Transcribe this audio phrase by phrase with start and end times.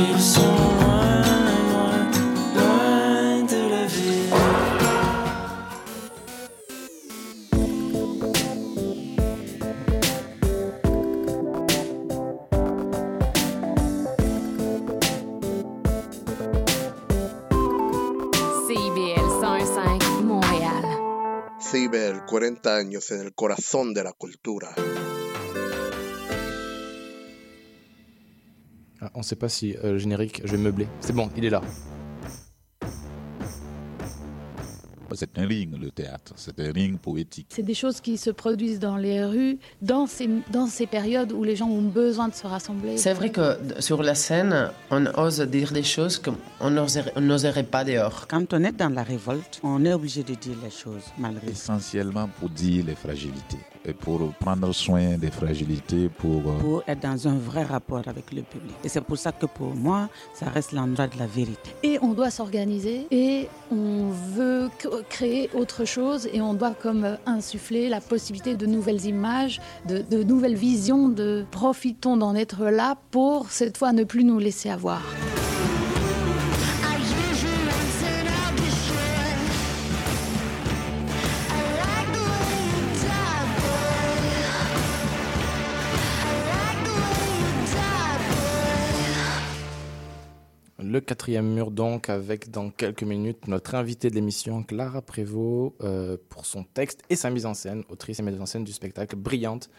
[0.00, 1.22] Ils sont loin,
[1.70, 2.10] loin,
[2.54, 4.30] loin de la ville.
[18.68, 20.84] CIBL 105 Montréal.
[21.58, 24.76] CIBEL, 40 años en el corazón de la cultura.
[29.14, 30.86] On sait pas si euh, le générique, je vais meubler.
[31.00, 31.62] C'est bon, il est là.
[35.14, 36.32] C'est un ring, le théâtre.
[36.36, 37.46] C'est un ring poétique.
[37.50, 41.44] C'est des choses qui se produisent dans les rues, dans ces, dans ces périodes où
[41.44, 42.98] les gens ont besoin de se rassembler.
[42.98, 47.62] C'est vrai que sur la scène, on ose dire des choses qu'on n'oserait on n'oserait
[47.64, 48.26] pas dehors.
[48.28, 52.28] Quand on est dans la révolte, on est obligé de dire les choses malgré Essentiellement
[52.38, 53.58] pour dire les fragilités.
[53.84, 56.42] Et pour prendre soin des fragilités, pour...
[56.46, 58.74] euh, pour être dans un vrai rapport avec le public.
[58.84, 61.70] Et c'est pour ça que pour moi, ça reste l'endroit de la vérité.
[61.82, 64.68] Et on doit s'organiser et on veut
[65.08, 69.98] créer autre chose et on doit comme euh, insuffler la possibilité de nouvelles images, de,
[69.98, 74.70] de nouvelles visions, de profitons d'en être là pour cette fois ne plus nous laisser
[74.70, 75.02] avoir.
[90.98, 96.16] Le quatrième mur donc avec dans quelques minutes notre invitée de l'émission Clara Prévost euh,
[96.28, 99.14] pour son texte et sa mise en scène, autrice et metteuse en scène du spectacle
[99.14, 99.70] Brillante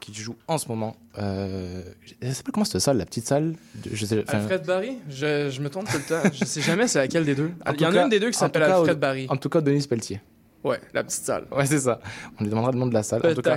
[0.00, 0.94] qui joue en ce moment.
[1.16, 1.82] Euh,
[2.20, 4.98] elle s'appelle comment cette salle, la petite salle de- je sais, Alfred Barry?
[5.08, 6.28] Je, je me trompe tout le temps.
[6.34, 7.52] Je sais jamais c'est laquelle des deux.
[7.66, 9.26] En Il y en a une des deux qui s'appelle Alfred Barry.
[9.30, 10.20] En tout cas, Denise Pelletier.
[10.64, 11.46] Ouais, la petite salle.
[11.52, 12.00] Ouais, c'est ça.
[12.40, 13.24] On lui demandera le nom de la salle.
[13.24, 13.56] En tout cas,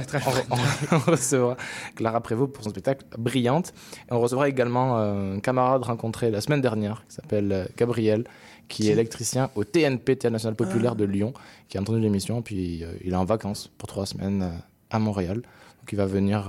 [0.50, 1.58] on, on- on recevra
[1.96, 3.74] Clara Prévost pour son spectacle Brillante.
[4.10, 8.26] Et on recevra également euh, un camarade rencontré la semaine dernière qui s'appelle euh, Gabriel,
[8.68, 11.34] qui, est électricien au TNP, Théâtre National Populaire de Lyon,
[11.68, 12.44] qui a entendu l'émission.
[12.44, 14.52] Puis euh, il est en vacances pour trois semaines
[14.92, 15.38] à Montréal.
[15.38, 16.48] Donc il va venir.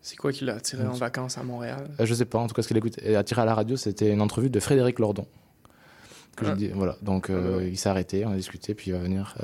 [0.00, 1.90] C'est quoi qui l'a attiré en vacances à Montréal?
[2.00, 4.22] je sais pas, en tout cas, ce qu'il écoute attiré à la radio, c'était une
[4.22, 5.26] entrevue de Frédéric Lordon.
[6.34, 6.54] Que Ah.
[6.74, 9.34] voilà, donc Ah bah il s'est arrêté, on a discuté, puis il va venir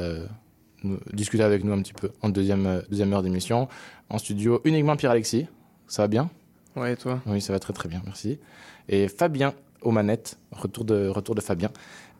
[0.85, 3.69] nous- discuter avec nous un petit peu en deuxième, euh, deuxième heure d'émission.
[4.11, 5.47] En studio, uniquement Pierre-Alexis.
[5.89, 6.31] Ça va bien?
[6.77, 7.21] Ouais, et toi?
[7.27, 8.39] Oui, ça va très très bien, merci.
[8.89, 11.71] Et Fabien aux manettes, retour de, retour de Fabien.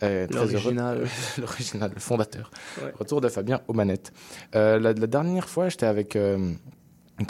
[0.03, 0.53] Euh, très heureux.
[0.53, 1.07] L'original.
[1.39, 2.51] L'original, le fondateur.
[2.83, 2.93] Ouais.
[2.99, 4.13] Retour de Fabien aux manettes.
[4.55, 6.53] Euh, la, la dernière fois, j'étais avec, euh,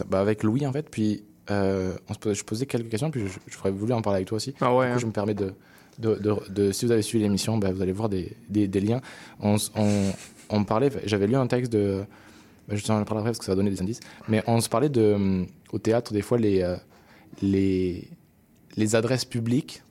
[0.09, 3.71] bah, avec Louis, en fait, puis on se posait, je posais quelques questions, puis ferais
[3.71, 4.55] voulu en parler avec toi aussi.
[4.61, 4.87] Ah ouais.
[4.87, 4.99] Du coup, hein.
[5.01, 5.53] je me permets de,
[5.99, 8.81] de, de- de- si vous avez suivi l'émission, bah, vous allez voir des, des, des
[8.81, 9.01] liens.
[9.41, 9.57] On,
[10.51, 12.05] on, parlait, j'avais lu un texte de,
[12.69, 14.69] bah, je t'en parlerai après parce que ça va donner des indices, mais on se
[14.69, 16.77] parlait de, au théâtre, des fois, les, euh,
[17.43, 18.09] les,
[18.77, 19.83] les adresses publiques.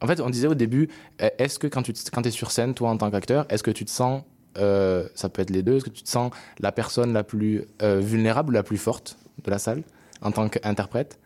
[0.00, 0.88] En fait, on disait au début,
[1.22, 3.62] euh, est-ce que quand tu te- quand es sur scène, toi en tant qu'acteur, est-ce
[3.62, 4.22] que tu te sens,
[4.58, 7.64] euh, ça peut être les deux, est-ce que tu te sens la personne la plus
[7.82, 9.82] euh, vulnérable ou la plus forte de la salle
[10.20, 11.18] en tant qu'interprète?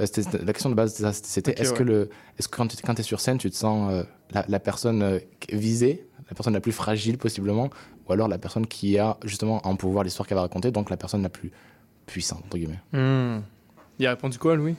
[0.00, 0.06] Euh,
[0.44, 1.78] La question de base, c'était est-ce ouais.
[1.78, 2.08] que, le,
[2.38, 5.20] est-ce que quand tu es sur scène, tu te sens la, la personne
[5.52, 7.68] visée, la personne la plus fragile possiblement,
[8.10, 10.96] ou alors la personne qui a justement en pouvoir l'histoire qu'elle va raconter, donc la
[10.96, 11.50] personne la plus
[12.06, 12.80] puissante, entre guillemets.
[12.92, 13.40] Hmm.
[13.98, 14.74] Il a répondu quoi, Louis?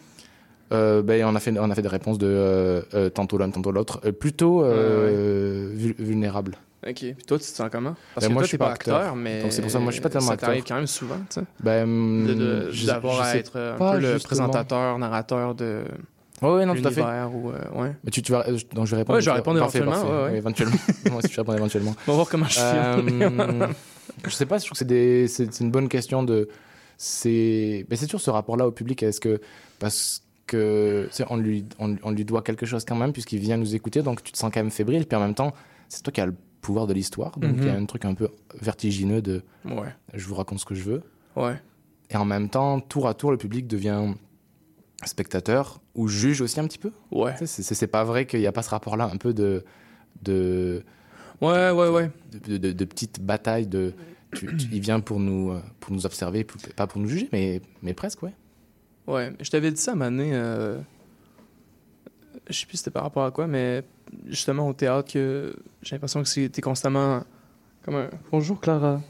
[0.74, 3.50] Euh, ben, on, a fait, on a fait des réponses de euh, euh, tantôt l'un,
[3.50, 6.56] tantôt l'autre, euh, plutôt euh, vul- vulnérables.
[6.88, 6.96] Ok.
[6.96, 7.96] Puis toi, tu te sens comment?
[8.16, 8.98] Parce Ben, que moi, toi, je suis pas pas acteur.
[8.98, 9.42] acteur, mais.
[9.44, 10.48] Donc, c'est pour ça que moi, je suis pas tellement ça acteur.
[10.50, 11.46] t'arrive quand même souvent, tu sais.
[11.62, 15.84] Ben, D'avoir à être un pas, peu le présentateur, narrateur de.
[16.42, 17.02] Ouais, ouais, non, tout à fait.
[17.02, 17.52] ou.
[17.52, 17.96] euh, ouais.
[18.04, 19.18] Mais tu, tu vas, euh, donc je vais répondre.
[19.18, 20.24] Ouais, je vais répondre Parfait, éventuellement, parfait.
[20.26, 20.38] ouais, ouais.
[20.38, 20.76] éventuellement.
[21.12, 21.96] Moi aussi, je vais répondre éventuellement.
[22.08, 22.64] On va voir comment je file.
[23.22, 23.68] Euh,
[24.26, 26.48] je sais pas, je trouve que c'est des- c'est c'est une bonne question de.
[26.98, 29.02] C'est mais c'est toujours ce rapport-là au public.
[29.04, 29.40] Est-ce que.
[29.80, 31.10] Parce que.
[31.30, 34.24] On lui, on, on lui doit quelque chose quand même, puisqu'il vient nous écouter, donc
[34.24, 35.54] tu te sens quand même fébrile, puis en même temps,
[35.90, 37.84] c'est toi qui as le pouvoir de l'histoire, donc il y a Mhm.
[37.84, 38.28] un truc un peu
[38.62, 39.88] vertigineux de Ouais.
[40.14, 41.02] je vous raconte ce que je veux.
[41.36, 41.60] Ouais.
[42.12, 44.14] Et en même temps, tour à tour, le public devient
[45.08, 46.92] spectateur ou juge aussi un petit peu?
[47.12, 47.34] Ouais.
[47.46, 49.64] C'est c'est pas vrai qu'il n'y a pas ce rapport-là un peu de.
[50.24, 50.84] de
[51.42, 52.12] Ouais, ouais, ouais.
[52.48, 53.94] de, de, de petites batailles de
[54.36, 57.28] tu- tu- il vient pour nous euh, pour nous observer pour- pas pour nous juger
[57.34, 58.34] mais mais presque ouais
[59.08, 60.80] Ouais, je t'avais dit ça à un euh,
[62.50, 63.84] je sais plus c'était par rapport à quoi, mais
[64.28, 67.24] justement au théâtre, que j'ai l'impression que c'était constamment
[67.84, 68.10] comme un...
[68.32, 69.02] Bonjour Clara.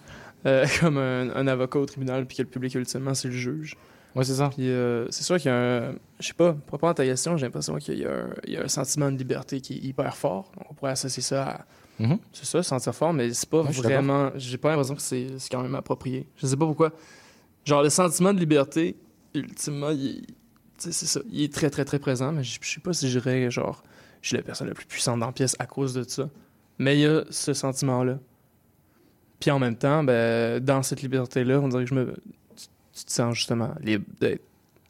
[0.46, 3.76] Euh, comme un, un avocat au tribunal, puis que le public, ultimement, c'est le juge.
[4.16, 5.94] Ouais c'est ça Puis euh, c'est sûr qu'il y a un...
[6.20, 8.54] Je sais pas, pour répondre à ta question, j'ai l'impression qu'il y, a un- il
[8.54, 10.52] y a un sentiment de liberté qui est hyper fort.
[10.70, 11.66] On pourrait associer ça à...
[12.00, 12.18] Mhm.
[12.32, 14.32] C'est ça, se sentir fort, mais c'est pas Ouais, vraiment...
[14.36, 16.28] J'ai pas l'impression que c'est quand même approprié.
[16.38, 16.92] Je sais pas pourquoi.
[17.66, 18.96] Genre, le sentiment de liberté,
[19.34, 20.26] ultimement, il
[20.78, 21.20] c'est ça.
[21.30, 23.84] Il est très, très, très présent, mais je je sais pas si j'irais, genre,
[24.24, 26.28] je suis la personne la plus puissante dans la pièce à cause de ça.
[26.80, 28.18] Mais il y a ce sentiment-là.
[29.40, 32.16] Puis en même temps, ben, dans cette liberté-là, on dirait que je me.
[33.02, 34.42] Tu, tu te sens justement libre d'être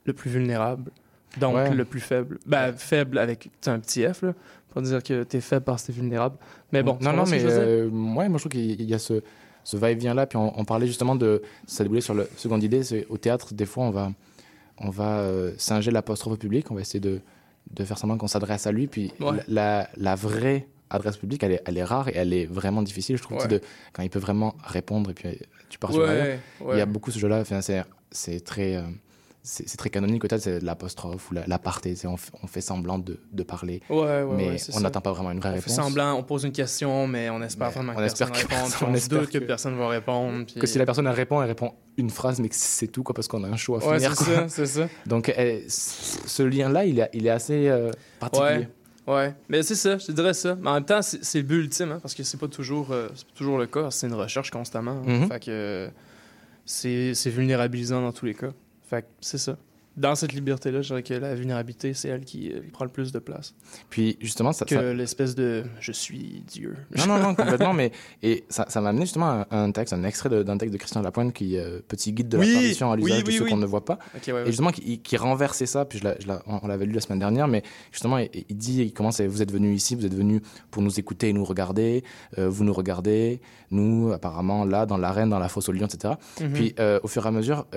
[0.05, 0.91] le plus vulnérable.
[1.39, 1.73] Donc Ouais.
[1.73, 2.39] le plus faible.
[2.45, 4.33] Ben, faible avec tu un petit F, là.
[4.69, 6.37] Pour dire que t'es faible parce que t'es vulnérable.
[6.71, 9.21] Mais bon, tu non, non, mais euh, ouais, moi je trouve qu'il y a ce,
[9.65, 10.25] ce va-et-vient là.
[10.27, 11.41] Puis on, on parlait justement de.
[11.67, 12.83] Ça déboulait sur la seconde idée.
[12.83, 14.11] C'est au théâtre, des fois, on va,
[14.77, 16.71] on va euh, singer l'apostrophe public.
[16.71, 17.19] On va essayer de,
[17.73, 18.87] de faire semblant qu'on s'adresse à lui.
[18.87, 19.37] Puis Ouais.
[19.49, 23.15] la, la vraie adresse publique, elle est, elle est rare et elle est vraiment difficile,
[23.17, 23.43] je trouve, Ouais.
[23.47, 25.33] tu sais, de, quand il peut vraiment répondre et puis euh,
[25.69, 26.01] tu pars sur.
[26.01, 26.77] Ouais, Il ouais.
[26.77, 27.39] y a beaucoup ce jeu-là.
[27.41, 27.81] Enfin, c'est,
[28.11, 28.75] c'est très.
[28.75, 28.81] euh,
[29.43, 31.95] c'est très canonique, peut-être, c'est l'apostrophe ou la- l'aparté.
[31.95, 35.01] c'est on, fait- on fait semblant de, de parler, Ouais, ouais, mais ouais, on n'attend
[35.01, 35.73] pas vraiment une vraie On fait réponse.
[35.75, 38.85] semblant, on pose une question, mais on espère Mais vraiment on que espère personne que
[38.85, 40.45] on espère que que- personne va répondre.
[40.45, 43.01] puis- Que si la personne elle répond, elle répond une phrase, mais que c'est tout,
[43.01, 44.15] quoi, parce qu'on a un show à finir.
[44.15, 44.87] c'est ça, c'est ça.
[45.07, 48.67] Donc, c- ce lien-là, il est, il est assez euh, particulier.
[49.07, 49.33] Ouais.
[49.49, 50.55] Mais c'est ça, je te dirais ça.
[50.61, 53.09] Mais en même temps, c'est le but ultime, hein, parce que c'est pas toujours, euh,
[53.33, 53.89] toujours le cas.
[53.89, 55.01] C'est une recherche constamment.
[55.07, 55.21] hein.
[55.21, 55.27] Mhm.
[55.29, 55.87] Fait que euh,
[56.71, 58.53] c'est vulnérabilisant dans tous les cas.
[58.83, 59.57] Fait c'est ça.
[60.01, 63.11] Dans cette liberté-là, je dirais que la vulnérabilité, c'est elle qui euh, prend le plus
[63.11, 63.53] de place.
[63.89, 64.65] Puis, justement, ça.
[64.65, 66.75] Que ça- l'espèce de je suis Dieu.
[66.97, 67.73] Non, non, non, complètement.
[67.73, 67.91] mais
[68.23, 71.01] et ça, ça m'a amené justement à un texte, un extrait d'un texte de Christian
[71.01, 73.49] Lapointe qui euh, petit guide de Oui, la partition à l'usage oui, de oui, oui.
[73.49, 73.99] qu'on ne voit pas.
[74.15, 74.41] Ok, ouais, ouais.
[74.43, 76.15] Et justement, qui, qui renversait ça, puis je l'ai-
[76.47, 77.61] on on l'avait lu la semaine dernière, mais
[77.91, 80.81] justement, il, il dit, il commence, à- vous êtes venus ici, vous êtes venus pour
[80.81, 82.03] nous écouter et nous regarder,
[82.37, 83.39] euh, vous nous regardez,
[83.71, 86.15] nous, apparemment, là, dans l'arène, dans la fosse au lion, etc.
[86.41, 86.53] Mhm.
[86.53, 87.67] Puis, euh, au fur et à mesure,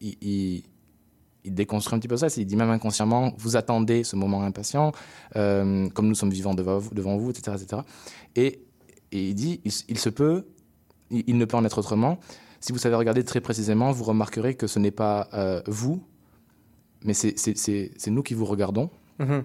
[0.00, 0.62] il, il-
[1.44, 2.28] il déconstruit un petit peu ça.
[2.36, 4.92] Il dit même inconsciemment, vous attendez ce moment impatient,
[5.36, 7.82] euh, comme nous sommes vivants devant vous, devant vous etc., etc.
[8.36, 8.60] Et,
[9.12, 10.46] et il dit, il, se peut,
[11.10, 12.18] il, il ne peut en être autrement.
[12.60, 16.02] Si vous savez regarder très précisément, vous remarquerez que ce n'est pas euh, vous,
[17.04, 18.90] mais c'est- nous qui vous regardons.
[19.18, 19.44] Mhm.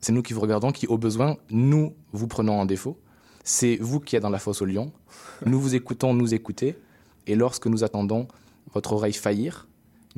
[0.00, 2.98] C'est nous qui vous regardons, qui au besoin, nous vous prenons en défaut.
[3.44, 4.92] C'est vous qui êtes dans la fosse au lion.
[5.46, 6.76] Nous vous écoutons, nous écoutez.
[7.26, 8.28] Et lorsque nous attendons
[8.74, 9.67] votre oreille faillir,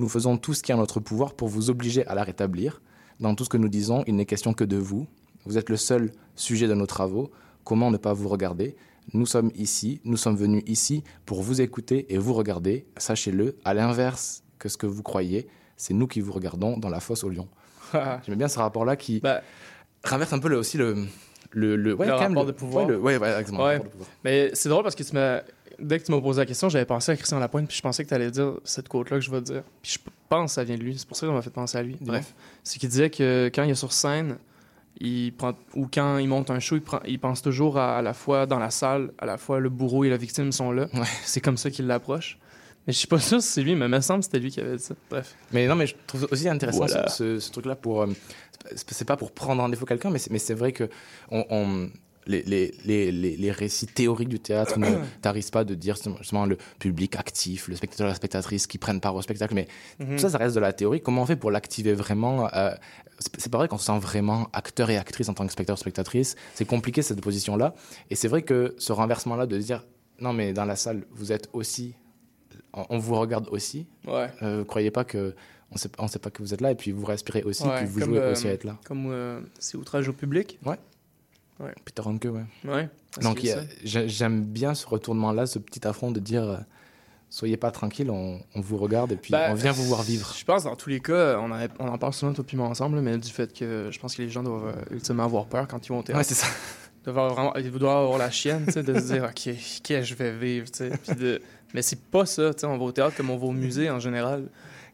[0.00, 2.81] nous faisons tout ce qui est en notre pouvoir pour vous obliger à la rétablir.
[3.20, 5.06] Dans tout ce que nous disons, il n'est question que de vous.
[5.44, 7.31] Vous êtes le seul sujet de nos travaux.
[7.64, 8.76] Comment ne pas vous regarder?
[9.12, 12.87] Nous sommes ici, nous sommes venus ici pour vous écouter et vous regarder.
[12.97, 17.00] Sachez-le, à l'inverse que ce que vous croyez, c'est nous qui vous regardons dans la
[17.00, 17.49] fosse au lion.
[17.93, 19.43] J'aimais bien ce rapport-là qui Bah,
[20.05, 21.06] renverse un peu le, aussi le,
[21.50, 22.87] le, le, ouais, Le rapport de pouvoir.
[22.88, 23.69] Ouais, ouais, exactement.
[24.25, 25.41] Mais c'est drôle parce que tu m'as.
[25.80, 28.04] Dès que tu m'as posé la question, j'avais pensé à Christian Lapointe, puis je pensais
[28.04, 29.62] que tu allais dire cette quote-là que je vais te dire.
[29.82, 29.98] Puis je
[30.28, 30.98] pense que ça vient de lui.
[30.98, 31.96] C'est pour ça qu'on m'a fait penser à lui.
[32.00, 32.34] Bref.
[32.62, 34.36] C'est qu'il disait que quand il est sur scène,
[35.00, 38.02] il prend, ou quand il monte un show, il, prend, il pense toujours à, à
[38.02, 40.88] la fois dans la salle, à la fois le bourreau et la victime sont là.
[40.92, 41.00] Ouais.
[41.24, 42.38] C'est comme ça qu'il l'approche.
[42.86, 44.50] Mais je suis pas sûr si c'est lui, mais il me semble que c'était lui
[44.50, 44.94] qui avait dit ça.
[45.10, 45.34] Bref.
[45.52, 47.08] Mais non, mais je trouve aussi intéressant Voilà.
[47.08, 48.02] ce, ce- ce truc-là pour.
[48.02, 48.06] euh,
[48.74, 50.88] c'est pas- pour prendre en défaut quelqu'un, mais c'est mais c'est vrai que
[51.30, 51.90] on, on-
[52.30, 54.86] les, les, les, les, les récits théoriques du théâtre ne
[55.22, 59.14] tarissent pas de dire justement le public actif, le spectateur, la spectatrice qui prennent part
[59.14, 59.66] au spectacle, mais
[59.98, 60.12] Mhm.
[60.16, 61.00] tout ça, ça reste de la théorie.
[61.00, 62.72] Comment on fait pour l'activer vraiment euh,
[63.38, 66.36] C'est pas vrai qu'on se sent vraiment acteur et actrice en tant que spectateur, spectatrice.
[66.54, 67.74] C'est compliqué cette position-là.
[68.08, 69.84] Et c'est vrai que ce renversement-là de dire
[70.20, 71.94] non, mais dans la salle, vous êtes aussi.
[72.72, 73.86] On vous regarde aussi.
[74.06, 74.28] Ouais.
[74.42, 75.34] Euh, croyez pas que
[75.72, 77.76] on sait, on sait pas que vous êtes là et puis vous respirez aussi Ouais,
[77.78, 78.76] puis vous jouez euh, aussi à être là.
[78.84, 80.58] Comme euh, c'est outrage au public.
[81.84, 82.70] Peter Hanke, ouais.
[82.70, 82.88] Ouais.
[83.23, 86.56] Donc il j'aime bien ce retournement là, ce petit affront de dire euh,
[87.28, 90.35] soyez pas tranquille, on, on vous regarde et puis Ben, on vient vous voir vivre.
[90.38, 93.00] Je pense dans tous les cas, on, en- on en parle souvent puis moi ensemble,
[93.00, 95.85] mais du fait que je pense que les gens doivent euh, ultimement avoir peur quand
[95.85, 96.18] ils vont au théâtre.
[96.18, 96.46] Ouais, c'est ça.
[97.02, 99.32] Ils doivent avoir, vraiment- ils doivent avoir la chienne, tu sais, de se dire ok,
[99.35, 100.90] qu'est-ce que je vais vivre, tu sais.
[100.90, 101.40] puis de-
[101.73, 102.66] Mais c'est pas ça, tu sais.
[102.66, 104.49] On va au théâtre comme on va au musée en général.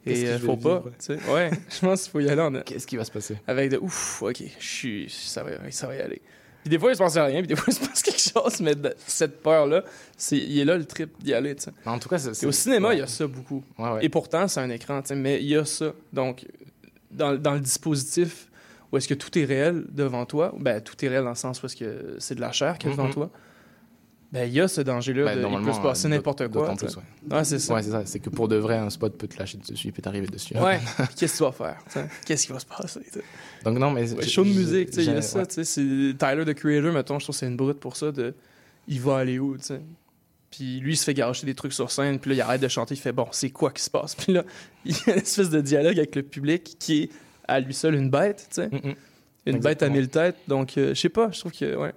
[0.09, 0.91] Et que euh, faut pas, vivre?
[1.01, 1.19] tu sais.
[1.33, 3.39] Ouais, je pense qu'il faut y aller en- Qu'est-ce qui va se passer?
[3.49, 6.23] avec de ouf, ok, je suis, ça va, ça va y aller.
[6.67, 8.61] Puis des fois, il se passe rien, puis des fois, il se passe quelque chose,
[8.61, 9.85] mais de- cette peur-là,
[10.17, 11.71] c'est, il est là le trip d'y aller, tu sais.
[11.87, 13.63] Mais En tout cas, c'est au cinéma, il y a ça beaucoup.
[13.79, 14.05] Ouais, ouais.
[14.05, 15.93] Et pourtant, c'est un écran, tu sais, mais il y a ça.
[16.13, 16.45] Donc,
[17.13, 18.49] dans, dans le dispositif
[18.91, 21.63] où est-ce que tout est réel devant toi, ben, tout est réel dans le sens
[21.63, 23.13] où est-ce que c'est de la chair qui est devant Mhm.
[23.15, 23.31] toi,
[24.37, 25.25] ben, il y a ce danger-là.
[25.25, 26.87] Ben, de, il peut se passer euh, n'importe d'autant quoi.
[26.87, 27.37] plus, ouais.
[27.37, 27.73] Ouais, c'est ça.
[27.73, 28.03] Ouais, c'est ça.
[28.05, 30.55] C'est que pour de vrai, un spot peut te lâcher dessus, il peut t'arriver dessus.
[30.59, 30.79] Ouais.
[31.17, 32.07] Qu'est-ce que tu vas faire?
[32.27, 33.01] Qu'est-ce qui va se passer?
[33.01, 33.25] tu sais?
[33.65, 36.53] Donc non, mais Ouais, show de musique, tu sais, il y a ça, Tyler, the
[36.53, 38.35] Creator, mettons, je trouve que c'est une brute pour ça, de
[38.89, 39.81] il va aller où, tu sais?
[40.51, 42.69] Puis lui, il se fait garocher des trucs sur scène, puis là, il arrête de
[42.69, 44.15] chanter, il fait bon, c'est quoi qui se passe?
[44.17, 44.45] Puis là,
[44.85, 47.11] il y a une espèce de dialogue avec le public qui est
[47.49, 48.69] à lui seul une bête, tu sais?
[48.69, 48.95] Mm.
[49.47, 51.95] Une bête à mille têtes, donc euh, je sais pas, je trouve que, ouais,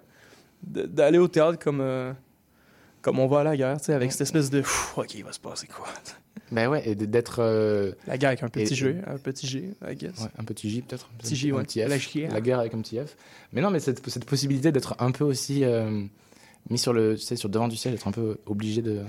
[0.64, 2.14] d'aller au théâtre comme, euh,
[3.02, 4.64] comme on va à la guerre, tu sais, avec cette espèce de,
[4.96, 5.88] ok, il va se passer quoi?
[6.52, 7.44] Ben ouais, et d'être.
[7.44, 10.20] euh, La guerre avec un petit Et- G, un petit G, I guess.
[10.22, 11.08] ouais, un petit J peut-être.
[11.20, 11.64] Petit J, un ouais.
[11.64, 11.88] petit F.
[11.90, 12.32] La guerre.
[12.34, 13.16] La guerre avec un petit F.
[13.54, 16.04] Mais non, mais cette, cette possibilité d'être un peu aussi euh,
[16.72, 19.04] mis sur le, tu sais, sur le devant du ciel, d'être un peu obligé de,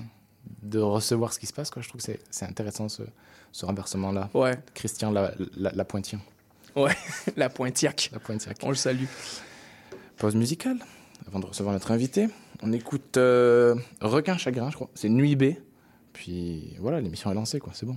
[0.62, 1.80] de recevoir ce qui se passe, quoi.
[1.80, 3.04] Je trouve que c'est- intéressant ce,
[3.52, 4.28] ce renversement-là.
[4.34, 6.20] Ouais, Christian la, la, la Pointien.
[7.38, 8.10] la pointiaque.
[8.12, 8.58] La Pointiac.
[8.62, 9.06] On le salue.
[10.18, 10.76] Pause musicale,
[11.26, 12.28] avant de recevoir notre invité.
[12.62, 14.90] On écoute euh, Requin Chagrin, je crois.
[14.94, 15.54] C'est Nuit B.
[16.12, 17.72] Puis voilà, l'émission est lancée, quoi.
[17.74, 17.96] C'est bon.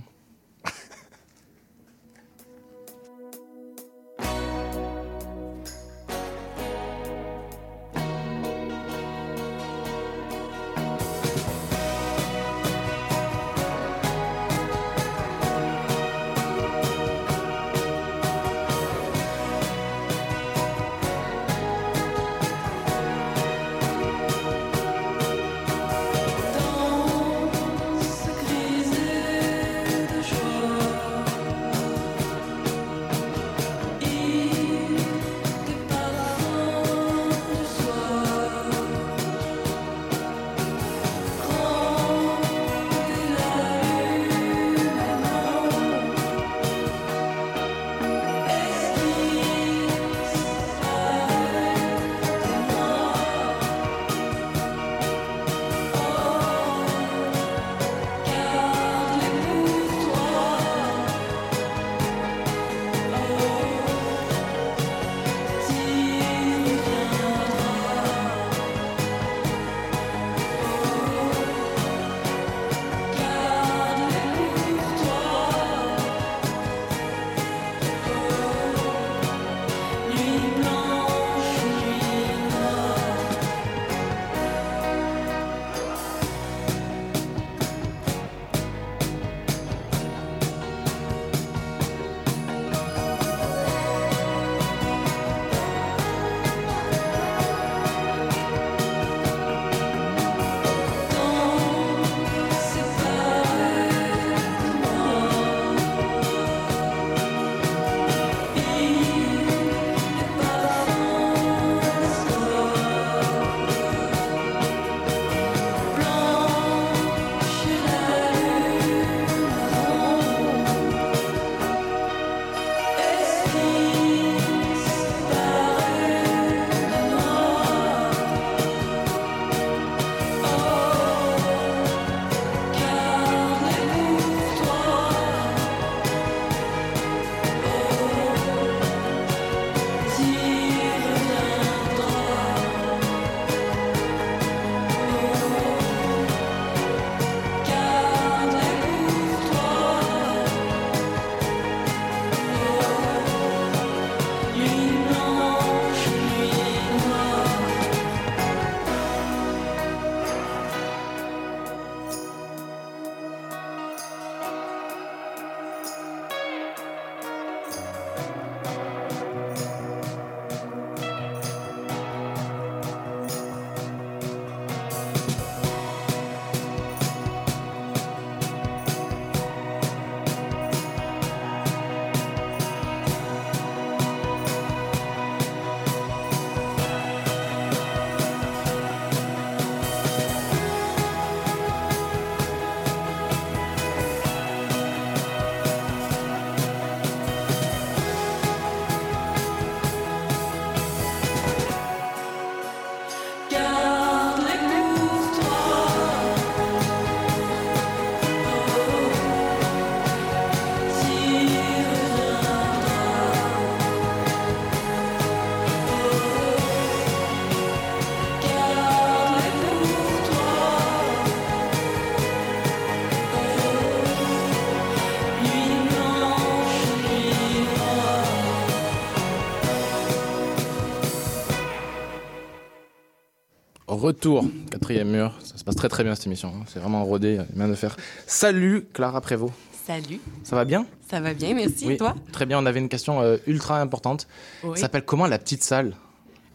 [234.08, 235.32] Retour, quatrième mur.
[235.42, 236.52] Ça se passe très très bien cette émission.
[236.54, 236.64] hein.
[236.66, 237.96] C'est vraiment rodé, bien de faire.
[238.26, 239.54] Salut Clara Prévost.
[239.86, 240.84] Salut, Ça va bien?
[241.10, 241.86] Ça va bien, merci.
[241.86, 242.14] Oui, Et toi?
[242.30, 244.26] Très bien, on avait une question euh, ultra importante.
[244.62, 244.72] Oui.
[244.76, 245.94] Ça s'appelle comment la petite salle?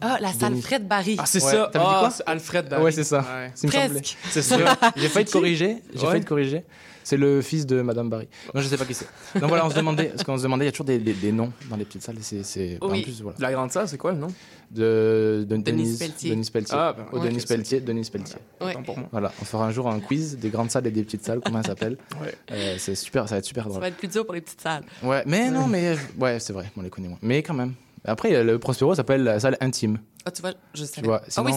[0.00, 0.62] Ah, la salle Denis.
[0.62, 1.16] Fred Barry.
[1.18, 1.70] Ah, c'est Ouais, ça.
[1.72, 2.24] t'as dit Ah, quoi?
[2.26, 2.84] Alfred Barry.
[2.84, 3.18] Ouais, c'est ça.
[3.18, 3.50] Ouais.
[3.56, 3.88] C'est me semblait.
[4.00, 4.16] Presque.
[4.30, 4.56] C'est ça.
[4.96, 5.82] J'ai failli te corriger.
[5.92, 6.06] J'ai Ouais.
[6.12, 6.64] failli te corriger.
[7.10, 8.28] C'est le fils de Madame Barry.
[8.54, 9.08] Non, je sais pas qui c'est.
[9.40, 11.12] Donc voilà, on se demandait, parce qu'on se demandait, il y a toujours des, des-
[11.12, 12.14] des noms dans les petites salles.
[12.20, 13.02] C'est, c'est, en Oui.
[13.02, 13.36] plus, voilà.
[13.40, 14.28] La grande salle, c'est quoi le nom?
[14.70, 16.30] De, de Denise Denise Pelletier.
[16.30, 16.76] Denise Pelletier.
[16.78, 17.54] Ah, ben, ouais, Denise je sais.
[17.54, 18.36] Pelletier, Denise Pelletier.
[18.60, 18.70] Ouais.
[18.70, 19.08] Autant pour moi.
[19.10, 21.58] Voilà, on fera un jour un quiz des grandes salles et des petites salles, comment
[21.58, 21.96] elles s'appellent.
[22.22, 22.32] Ouais.
[22.52, 23.80] Euh, c'est super, ça va être super Ça drôle.
[23.80, 24.84] va être plus dur pour les petites salles.
[25.02, 27.18] Ouais, mais non, mais ouais, c'est vrai, on les connaît moins.
[27.22, 27.72] Mais quand même.
[28.04, 29.98] Après, le Prospero s'appelle la salle intime.
[30.24, 31.06] Ah, tu vois, je Tu savais.
[31.06, 31.52] vois, ah sinon, oui,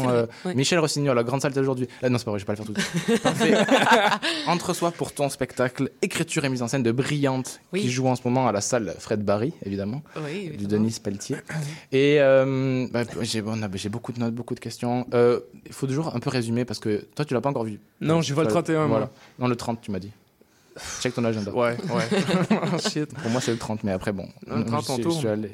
[0.45, 0.53] euh.
[0.55, 1.87] Michel Rossignol, la grande salle d'aujourd'hui.
[2.01, 3.21] Là, non, c'est pas vrai, je vais pas le faire tout de suite.
[3.23, 3.53] Parfait.
[4.47, 7.81] Entre soi pour ton spectacle, écriture et mise en scène de Brillante, Oui.
[7.81, 10.83] qui joue en ce moment à la salle Fred Barry, évidemment, Oui, du évidemment.
[10.83, 11.37] Denis Pelletier.
[11.91, 13.41] Et euh, bah, j'ai
[13.89, 15.07] beaucoup de notes, beaucoup de questions.
[15.13, 17.79] Euh, Il faut toujours un peu résumer parce que toi, tu l'as pas encore vu.
[18.01, 18.87] Non, j'y vais le Tu vas- 31, moi.
[18.87, 19.09] Voilà.
[19.39, 20.11] Non, le 30, tu m'as dit.
[21.01, 21.51] Check ton agenda.
[21.51, 22.79] Ouais, ouais.
[22.89, 23.13] Shit.
[23.13, 24.27] Pour moi, c'est le 30, mais après, bon.
[24.47, 25.19] Le 30, je, on suis- je tourne.
[25.19, 25.51] suis allé.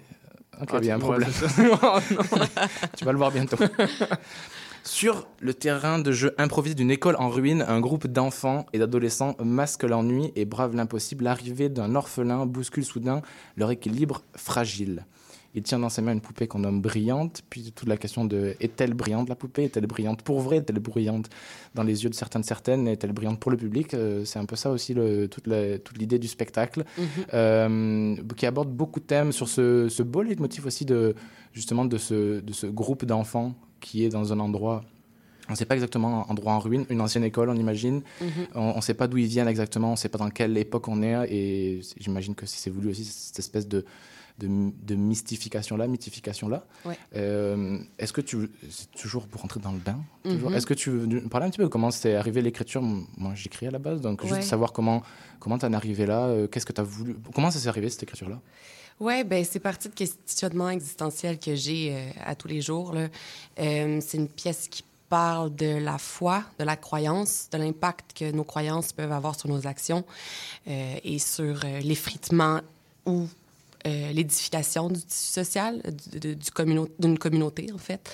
[0.62, 1.30] Ok, Ah, il y a un problème.
[1.60, 2.46] Oh, non.
[2.98, 3.58] Tu vas le voir bientôt.
[4.84, 9.36] Sur le terrain de jeu improvisé d'une école en ruine, un groupe d'enfants et d'adolescents
[9.44, 11.26] masque l'ennui et brave l'impossible.
[11.26, 13.22] L'arrivée d'un orphelin bouscule soudain
[13.58, 15.06] leur équilibre fragile.
[15.56, 18.56] Il tient dans ses mains une poupée qu'on nomme brillante, puis toute la question de
[18.60, 19.64] est-elle brillante la poupée?
[19.64, 20.58] Est-elle brillante pour vrai?
[20.58, 21.28] Est-elle brillante
[21.74, 22.88] dans les yeux de certaines certaines?
[22.88, 23.94] Est-elle brillante pour le public?
[23.96, 25.48] Euh, C'est un peu ça aussi le- toute
[25.98, 27.06] l'idée du spectacle Mhm.
[27.34, 31.16] euh, qui aborde beaucoup de thèmes sur ce, ce beau leitmotiv aussi de
[31.54, 34.84] justement de ce, de ce groupe d'enfants qui est dans un endroit
[35.48, 38.04] on ne sait pas exactement un endroit en ruine, une ancienne école, on imagine.
[38.22, 38.28] Mhm.
[38.54, 40.88] On ne sait pas d'où ils viennent exactement, on ne sait pas dans quelle époque
[40.88, 41.28] on est.
[41.34, 43.84] Et j'imagine que c'est voulu aussi cette espèce de,
[44.40, 46.64] de, de mystification-là, mythification-là.
[46.86, 46.98] Ouais.
[47.16, 48.50] Euh, Est-ce que tu.
[48.70, 50.00] C'est toujours pour rentrer dans le bain.
[50.26, 50.54] Mhm.
[50.54, 52.82] Est-ce que tu veux nous parler un petit peu de comment c'est arrivé l'écriture?
[52.82, 54.30] Moi, j'écris à la base, donc Ouais.
[54.30, 55.04] juste savoir comment
[55.40, 57.16] comment t'en es arrivé là, euh, qu'est-ce que tu as voulu.
[57.36, 58.40] Comment ça s'est arrivé cette écriture-là?
[59.00, 62.94] Oui, ben c'est parti de questionnements existentiels que j'ai euh, à tous les jours.
[62.94, 63.08] là.
[63.60, 68.30] Euh, c'est une pièce qui parle de la foi, de la croyance, de l'impact que
[68.32, 70.04] nos croyances peuvent avoir sur nos actions
[70.68, 72.60] euh, et sur l'effritement
[73.06, 73.28] ou
[73.88, 75.82] euh, l'édification du tissu social
[76.12, 78.10] du communau- d'une communauté, en fait.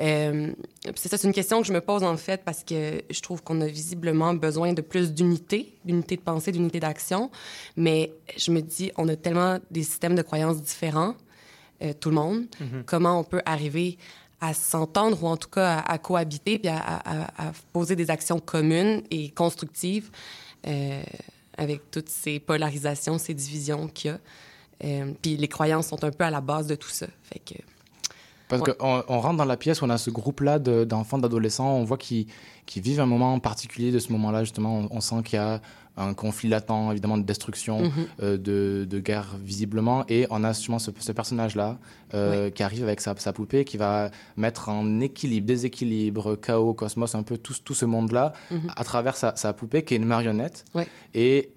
[0.00, 0.52] Euh,
[0.94, 3.42] c'est ça, c'est une question que je me pose, en fait, parce que je trouve
[3.42, 7.30] qu'on a visiblement besoin de plus d'unité, d'unité de pensée, d'unité d'action.
[7.76, 11.14] Mais je me dis, on a tellement des systèmes de croyances différents,
[11.82, 12.44] euh, tout le monde.
[12.84, 13.96] Comment on peut arriver
[14.40, 18.38] à s'entendre ou en tout cas à, à cohabiter puis à, à- poser des actions
[18.38, 20.10] communes et constructives
[20.66, 21.02] euh,
[21.56, 24.18] avec toutes ces polarisations, ces divisions qu'il y a.
[24.84, 27.06] Euh, puis les croyances sont un peu à la base de tout ça.
[27.22, 27.54] Fait que
[28.48, 28.74] Parce Ouais.
[28.78, 31.98] qu'on on rentre dans la pièce, on a ce groupe-là de- d'enfants, d'adolescents, on voit
[31.98, 32.26] qu'ils
[32.76, 34.78] vivent un moment particulier de ce moment-là, justement.
[34.78, 35.60] On, on sent qu'il y a
[35.96, 37.90] un conflit latent, évidemment, de destruction, Mhm.
[38.22, 40.04] euh, de, de guerre, visiblement.
[40.08, 41.78] Et on a justement ce, ce personnage-là
[42.14, 47.16] euh, qui arrive avec sa, sa poupée, qui va mettre en équilibre, déséquilibre, chaos, cosmos,
[47.16, 48.70] un peu tout, tout ce monde-là, Mhm.
[48.76, 50.64] à travers sa, sa poupée, qui est une marionnette.
[50.74, 50.86] Ouais.
[51.14, 51.50] Et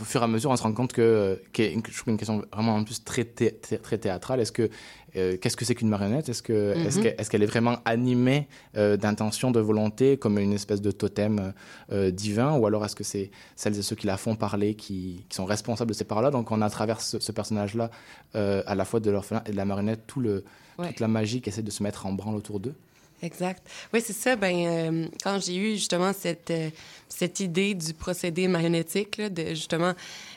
[0.00, 2.76] au fur et à mesure, on se rend compte que, je trouve une question vraiment
[2.76, 4.40] en plus très, thé- très théâtrale.
[4.40, 4.68] Est-ce que
[5.16, 6.28] euh, qu'est-ce que c'est qu'une marionnette?
[6.28, 7.02] Est-ce que Mhm.
[7.02, 11.52] que- est-ce qu'elle est vraiment animée euh, d'intention, de volonté, comme une espèce de totem
[11.90, 15.24] euh, divin, ou alors est-ce que c'est celles et ceux qui la font parler qui,
[15.28, 16.30] qui sont responsables de ces paroles-là?
[16.30, 17.90] Donc on a à travers ce, ce personnage-là,
[18.36, 20.44] euh, à la fois de l'orphelin et de la marionnette, tout le,
[20.78, 20.86] Ouais.
[20.88, 22.74] toute la magie qui essaie de se mettre en branle autour d'eux.
[23.22, 23.62] Exact.
[23.92, 24.34] Oui, c'est ça.
[24.36, 26.70] Ben, euh, quand j'ai eu justement cette, euh,
[27.08, 29.92] cette idée du procédé marionnettique, là, de, justement,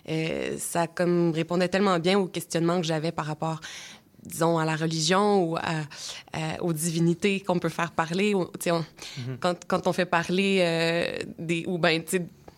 [0.10, 3.62] euh, ça comme répondait tellement bien aux questionnements que j'avais par rapport,
[4.26, 5.62] disons, à la religion ou à,
[6.34, 8.34] à- aux divinités qu'on peut faire parler.
[8.34, 8.84] ou, on-
[9.40, 11.64] quand, quand on fait parler euh, des...
[11.68, 12.04] Ou ben,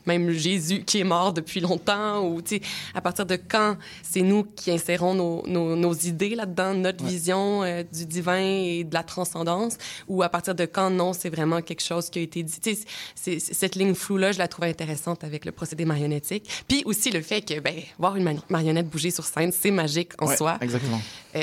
[0.06, 2.62] même Jésus qui est mort depuis longtemps, ou tu sais,
[2.94, 7.64] à partir de quand c'est nous qui insérons nos, nos, nos idées là-dedans, notre vision
[7.64, 11.62] euh, du divin et de la transcendance, ou à partir de quand non, c'est vraiment
[11.62, 12.60] quelque chose qui a été dit?
[12.60, 12.82] Tu sais,
[13.16, 16.50] c'est- c'est- cette ligne floue-là, je la trouve intéressante avec le procédé marionnettique.
[16.68, 20.12] Puis aussi le fait que, ben, voir une mari- marionnette bouger sur scène, c'est magique
[20.22, 20.58] en Ouais, soi.
[20.62, 21.02] Exactement.
[21.36, 21.40] Euh,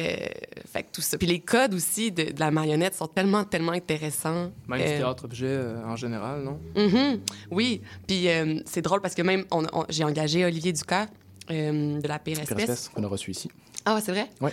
[0.73, 1.19] fait que tout ça.
[1.19, 4.51] Puis les codes aussi de, de la marionnette sont tellement, tellement intéressants.
[4.69, 6.59] Même du Euh, théâtre-objet euh, en général, non?
[6.77, 7.21] Mhm.
[7.51, 7.83] Oui.
[8.07, 11.07] Puis euh, c'est drôle parce que même on- on- j'ai engagé Olivier Ducas
[11.51, 12.89] euh, de la Pire Espèce.
[12.89, 13.51] qu'on a reçu ici.
[13.85, 14.29] Ah, ouais, c'est vrai?
[14.41, 14.53] Ouais.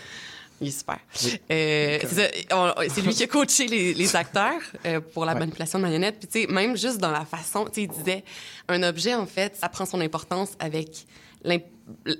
[0.61, 0.97] Il est super.
[1.23, 1.39] Oui.
[1.51, 2.07] Euh, c'est
[2.49, 5.39] ça, on- c'est lui qui a coaché les, les acteurs euh, pour la Ouais.
[5.39, 6.17] manipulation de marionnettes.
[6.19, 8.23] Puis, tu sais, même juste dans la façon, tu sais, il disait,
[8.67, 11.05] un objet, en fait, ça prend son importance avec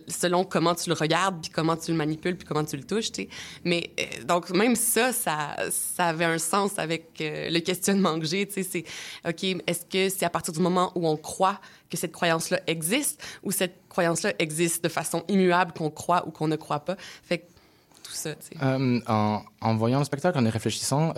[0.08, 3.12] selon comment tu le regardes, puis comment tu le manipules, puis comment tu le touches,
[3.12, 3.28] tu.
[3.64, 8.26] Mais euh, donc, même ça, ça, ça avait un sens avec euh, le questionnement que
[8.26, 8.48] j'ai.
[8.50, 8.84] C'est,
[9.28, 13.24] OK, est-ce que c'est à partir du moment où on croit que cette croyance-là existe
[13.44, 16.96] ou cette croyance-là existe de façon immuable qu'on croit ou qu'on ne croit pas?
[17.24, 17.46] Fait que
[18.04, 18.64] tout ça, tu sais.
[18.64, 21.14] Euh, en, en voyant le spectacle, en y réfléchissant,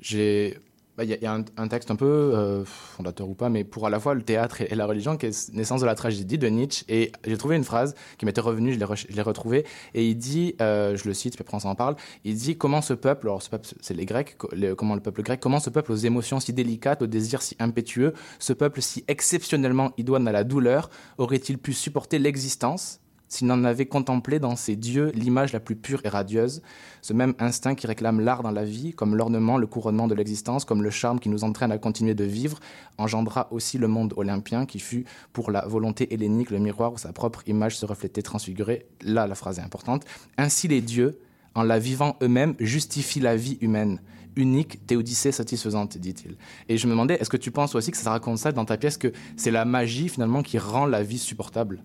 [0.00, 0.58] j'ai
[1.02, 4.00] Il y a, un, texte un peu euh, fondateur ou pas, mais pour à la
[4.00, 6.84] fois le théâtre et, la religion, qui est naissance de la tragédie de Nietzsche.
[6.88, 10.96] Et j'ai trouvé une phrase qui m'était revenue, je l'ai, retrouvée, et il dit, euh,
[10.96, 13.50] je le cite, puis après on s'en parle, il dit comment ce peuple, alors ce
[13.50, 14.36] peuple c'est les Grecs,
[14.76, 18.14] comment le peuple grec, comment ce peuple aux émotions si délicates, aux désirs si impétueux,
[18.38, 23.01] ce peuple si exceptionnellement idoine à la douleur, aurait-il pu supporter l'existence?
[23.32, 26.60] S'il n'en avait contemplé dans ses dieux l'image la plus pure et radieuse,
[27.00, 30.66] ce même instinct qui réclame l'art dans la vie, comme l'ornement, le couronnement de l'existence,
[30.66, 32.60] comme le charme qui nous entraîne à continuer de vivre,
[32.98, 37.14] engendra aussi le monde olympien qui fut, pour la volonté hellénique, le miroir où sa
[37.14, 38.84] propre image se reflétait transfigurée.
[39.00, 40.04] Là, la phrase est importante.
[40.36, 41.18] Ainsi les dieux,
[41.54, 44.02] en la vivant eux-mêmes, justifient la vie humaine.
[44.36, 46.36] Unique, théodicée, satisfaisante, dit-il.
[46.68, 48.76] Et je me demandais, est-ce que tu penses aussi que ça raconte ça dans ta
[48.76, 51.82] pièce, que c'est la magie finalement qui rend la vie supportable?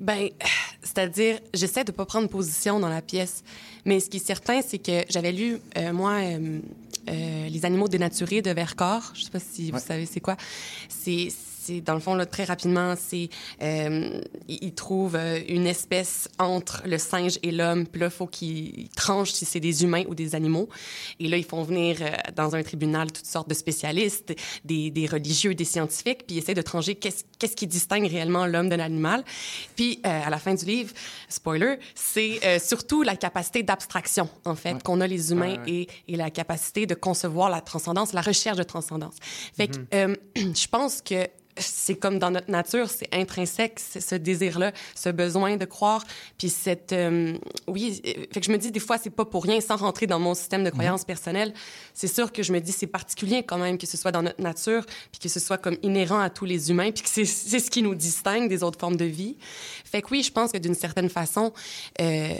[0.00, 0.30] Ben,
[0.82, 3.44] c'est-à-dire, j'essaie de pas prendre position dans la pièce,
[3.84, 6.58] mais ce qui est certain, c'est que j'avais lu, euh, moi, euh,
[7.08, 9.12] euh, Les animaux dénaturés de Vercors.
[9.14, 10.36] Je sais pas si vous savez c'est quoi.
[10.88, 11.28] C'est
[11.70, 13.28] c'est dans le fond là, très rapidement, c'est
[13.62, 17.86] euh, il il trouve euh, une espèce entre le singe et l'homme.
[17.86, 20.68] Puis là, faut qu'il tranche si c'est des humains ou des animaux.
[21.18, 25.06] Et là, ils font venir euh, dans un tribunal toutes sortes de spécialistes, des, des
[25.06, 29.24] religieux, des scientifiques, puis ils essaient de trancher qu'est-ce qui distingue réellement l'homme de l'animal.
[29.76, 30.92] Puis euh, à la fin du livre,
[31.28, 35.70] spoiler, c'est euh, surtout la capacité d'abstraction en fait qu'on a les humains Ouais, ouais.
[35.70, 39.14] Et, et la capacité de concevoir la transcendance, la recherche de transcendance.
[39.56, 41.26] Fait que euh, je pense que
[41.60, 46.04] c'est comme dans notre nature, c'est intrinsèque, ce désir-là, ce besoin de croire,
[46.38, 46.92] puis cette...
[46.92, 48.00] euh, oui,
[48.32, 50.34] fait que je me dis, des fois, c'est pas pour rien, sans rentrer dans mon
[50.34, 51.54] système de croyance personnelle,
[51.94, 54.40] c'est sûr que je me dis, c'est particulier quand même que ce soit dans notre
[54.40, 57.60] nature, puis que ce soit comme inhérent à tous les humains, puis que c'est c'est
[57.60, 59.36] ce qui nous distingue des autres formes de vie.
[59.84, 61.52] Fait que oui, je pense que d'une certaine façon,
[62.00, 62.34] euh,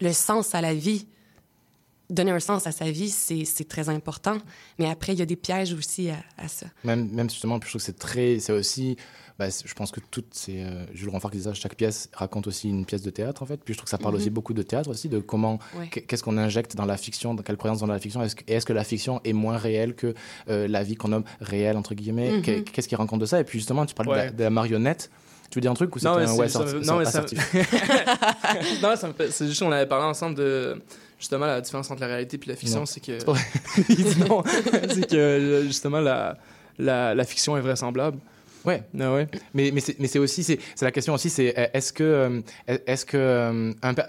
[0.00, 1.06] le sens à la vie,
[2.10, 4.36] donner un sens à sa vie, c'est c'est très important.
[4.78, 6.66] Mais après, il y a des pièges aussi à, à ça.
[6.84, 8.38] Même, même justement, puis je trouve que c'est très.
[8.40, 8.96] C'est aussi.
[9.38, 10.60] bah, c'est- je pense que toutes ces.
[10.62, 13.46] euh, Jules Renfort qui disait ça, chaque pièce raconte aussi une pièce de théâtre, en
[13.46, 13.56] fait.
[13.64, 14.20] Puis je trouve que ça parle Mhm.
[14.20, 15.58] aussi beaucoup de théâtre aussi, de comment.
[15.78, 15.88] Ouais.
[15.88, 18.22] Qu'est-ce qu'on injecte dans la fiction, dans quelle croyance dans la fiction.
[18.22, 20.14] Est-ce que, et est-ce que la fiction est moins réelle que
[20.50, 22.32] euh, la vie qu'on nomme réelle, entre guillemets?
[22.32, 22.42] Mhm.
[22.42, 23.40] Qu'est- Qu'est-ce qui raconte de ça?
[23.40, 24.30] Et puis justement, tu parlais de, la, Ouais.
[24.32, 25.10] de la marionnette.
[25.50, 26.64] Tu veux dire un truc ou c'était Non, mais un c'est- ouais, ça non,
[26.98, 27.20] mais ça-
[28.82, 29.30] non, ça me fait.
[29.30, 30.80] C'est juste qu'on avait parlé ensemble de.
[31.20, 33.12] Justement, la différence entre la réalité et la fiction, c'est que.
[34.28, 34.42] Non.
[34.88, 36.38] c'est que, euh, justement, la,
[36.78, 38.18] la, la fiction est vraisemblable.
[38.64, 38.82] Ouais.
[38.98, 39.26] Ah ouais.
[39.54, 42.40] Mais, mais c'est mais c'est aussi, c'est c'est la question aussi, c'est est-ce que, euh,
[42.66, 44.02] est-ce que euh, un, euh,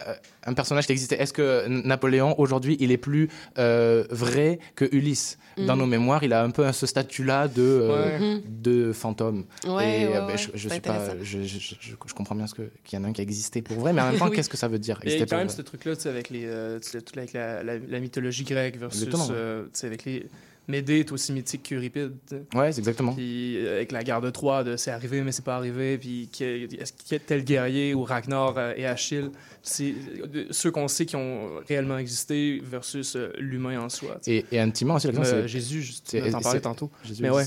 [0.46, 5.38] un personnage qui existait, est-ce que Napoléon aujourd'hui, il est plus euh, vrai que Ulysse?
[5.58, 5.80] Dans Mhm.
[5.82, 8.42] nos mémoires, il a un peu ce statut-là de, euh, Ouais.
[8.48, 9.44] de fantôme.
[9.68, 11.18] Ouais, Et ouais, ouais, je, je c'est suis pas, intéressant.
[11.22, 11.76] je, je, je,
[12.08, 13.92] je comprends bien ce que qu'il y en a un qui a existé pour vrai,
[13.92, 14.36] mais en même temps, Oui.
[14.38, 15.56] qu'est-ce que ça veut dire Il y a exister quand même vrai?
[15.58, 18.46] ce truc-là, tu sais, avec, les, euh, tu sais, tout avec la, la, la mythologie
[18.46, 20.26] grecque versus, euh, tu sais, avec les...
[20.68, 22.14] Médée est aussi mythique qu'Euripide.
[22.54, 23.14] Ouais, c'est exactement.
[23.14, 26.30] Puis euh, avec la guerre de Troie, de c'est arrivé mais c'est pas arrivé, puis
[26.40, 29.32] est-ce qu'il y a tel guerrier ou Ragnar euh, et Achille,
[29.64, 29.94] c'est
[30.34, 34.18] euh, ceux qu'on sait qui ont réellement existé versus euh, l'humain en soi.
[34.28, 36.90] Et, et intimement aussi, la question, Euh, c'est Jésus, tu t'en parlais tantôt.
[37.04, 37.46] Jésus Mais ouais.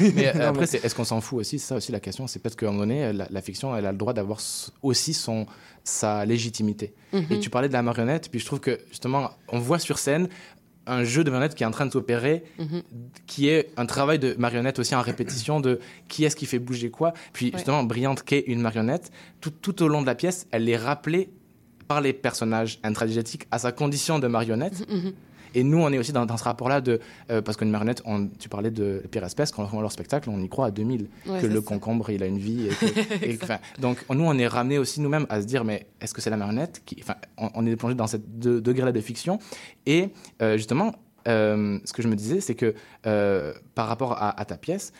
[0.14, 1.58] mais euh, après, est-ce qu'on s'en fout aussi?
[1.58, 2.26] C'est ça aussi la question.
[2.26, 4.40] C'est peut-être qu'à un moment donné, la, la fiction, elle a le droit d'avoir
[4.82, 5.46] aussi son,
[5.84, 6.92] sa légitimité.
[7.12, 7.26] Mhm.
[7.30, 10.28] Et tu parlais de la marionnette, puis je trouve que justement, on voit sur scène
[10.88, 12.82] un jeu de marionnette qui est en train de s'opérer, Mhm.
[13.26, 16.90] qui est un travail de marionnette aussi en répétition de qui est-ce qui fait bouger
[16.90, 17.12] quoi.
[17.32, 20.76] Puis justement, Brillante qu'est une marionnette, tout, tout au long de la pièce, elle est
[20.76, 21.30] rappelée
[21.86, 24.86] par les personnages intradigétiques à sa condition de marionnette.
[24.90, 25.12] Mhm.
[25.54, 27.00] Et nous, on est aussi dans, dans ce rapport-là de.
[27.30, 30.30] euh, parce qu'une marionnette, on- tu parlais de Pire Espèce, quand on voit leur spectacle,
[30.30, 31.08] on y croit à 2000.
[31.26, 31.66] Ouais, que le ça.
[31.66, 32.66] concombre, il a une vie.
[32.66, 35.64] et que- et que- enfin, donc, nous, on est ramenés aussi nous-mêmes à se dire,
[35.64, 37.02] mais est-ce que c'est la marionnette qui.
[37.36, 39.38] On, on est plongé dans cette de- degré-là de fiction.
[39.86, 40.10] Et
[40.42, 40.94] euh, justement,
[41.26, 42.74] euh, ce que je me disais, c'est que
[43.06, 44.92] euh, par rapport à, à ta pièce,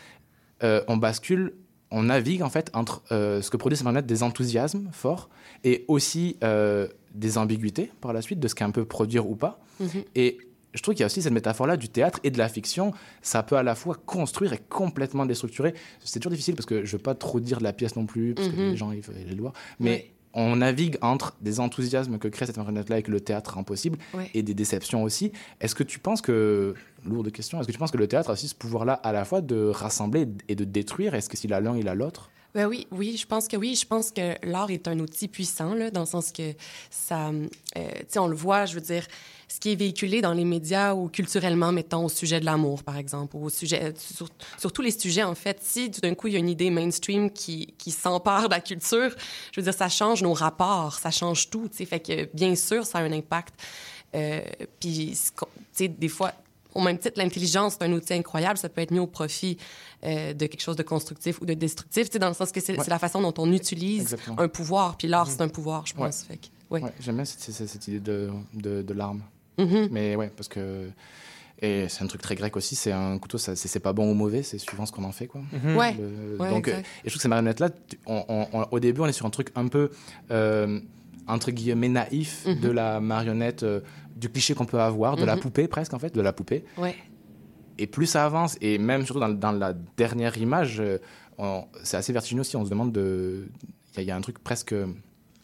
[0.61, 1.53] on bascule,
[1.91, 5.29] on navigue en fait entre euh, ce que produit cette marionnette, des enthousiasmes forts
[5.63, 9.59] et aussi euh, des ambiguïtés par la suite de ce qu'elle peut produire ou pas.
[9.79, 10.03] Mhm.
[10.15, 10.37] Et
[10.73, 12.93] je trouve qu'il y a aussi cette métaphore-là du théâtre et de la fiction.
[13.21, 15.73] Ça peut à la fois construire et complètement déstructurer.
[16.03, 18.35] C'est toujours difficile parce que je veux pas trop dire de la pièce non plus,
[18.35, 18.69] parce que Mhm.
[18.71, 19.53] les gens ils veulent les voir.
[19.79, 20.11] Mais Ouais.
[20.35, 23.97] on navigue entre des enthousiasmes que crée cette marionnette-là et que le théâtre rend possible,
[24.13, 24.29] Ouais.
[24.35, 25.31] et des déceptions aussi.
[25.59, 28.33] Est-ce que tu penses que, lourde question, est-ce que tu penses que le théâtre a
[28.33, 31.15] aussi ce pouvoir-là à la fois de rassembler et de détruire?
[31.15, 33.75] Est-ce que s'il a l'un, il a l'autre Ben oui, oui, je pense que oui.
[33.75, 36.53] Je pense que l'art est un outil puissant, dans le sens que
[36.89, 37.29] ça.
[37.29, 39.05] euh, tu sais, on le voit, je veux dire,
[39.47, 42.97] ce qui est véhiculé dans les médias ou culturellement, mettons, au sujet de l'amour, par
[42.97, 43.93] exemple, ou au sujet.
[44.57, 46.71] Sur, tous les sujets, en fait, si tout d'un coup, il y a une idée
[46.71, 49.11] mainstream qui, s'empare de la culture,
[49.51, 51.85] je veux dire, ça change nos rapports, ça change tout, tu sais.
[51.85, 53.53] Fait que, bien sûr, ça a un impact.
[54.15, 54.41] Euh,
[54.79, 56.33] puis, tu sais, des fois,
[56.75, 58.57] au même titre, l'intelligence, c'est un outil incroyable.
[58.57, 59.57] Ça peut être mis au profit
[60.03, 62.59] euh, de quelque chose de constructif ou de destructif, tu sais, dans le sens que
[62.61, 62.85] c'est Ouais.
[62.87, 64.39] la façon dont on utilise Exactement.
[64.39, 64.97] un pouvoir.
[64.97, 66.25] Puis l'art, c'est un pouvoir, je pense.
[66.29, 66.39] Ouais.
[66.81, 69.23] Ouais, J'aime bien cette, cette- cette idée de, de, de l'arme.
[69.57, 69.87] Mhm.
[69.91, 70.89] Mais ouais, parce que.
[71.61, 74.13] Et c'est un truc très grec aussi, c'est un couteau, ça- c'est pas bon ou
[74.13, 75.27] mauvais, c'est suivant ce qu'on en fait.
[75.27, 75.41] Quoi.
[75.51, 75.75] Mhm.
[75.75, 75.93] Ouais.
[75.99, 76.71] Le- Ouais, donc, et
[77.03, 79.29] je trouve que ces marionnettes-là, tu- on- on- on- au début, on est sur un
[79.29, 79.89] truc un peu,
[80.31, 80.79] euh,
[81.29, 82.59] entre guillemets, naïf Mhm.
[82.59, 83.81] de la marionnette, euh,
[84.15, 85.41] du cliché qu'on peut avoir, de la Mhm.
[85.41, 86.63] poupée presque, en fait, de la poupée.
[86.77, 86.95] Ouais.
[87.77, 90.97] Et plus ça avance, et même surtout dans, dans la dernière image, euh,
[91.83, 92.57] c'est assez vertigineux aussi.
[92.57, 93.47] On se demande de.
[93.93, 94.73] Il y, a- il y a un truc presque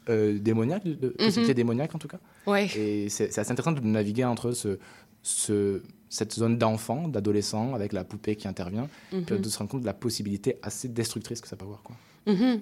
[0.09, 1.57] euh, démoniaque, de, de possibilité Mhm.
[1.57, 2.19] démoniaque en tout cas.
[2.45, 2.65] Ouais.
[2.77, 4.77] Et c'est c'est assez intéressant de naviguer entre ce,
[5.23, 9.39] ce- cette zone d'enfant, d'adolescent, avec la poupée qui intervient, puis Mhm.
[9.41, 11.81] de se rendre compte de la possibilité assez destructrice que ça peut avoir.
[11.81, 11.95] Quoi.
[12.25, 12.61] Mhm.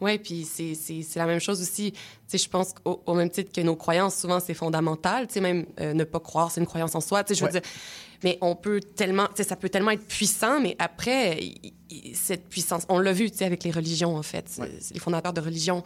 [0.00, 1.90] Oui, puis c'est la même chose aussi.
[1.92, 5.26] Tu sais, je pense qu'au au même titre que nos croyances, souvent, c'est fondamental.
[5.26, 7.24] Tu sais, même euh, ne pas croire, c'est une croyance en soi.
[7.24, 7.60] Tu sais, je veux Ouais.
[7.60, 7.68] dire,
[8.22, 11.40] mais on peut tellement, tu sais, ça peut tellement être puissant, mais après,
[12.14, 14.46] cette puissance, on l'a vu, tu sais, avec les religions, en fait.
[14.58, 14.70] Ouais.
[14.92, 15.82] Les fondateurs de religions,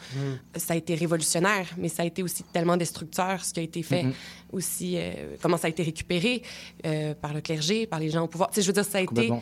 [0.56, 3.82] ça a été révolutionnaire, mais ça a été aussi tellement destructeur, ce qui a été
[3.82, 4.02] fait.
[4.04, 4.12] Mhm.
[4.52, 6.42] Aussi, euh, comment ça a été récupéré
[6.84, 8.50] euh, par le clergé, par les gens au pouvoir.
[8.50, 9.32] Tu sais, je veux dire, ça a été...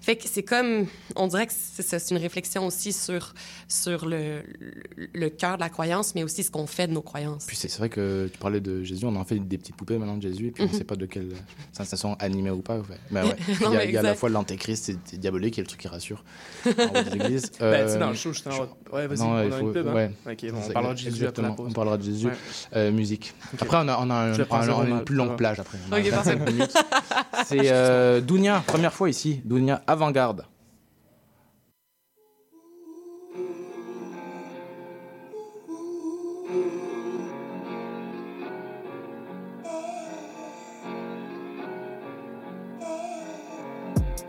[0.00, 3.34] Fait que c'est comme, on dirait que c'est une réflexion aussi sur,
[3.68, 4.42] sur le,
[4.96, 7.44] le, le cœur de la croyance, mais aussi ce qu'on fait de nos croyances.
[7.46, 9.98] Puis c'est c'est vrai que tu parlais de Jésus, on en fait des petites poupées
[9.98, 10.72] maintenant de Jésus, et puis on Mhm.
[10.72, 11.28] ne sait pas de quelle
[11.72, 12.78] sensation animée ou pas.
[12.78, 12.84] ouais.
[13.10, 13.36] Mais ouais.
[13.60, 15.66] Non, il y a, mais il y a à la fois l'antéchrist, diabolique, et le
[15.66, 16.24] truc qui rassure.
[16.66, 17.52] en églises.
[17.60, 18.54] Ben, tu dans le show, justement.
[18.92, 19.94] Ouais, vas-y, non, on a il une faut- pub, hein?
[19.94, 20.10] ouais.
[20.32, 21.66] Ok, bon, on parlera de Jésus après exactement, la pause.
[21.70, 22.26] On parlera de Jésus.
[22.26, 22.32] Ouais.
[22.76, 23.34] Euh, musique.
[23.60, 24.42] Après, on a, on a, un- Je
[24.88, 25.78] une plus longue plage après.
[25.92, 26.36] Ok, parfait.
[26.36, 26.74] 25 minutes.
[27.46, 29.40] C'est euh, Dounia, première fois ici.
[29.44, 30.42] Dounia avant-garde.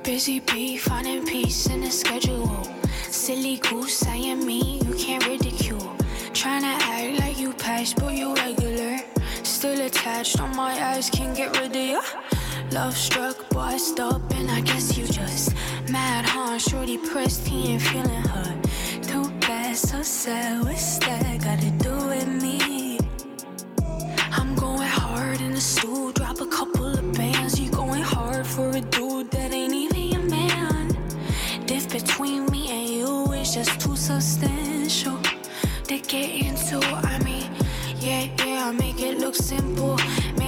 [0.03, 2.67] Busy bee finding peace in the schedule.
[3.07, 5.95] Silly goose saying me, you can't ridicule.
[6.33, 8.97] Trying to act like you patch, but you regular.
[9.43, 12.01] Still attached on my eyes, can't get rid of you.
[12.71, 15.53] Love struck, boy, up, and I guess you just
[15.89, 16.57] mad, huh?
[16.57, 18.61] Shorty pressed, he ain't feeling her.
[19.01, 22.97] Too bad, so sad, what's that got to do with me?
[24.31, 27.59] I'm going hard in the stool, drop a couple of bands.
[27.59, 30.95] You going hard for a dude that ain't even your man.
[31.65, 35.19] Diff between me and you is just too substantial
[35.89, 36.79] to get into.
[36.79, 37.51] I mean,
[37.99, 39.97] yeah, yeah, I make it look simple.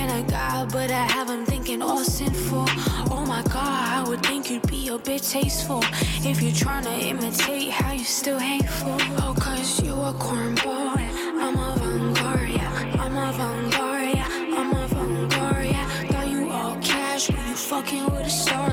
[0.06, 2.66] Man but I have him thinking all sinful.
[3.10, 5.82] Oh my God, I would think you'd be a bit tasteful
[6.30, 8.98] if you're trying to imitate how you still hateful.
[9.20, 10.98] Oh, cause you a cornball.
[10.98, 12.98] I'm a vanguard, yeah.
[13.00, 14.28] I'm a vanguard, yeah.
[14.60, 15.88] I'm a vanguard, yeah.
[16.10, 18.73] Thought you all cash, but you fucking with a star,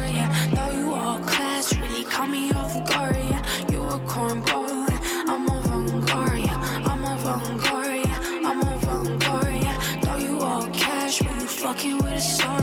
[12.20, 12.59] sorry.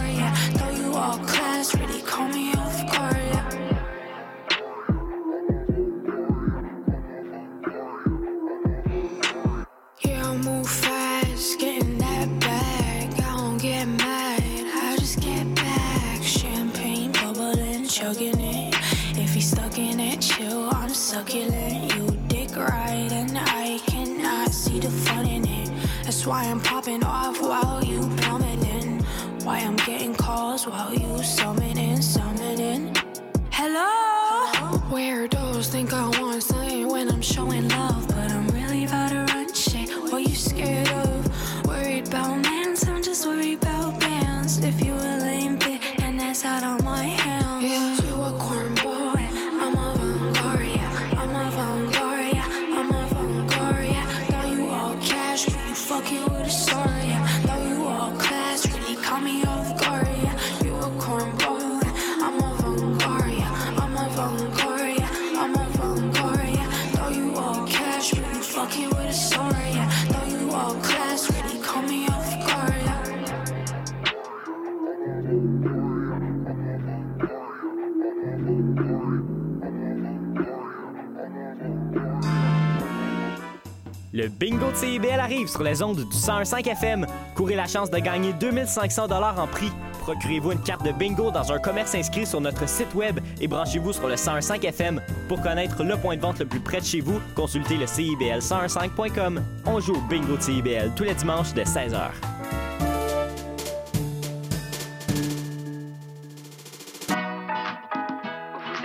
[84.97, 87.05] CIBL arrive sur les ondes du 101.5 FM.
[87.36, 89.71] Courez la chance de gagner 2500 dollars en prix.
[90.01, 93.93] Procurez-vous une carte de bingo dans un commerce inscrit sur notre site web et branchez-vous
[93.93, 95.01] sur le 101.5 FM.
[95.27, 99.39] Pour connaître le point de vente le plus près de chez vous, consultez le CIBL1015.com.
[99.67, 102.37] On joue au bingo de CIBL tous les dimanches dès 16h.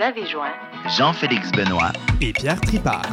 [0.03, 0.51] Avez joint
[0.97, 3.07] Jean-Félix Benoît et Pierre Tripart,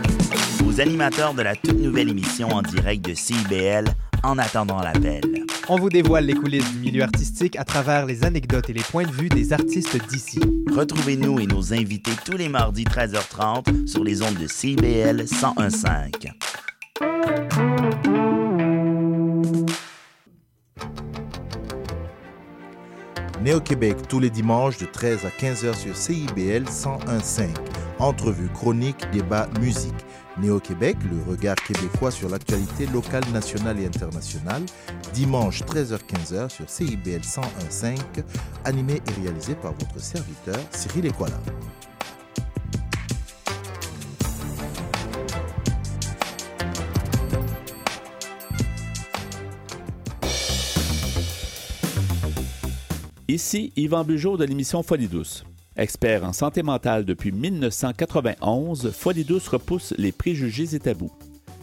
[0.67, 3.85] aux animateurs de la toute nouvelle émission en direct de CIBL
[4.25, 5.23] En attendant l'appel.
[5.69, 9.05] On vous dévoile les coulisses du milieu artistique à travers les anecdotes et les points
[9.05, 10.41] de vue des artistes d'ici.
[10.75, 15.85] Retrouvez-nous et nos invités tous les mardis 13h30 sur les ondes de CIBL 1015.
[23.43, 27.49] Néo-Québec tous les dimanches de 13 à 15h sur CIBL 101.5.
[27.99, 29.95] Entrevue, chronique, débat, musique.
[30.39, 34.63] Néo-Québec, le regard québécois sur l'actualité locale, nationale et internationale.
[35.15, 37.97] Dimanche 13h-15h sur CIBL 101.5.
[38.67, 41.41] Animé et réalisé par votre serviteur Cyril Equala.
[53.41, 55.45] Ici Yvan Bugeaud de l'émission Folie Douce.
[55.75, 61.11] Expert en santé mentale depuis 1991, Folie Douce repousse les préjugés et tabous.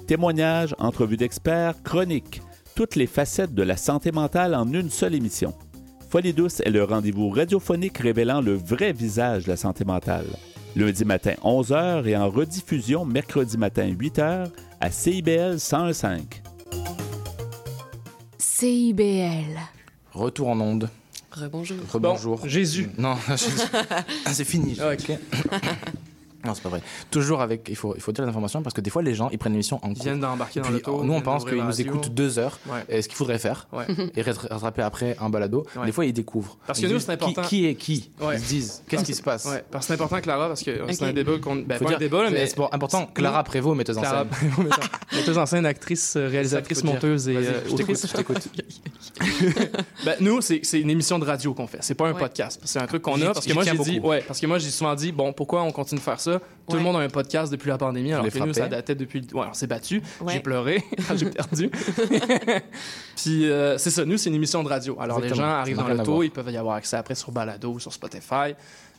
[0.08, 2.42] Témoignages, entrevues d'experts, chroniques,
[2.74, 5.54] toutes les facettes de la santé mentale en une seule émission.
[6.10, 10.26] Folie Douce est le rendez-vous radiophonique révélant le vrai visage de la santé mentale.
[10.76, 14.50] Lundi matin 11h et en rediffusion mercredi matin 8h
[14.82, 16.42] à CIBL 101.5.
[18.40, 19.60] CIBL.
[20.12, 20.90] Retour en onde.
[21.38, 21.78] Rebonjour.
[21.91, 22.38] Rebonjour.
[22.39, 22.89] Bon, Jésus.
[22.97, 23.52] Non, Jésus.
[24.26, 24.78] Ah, c'est fini.
[24.82, 25.12] Ok.
[26.45, 26.82] Non, c'est pas vrai.
[27.12, 27.67] Toujours avec.
[27.69, 29.54] Il faut, il faut dire les informations parce que des fois, les gens, ils prennent
[29.54, 29.97] l'émission en cours.
[29.97, 31.04] Ils viennent d'embarquer dans l'auto.
[31.04, 31.86] Nous, on pense qu'ils nous radio.
[31.86, 32.60] écoutent deux heures.
[32.67, 32.84] Ouais.
[32.89, 33.67] Et ce qu'il faudrait faire.
[33.73, 33.86] Ouais.
[34.15, 35.65] Et rattra- rattraper après un balado.
[35.76, 35.86] Ouais.
[35.88, 36.58] Des fois, ils découvrent.
[36.67, 37.41] Parce que nous, c'est important.
[37.43, 38.12] Qui, qui est qui?
[38.21, 38.36] Ouais.
[38.36, 39.45] Ils se disent Qu'est-ce qui se passe?
[39.45, 41.56] Ouais, parce que c'est important, Clara, parce que c'est un débat qu'on.
[41.58, 42.47] Ben, Faut pas dire- un débat, mais.
[42.47, 43.08] c'est bon, important.
[43.13, 44.50] Clara Prévost, metteuse en Clara scène.
[44.54, 44.80] Prévost,
[45.13, 48.08] metteuse- en scène, actrice, euh, réalisatrice, monteuse et euh, Vas-y, je t'écoute, autrice.
[48.08, 48.50] je t'écoute.
[50.06, 51.80] Ben, nous, c'est c'est une émission de radio qu'on fait.
[51.82, 52.62] C'est pas un podcast.
[52.63, 53.34] C'est un truc qu'on a.
[53.34, 55.71] Parce que moi, j'ai dit, ouais, parce que moi, j'ai souvent dit, bon, pourquoi on
[55.71, 56.27] continue de faire ça?
[56.36, 56.80] Tout Ouais.
[56.80, 59.26] le monde a un podcast depuis la pandémie, alors que nous, ça datait depuis.
[59.34, 60.02] Ouais, on s'est battu.
[60.22, 60.34] Ouais.
[60.34, 60.84] J'ai pleuré.
[61.16, 61.70] j'ai perdu.
[63.16, 64.06] Puis, euh, c'est ça.
[64.06, 64.98] Nous, c'est une émission de radio.
[65.00, 67.72] Alors, les gens arrivent n'a dans l'auto, ils peuvent y avoir accès après sur Balado
[67.72, 68.54] ou sur Spotify.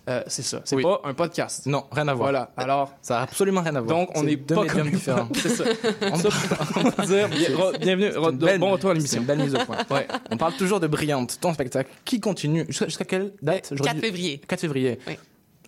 [0.08, 0.62] Euh, c'est ça.
[0.64, 0.82] C'est Oui.
[0.82, 1.66] pas un podcast.
[1.66, 2.30] Non, rien à voir.
[2.30, 2.50] Voilà.
[2.56, 3.94] Alors, Ça a absolument rien à voir.
[3.98, 5.28] donc, on est deux pas médiums différents.
[5.34, 5.64] C'est ça.
[5.66, 6.28] Ça,
[6.76, 9.20] on peut dire, bien- re- bienvenue, re- C'est une belle- bon retour à l'émission.
[9.20, 9.76] belle mise au point.
[9.90, 10.08] Ouais.
[10.30, 14.00] On parle toujours de Brillante, ton spectacle, qui continue jusqu'à quelle date J'aurais 4 dit-
[14.00, 14.40] février.
[14.48, 14.98] 4 février.
[15.06, 15.18] Oui.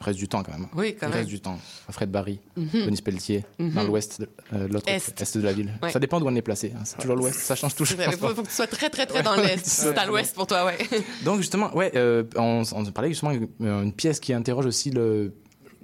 [0.00, 0.66] Reste du temps quand même.
[0.74, 1.18] Oui, quand Il même.
[1.18, 1.58] reste du temps.
[1.90, 2.86] Fred Barry, Mhm.
[2.86, 4.22] Denis Pelletier, dans l'ouest,
[4.54, 5.20] euh, l'autre Est.
[5.20, 5.72] est de la ville.
[5.82, 5.90] Ouais.
[5.90, 6.72] Ça dépend d'où on est placé.
[6.74, 6.80] hein.
[6.84, 7.98] C'est toujours l'ouest, ça change toujours.
[8.06, 9.60] Il faut, faut que tu sois très, très, très dans l'Est.
[9.66, 10.78] C'est à l'Ouest pour toi, ouais.
[11.24, 15.34] Donc justement, ouais, euh, on, on parlait justement d'une pièce qui interroge aussi le.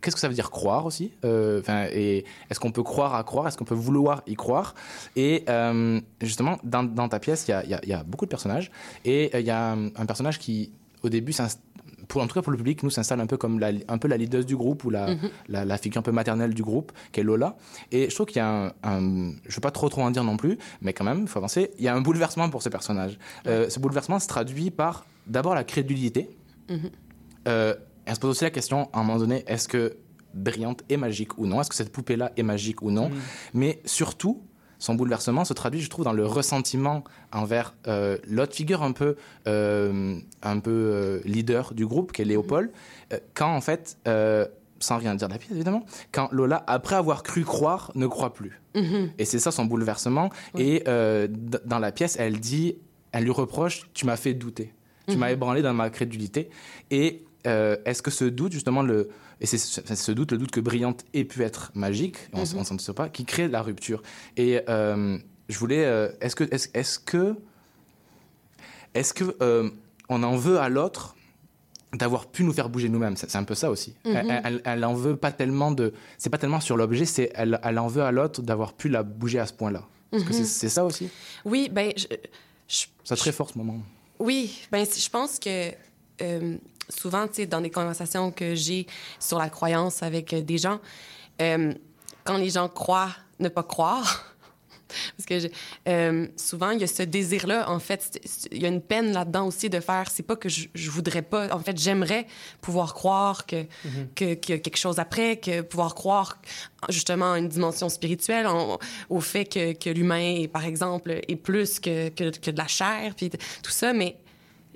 [0.02, 1.60] Qu'est-ce que ça veut dire croire aussi Euh,
[1.92, 3.48] Et est-ce qu'on peut croire à croire?
[3.48, 4.74] Est-ce qu'on peut vouloir y croire?
[5.16, 8.24] Et euh, justement, dans, dans ta pièce, il y y a- il y a beaucoup
[8.26, 8.70] de personnages.
[9.04, 10.70] Et euh, il y a un, personnage qui,
[11.02, 11.60] au début, s'inst-
[12.08, 14.08] pour, en tout cas pour le public, nous s'installe un peu comme la, un peu
[14.08, 15.14] la leader du groupe ou la,
[15.48, 17.56] la, la figure un peu maternelle du groupe, qui est Lola.
[17.92, 20.10] Et je trouve qu'il y a un, un- je ne veux pas trop trop en
[20.10, 21.70] dire non plus, mais quand même, il faut avancer.
[21.78, 23.18] Il y a un bouleversement pour ce personnage.
[23.46, 26.30] Euh, ce bouleversement se traduit par d'abord la crédulité.
[27.48, 27.74] Euh,
[28.06, 29.96] et on se pose aussi la question, à un moment donné, est-ce que
[30.34, 31.60] Brillante est magique ou non?
[31.60, 33.10] Est-ce que cette poupée-là est magique ou non?
[33.54, 34.42] Mais surtout,
[34.78, 39.16] son bouleversement se traduit, je trouve, dans le ressentiment envers euh, l'autre figure un peu,
[39.46, 42.70] euh, un peu euh, leader du groupe, qui est Léopold,
[43.34, 43.98] quand en fait,
[44.78, 48.34] sans rien dire de la pièce évidemment, quand Lola, après avoir cru croire, ne croit
[48.34, 48.60] plus.
[49.18, 50.30] Et c'est ça son bouleversement.
[50.58, 52.76] Et dans la pièce, elle dit,
[53.12, 54.74] elle lui reproche, tu m'as fait douter.
[55.08, 56.50] Tu m'as ébranlé dans ma crédulité.
[56.90, 59.08] Et est-ce que ce doute, justement, le,
[59.40, 62.58] et c'est ce, doute, le doute que Brillante ait pu être magique, on Mhm.
[62.58, 64.02] ne s'en sait pas, qui crée la rupture.
[64.36, 65.18] Et euh,
[65.48, 67.36] je voulais, euh, est-ce que, est-ce, est-ce que,
[68.94, 69.70] est-ce que euh,
[70.08, 71.14] on en veut à l'autre
[71.92, 73.16] d'avoir pu nous faire bouger nous-mêmes?
[73.16, 73.94] C'est un peu ça aussi.
[74.04, 74.16] Mhm.
[74.16, 77.60] Elle, elle, elle en veut pas tellement de, c'est pas tellement sur l'objet, c'est elle,
[77.62, 79.84] elle en veut à l'autre d'avoir pu la bouger à ce point-là.
[80.12, 80.34] Est-ce que Mhm.
[80.34, 81.10] c'est, c'est ça aussi?
[81.44, 82.06] Oui, ben, je,
[82.68, 83.80] je- Ça très fort ce moment.
[84.18, 85.70] Oui, ben je pense que
[86.88, 88.86] souvent, tu sais, dans des conversations que j'ai
[89.18, 90.80] sur la croyance avec euh, des gens,
[91.42, 91.72] euh,
[92.24, 94.24] quand les gens croient ne pas croire,
[95.16, 95.48] parce que je-
[95.88, 98.20] euh, souvent il y a ce désir-là, en fait,
[98.52, 100.08] il y a une peine là-dedans aussi de faire.
[100.10, 102.26] C'est pas que je, je voudrais pas, en fait, j'aimerais
[102.60, 104.08] pouvoir croire que Mhm.
[104.14, 106.38] que- qu'il y a quelque chose après, que pouvoir croire
[106.88, 108.78] justement à une dimension spirituelle, en-
[109.10, 113.14] au fait que, que l'humain, par exemple, est plus que, que, que de la chair,
[113.16, 114.16] puis tout ça, mais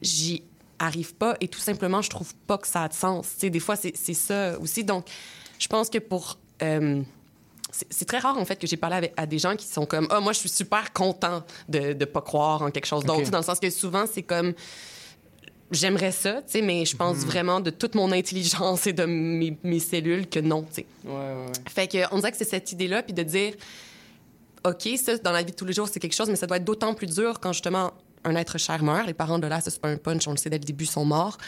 [0.03, 0.43] j'y
[0.81, 3.29] arrive pas et tout simplement, je trouve pas que ça a de sens.
[3.35, 4.83] Tu sais, des fois, c'est ça aussi.
[4.83, 5.07] Donc,
[5.59, 6.39] je pense que pour...
[6.63, 7.03] euh,
[7.91, 10.09] c'est très rare, en fait, que j'ai parlé avec, à des gens qui sont comme
[10.11, 13.31] «Ah, moi, je suis super content de ne pas croire en quelque chose d'autre.
[13.31, 14.55] Dans le sens que souvent, c'est comme
[15.71, 17.25] j'aimerais ça, tu sais, mais je pense Mhm.
[17.27, 20.87] vraiment de toute mon intelligence et de mes, mes cellules que non, tu sais.
[21.05, 21.53] Ouais, ouais, ouais.
[21.69, 23.55] Fait que on dirait que c'est cette idée-là, puis de dire,
[24.65, 26.57] OK, ça, dans la vie de tous les jours, c'est quelque chose, mais ça doit
[26.57, 27.93] être d'autant plus dur quand justement
[28.25, 29.07] un être cher meurt.
[29.07, 31.05] Les parents de là, c'est pas un punch, on le sait dès le début, sont
[31.05, 31.39] morts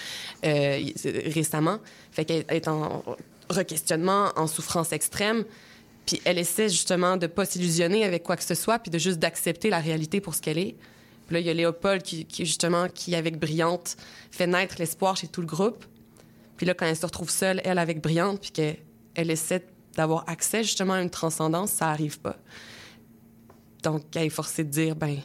[0.45, 0.81] euh,
[1.27, 1.79] récemment.
[2.11, 3.03] Fait qu'elle est en
[3.51, 5.45] requestionnement, en souffrance extrême.
[6.07, 9.19] Puis elle essaie justement de pas s'illusionner avec quoi que ce soit, puis de juste
[9.19, 10.75] d'accepter la réalité pour ce qu'elle est.
[11.27, 13.97] Puis là, il y a Léopold qui, qui, justement, qui, avec Brillante,
[14.31, 15.85] fait naître l'espoir chez tout le groupe.
[16.57, 18.79] Puis là, quand elle se retrouve seule, elle avec Brillante, puis qu'elle
[19.15, 19.65] elle essaie
[19.95, 22.37] d'avoir accès justement à une transcendance, ça arrive pas.
[23.83, 25.19] Donc, elle est forcée de dire, ben,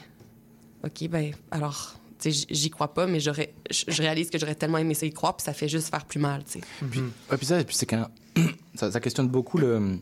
[0.84, 4.56] OK, ben, alors, tu sais, j- j'y crois pas, mais j'aurais, je réalise que j'aurais
[4.56, 6.62] tellement aimé ça y croire, puis ça fait juste faire plus mal, tu sais.
[6.90, 8.10] Puis, ouais, puis ça, et puis c'est qu'un-
[8.76, 9.98] ça, ça questionne beaucoup le,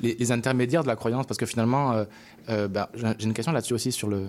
[0.00, 2.04] les, les intermédiaires de la croyance, parce que finalement, euh,
[2.50, 4.28] euh, bah, j'ai j'ai une question là-dessus aussi sur le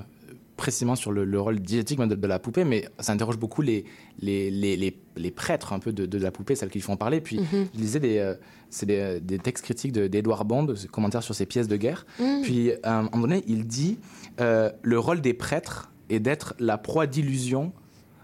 [0.58, 3.84] précisément sur le, le rôle diététique de, de la poupée, mais ça interroge beaucoup les,
[4.20, 7.20] les, les, les, les prêtres un peu de, de la poupée, celles qui font parler.
[7.22, 7.68] Puis Mhm.
[7.74, 8.36] je lisais des, euh,
[8.70, 12.06] c'est des, des textes critiques de- d'Edouard Bond, des commentaires sur ses pièces de guerre.
[12.20, 12.42] Mhm.
[12.44, 13.98] Puis à un moment donné, il dit
[14.40, 17.74] euh, le rôle des prêtres est d'être la proie d'illusions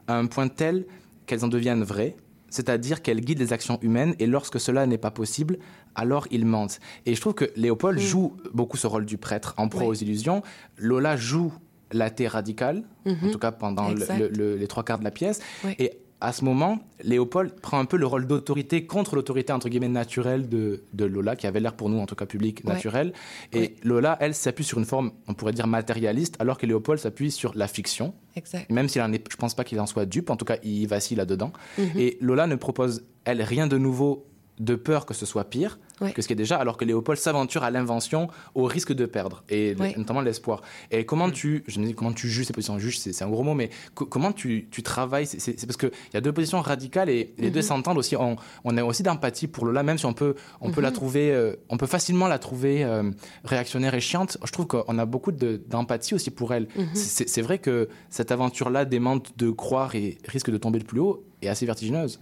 [0.08, 0.86] à un point tel
[1.26, 2.16] qu'elles en deviennent vraies,
[2.50, 5.58] c'est-à-dire qu'elles guident les actions humaines et lorsque cela n'est pas possible,
[5.96, 6.80] alors ils mentent.
[7.06, 9.90] Et je trouve que Léopold joue beaucoup ce rôle du prêtre en proie Oui.
[9.90, 10.42] aux illusions.
[10.78, 11.54] Lola joue
[11.92, 13.32] l'athée radical, en Mhm.
[13.32, 15.40] tout cas pendant le- le- les trois quarts de la pièce.
[15.64, 15.76] Oui.
[15.80, 15.92] Et
[16.24, 20.48] à ce moment, Léopold prend un peu le rôle d'autorité contre l'autorité entre guillemets naturelle
[20.50, 22.74] de, de Lola, qui avait l'air pour nous en tout cas public Ouais.
[22.74, 23.12] naturel.
[23.54, 27.32] Et Lola, elle, s'appuie sur une forme, on pourrait dire matérialiste, alors que Léopold s'appuie
[27.32, 28.14] sur la fiction.
[28.36, 28.70] Exact.
[28.70, 30.86] Même s'il en est, je pense pas qu'il en soit dupe, en tout cas il
[30.86, 31.52] vacille là-dedans.
[31.80, 31.86] Mhm.
[31.98, 34.28] Et Lola ne propose, elle, rien de nouveau
[34.60, 36.12] de peur que ce soit pire Ouais.
[36.12, 39.44] que ce qui est déjà, alors que Léopold s'aventure à l'invention au risque de perdre,
[39.50, 39.94] et Ouais.
[39.98, 40.62] notamment l'espoir.
[40.90, 43.44] Et comment tu, je me dis comment tu juges ces positions, juge, c'est un gros
[43.44, 47.10] mot, mais co- comment tu, tu travailles, c'est- parce qu'il y a deux positions radicales
[47.10, 47.66] et les deux Mhm.
[47.66, 48.16] s'entendent aussi.
[48.16, 50.96] On, on a aussi d'empathie pour Lola, même si on peut, on peut la Mhm.
[50.96, 53.12] trouver, euh, on peut facilement la trouver euh,
[53.44, 54.38] réactionnaire et chiante.
[54.44, 56.68] Je trouve qu'on a beaucoup de- d'empathie aussi pour elle.
[56.76, 56.88] Mhm.
[56.94, 61.00] C'est c'est vrai que cette aventure-là démente de croire et risque de tomber le plus
[61.00, 62.20] haut est assez vertigineuse.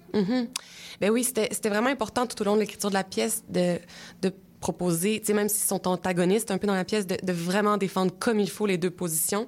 [1.01, 3.77] Ben oui, c'était vraiment important tout au long de l'écriture de la pièce de,
[4.21, 7.31] de proposer, tu sais, même s'ils sont antagonistes un peu dans la pièce, de, de
[7.31, 9.47] vraiment défendre comme il faut les deux positions,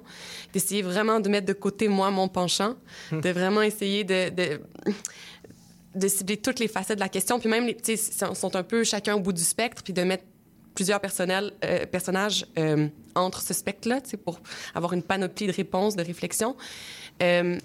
[0.54, 2.76] d'essayer vraiment de mettre de côté moi mon penchant,
[3.10, 4.60] de vraiment essayer de, de,
[5.94, 8.84] de cibler toutes les facettes de la question, puis même, tu sais, sont- un peu
[8.84, 10.24] chacun au bout du spectre, puis de mettre
[10.74, 14.40] plusieurs personnels, euh, personnages euh, entre ce spectre-là, tu sais, pour
[14.74, 16.56] avoir une panoplie de réponses, de réflexions.
[17.22, 17.58] Euh,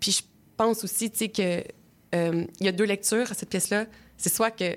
[0.00, 0.22] puis je
[0.58, 1.64] pense aussi, tu sais, que
[2.14, 3.86] euh, il y a deux lectures à cette pièce-là.
[4.16, 4.76] C'est soit que,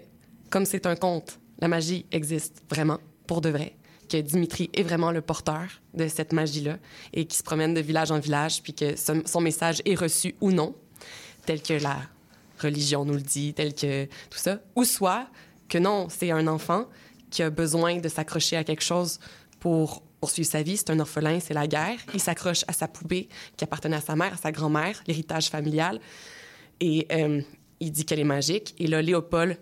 [0.50, 3.76] comme c'est un conte, la magie existe vraiment, pour de vrai,
[4.10, 6.78] que Dimitri est vraiment le porteur de cette magie-là
[7.14, 10.36] et qui se promène de village en village, puis que son, son message est reçu
[10.42, 10.76] ou non,
[11.46, 12.02] tel que la
[12.60, 14.60] religion nous le dit, tel que tout ça.
[14.76, 15.28] Ou soit
[15.68, 16.86] que non, c'est un enfant
[17.30, 19.20] qui a besoin de s'accrocher à quelque chose
[19.60, 20.78] pour poursuivre sa vie.
[20.78, 22.00] C'est un orphelin, c'est la guerre.
[22.14, 26.00] Il s'accroche à sa poupée qui appartenait à sa mère, à sa grand-mère, l'héritage familial.
[26.80, 27.42] Et euh,
[27.80, 28.76] il dit qu'elle est magique.
[28.80, 29.58] Et là, Léopold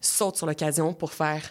[0.00, 1.42] saute sur l'occasion pour faire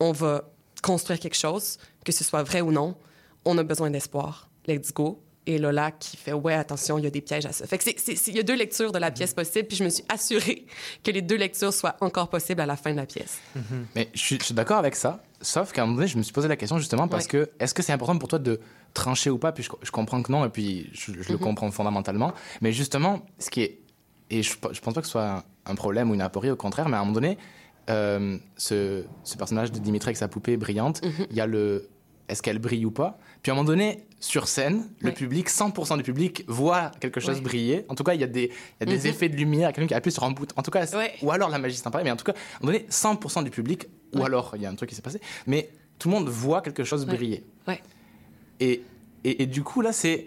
[0.00, 0.42] on va
[0.82, 2.96] construire quelque chose, que ce soit vrai ou non.
[3.44, 4.50] On a besoin d'espoir.
[4.66, 5.22] Let's go.
[5.48, 7.66] Et Lola qui fait ouais, attention, il y a des pièges à ça.
[7.68, 9.76] Fait que c'est- c'est- c'est- il y a deux lectures de la pièce possible, puis
[9.76, 10.66] je me suis assurée
[11.04, 13.38] que les deux lectures soient encore possibles à la fin de la pièce.
[13.94, 16.22] Mais je suis, je suis d'accord avec ça, sauf qu'à un moment donné, je me
[16.24, 18.58] suis posé la question justement parce que est-ce que c'est important pour toi de
[18.92, 19.52] trancher ou pas?
[19.52, 21.38] Puis je, je comprends que non, et puis je, je le Mhm.
[21.40, 22.32] comprends fondamentalement.
[22.60, 23.78] Mais justement, ce qui est.
[24.30, 26.88] Et je, je pense pas que ce soit un, problème ou une aporie, au contraire,
[26.88, 27.38] mais à un moment donné,
[27.90, 31.26] euh, ce, ce personnage de Dimitri avec sa poupée brillante, Mhm.
[31.30, 31.88] il y a le.
[32.28, 33.18] Est-ce qu'elle brille ou pas?
[33.42, 37.36] Puis à un moment donné, sur scène, le public, 100% du public voit quelque chose
[37.36, 37.42] Ouais.
[37.42, 37.84] briller.
[37.88, 38.50] En tout cas, il y a des,
[38.80, 39.06] il y a des Mhm.
[39.14, 40.52] effets de lumière, quelqu'un qui appuie sur un bouton.
[40.58, 40.84] En tout cas,
[41.22, 43.50] ou alors la magie sympa, mais en tout cas, à un moment donné, 100% du
[43.50, 45.70] public, ou alors il y a un truc qui s'est passé, mais
[46.00, 47.44] tout le monde voit quelque chose briller.
[47.68, 47.80] Ouais.
[48.58, 48.82] Et,
[49.22, 50.26] et, et du coup, là, c'est.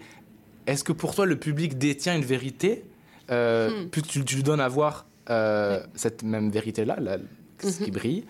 [0.66, 2.84] Est-ce que pour toi, le public détient une vérité
[3.30, 3.88] euh, Hmm.
[3.90, 7.18] Plus tu, tu lui donnes à voir euh, cette même vérité-là, là,
[7.62, 7.90] ce qui Mhm.
[7.90, 8.24] brille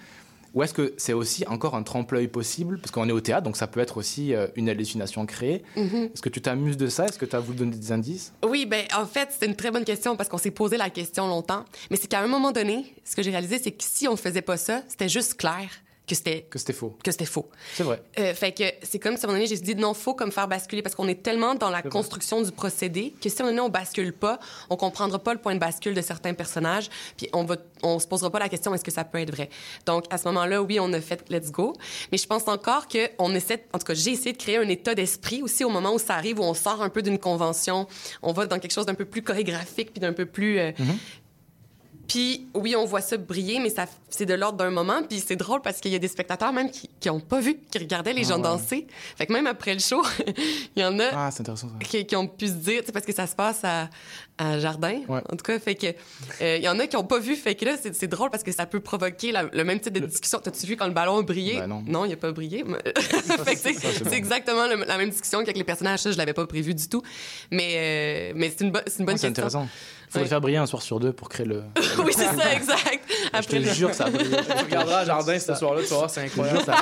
[0.52, 2.78] Ou est-ce que c'est aussi encore un trompe-l'œil possible?
[2.80, 5.62] Parce qu'on est au théâtre, donc ça peut être aussi euh, une hallucination créée.
[5.76, 6.10] Mhm.
[6.12, 7.04] Est-ce que tu t'amuses de ça?
[7.06, 8.32] Est-ce que tu as voulu donner des indices?
[8.44, 11.28] Oui, ben en fait, c'est une très bonne question parce qu'on s'est posé la question
[11.28, 11.64] longtemps.
[11.90, 14.42] Mais c'est qu'à un moment donné, ce que j'ai réalisé, c'est que si on faisait
[14.42, 15.68] pas ça, c'était juste clair
[16.10, 16.96] que c'était Que c'était faux.
[17.04, 17.48] que c'était faux.
[17.74, 18.02] C'est vrai.
[18.18, 20.32] Euh, fait que c'est comme si à un moment donné, j'ai dit non, faut comme
[20.32, 23.48] faire basculer parce qu'on est tellement dans la construction du procédé que si à un
[23.48, 24.40] moment donné, on bascule pas,
[24.70, 28.06] on comprendra pas le point de bascule de certains personnages, puis on va, on se
[28.08, 29.48] posera pas la question est-ce que ça peut être vrai?
[29.86, 31.74] Donc à ce moment-là, oui, on a fait let's go,
[32.10, 34.68] mais je pense encore que on essaie, en tout cas, j'ai essayé de créer un
[34.68, 37.86] état d'esprit aussi au moment où ça arrive, où on sort un peu d'une convention,
[38.22, 40.72] on va dans quelque chose d'un peu plus chorégraphique puis d'un peu plus euh,
[42.10, 45.00] puis oui, on voit ça briller, mais ça, c'est de l'ordre d'un moment.
[45.08, 47.56] Puis c'est drôle parce qu'il y a des spectateurs même qui, qui ont pas vu,
[47.70, 48.42] qui regardaient les Ah gens ouais.
[48.42, 48.86] danser.
[49.16, 50.02] Fait que même après le show,
[50.76, 51.30] il y en a Ah,
[51.88, 53.88] qui, qui ont pu se dire, parce que ça se passe à,
[54.38, 55.20] à Jardin, Ouais.
[55.30, 55.86] en tout cas, fait que
[56.40, 58.42] euh, il y en a qui ont pas vu, fait que là, c'est, drôle parce
[58.42, 60.40] que ça peut provoquer la- le même type de discussion.
[60.42, 61.60] T'as-tu vu quand le ballon a brillé?
[61.60, 62.04] Ben non.
[62.04, 62.64] il a pas brillé.
[63.56, 64.10] c'est, bon.
[64.10, 66.00] exactement le- la même discussion qu'avec les personnages.
[66.00, 67.02] Ça, je l'avais pas prévu du tout.
[67.52, 69.68] Mais, euh, mais c'est une, bo- c'est une bonne Ah, c'est intéressant.
[70.10, 70.28] Il faudrait Ouais.
[70.28, 71.62] faire briller un soir sur deux pour créer le.
[72.04, 73.04] oui, c'est ça, exact.
[73.32, 74.06] Je te jure que ça.
[74.10, 76.60] Tu regarderas Jardin ce soir-là, tu vas voir, c'est incroyable.
[76.66, 76.74] Ça.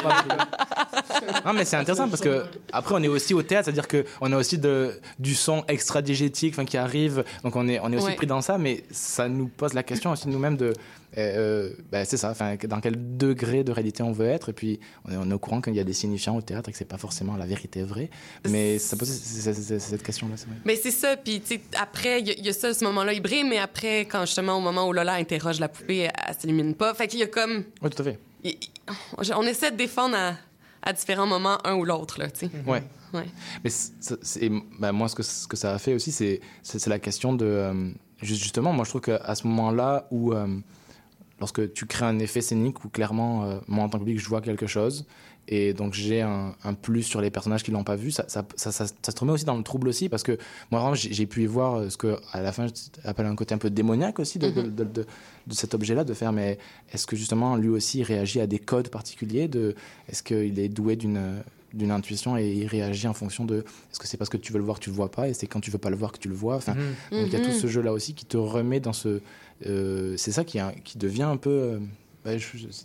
[1.45, 4.33] Non, mais c'est intéressant parce que après on est aussi au théâtre, c'est-à-dire que on
[4.33, 7.97] a aussi de, du son extra diégétique, enfin qui arrive, donc on est on est
[7.97, 8.15] aussi Ouais.
[8.15, 10.73] pris dans ça, mais ça nous pose la question aussi nous-mêmes de,
[11.19, 12.35] euh, euh, ben, c'est ça,
[12.69, 15.39] dans quel degré de réalité on veut être, et puis on est, on est au
[15.39, 17.83] courant qu'il y a des signifiants au théâtre et que c'est pas forcément la vérité
[17.83, 18.09] vraie,
[18.49, 20.35] mais ça pose cette question-là.
[20.65, 21.43] Mais c'est ça, puis
[21.81, 24.25] après, il y, a- il y a ça, ce moment-là, il brille, mais après, quand
[24.27, 26.95] justement, au moment où Lola interroge la poupée, elle, elle s'illumine pas.
[26.95, 27.65] Fait qu'il y a comme.
[27.83, 28.19] Oui, tout à fait.
[29.37, 30.35] on essaie de défendre à,
[30.83, 32.51] à différents moments un ou l'autre, là, tu sais.
[32.67, 32.83] Ouais.
[33.15, 33.25] Ouais.
[33.65, 36.99] Mais c'est- bah, moi, ce que, ce que ça a fait aussi, c'est c'est- la
[36.99, 37.47] question de.
[37.47, 37.91] euh,
[38.21, 40.33] juste- justement, moi, je trouve qu'à ce moment-là où.
[40.33, 40.47] euh,
[41.41, 44.29] lorsque tu crées un effet scénique où clairement, euh, moi, en tant que public, je
[44.29, 45.07] vois quelque chose.
[45.51, 48.11] Et donc, j'ai un, un plus sur les personnages qui l'ont pas vu.
[48.11, 50.11] Ça, ça, ça, ça- se remet aussi dans le trouble aussi.
[50.11, 50.37] Parce que
[50.71, 52.67] moi, vraiment, j'ai pu y voir euh, ce que, à la fin,
[53.03, 55.07] j'appelle un côté un peu démoniaque aussi de, de, de-
[55.53, 56.05] cet objet-là.
[56.05, 56.59] De faire, mais
[56.93, 59.75] est-ce que justement, lui aussi, il réagit à des codes particuliers de,
[60.11, 61.43] Est-ce qu'il est doué d'une
[61.75, 64.59] d'une intuition et il réagit en fonction de est-ce que c'est parce que tu veux
[64.59, 66.13] le voir que tu le vois pas et c'est quand tu veux pas le voir
[66.13, 67.21] que tu le vois enfin Mhm.
[67.21, 67.57] donc il y a tout Mhm.
[67.61, 69.21] ce jeu là aussi qui te remet dans ce
[69.67, 70.59] euh, c'est ça qui,
[70.97, 71.79] devient un peu euh,
[72.25, 72.33] bah,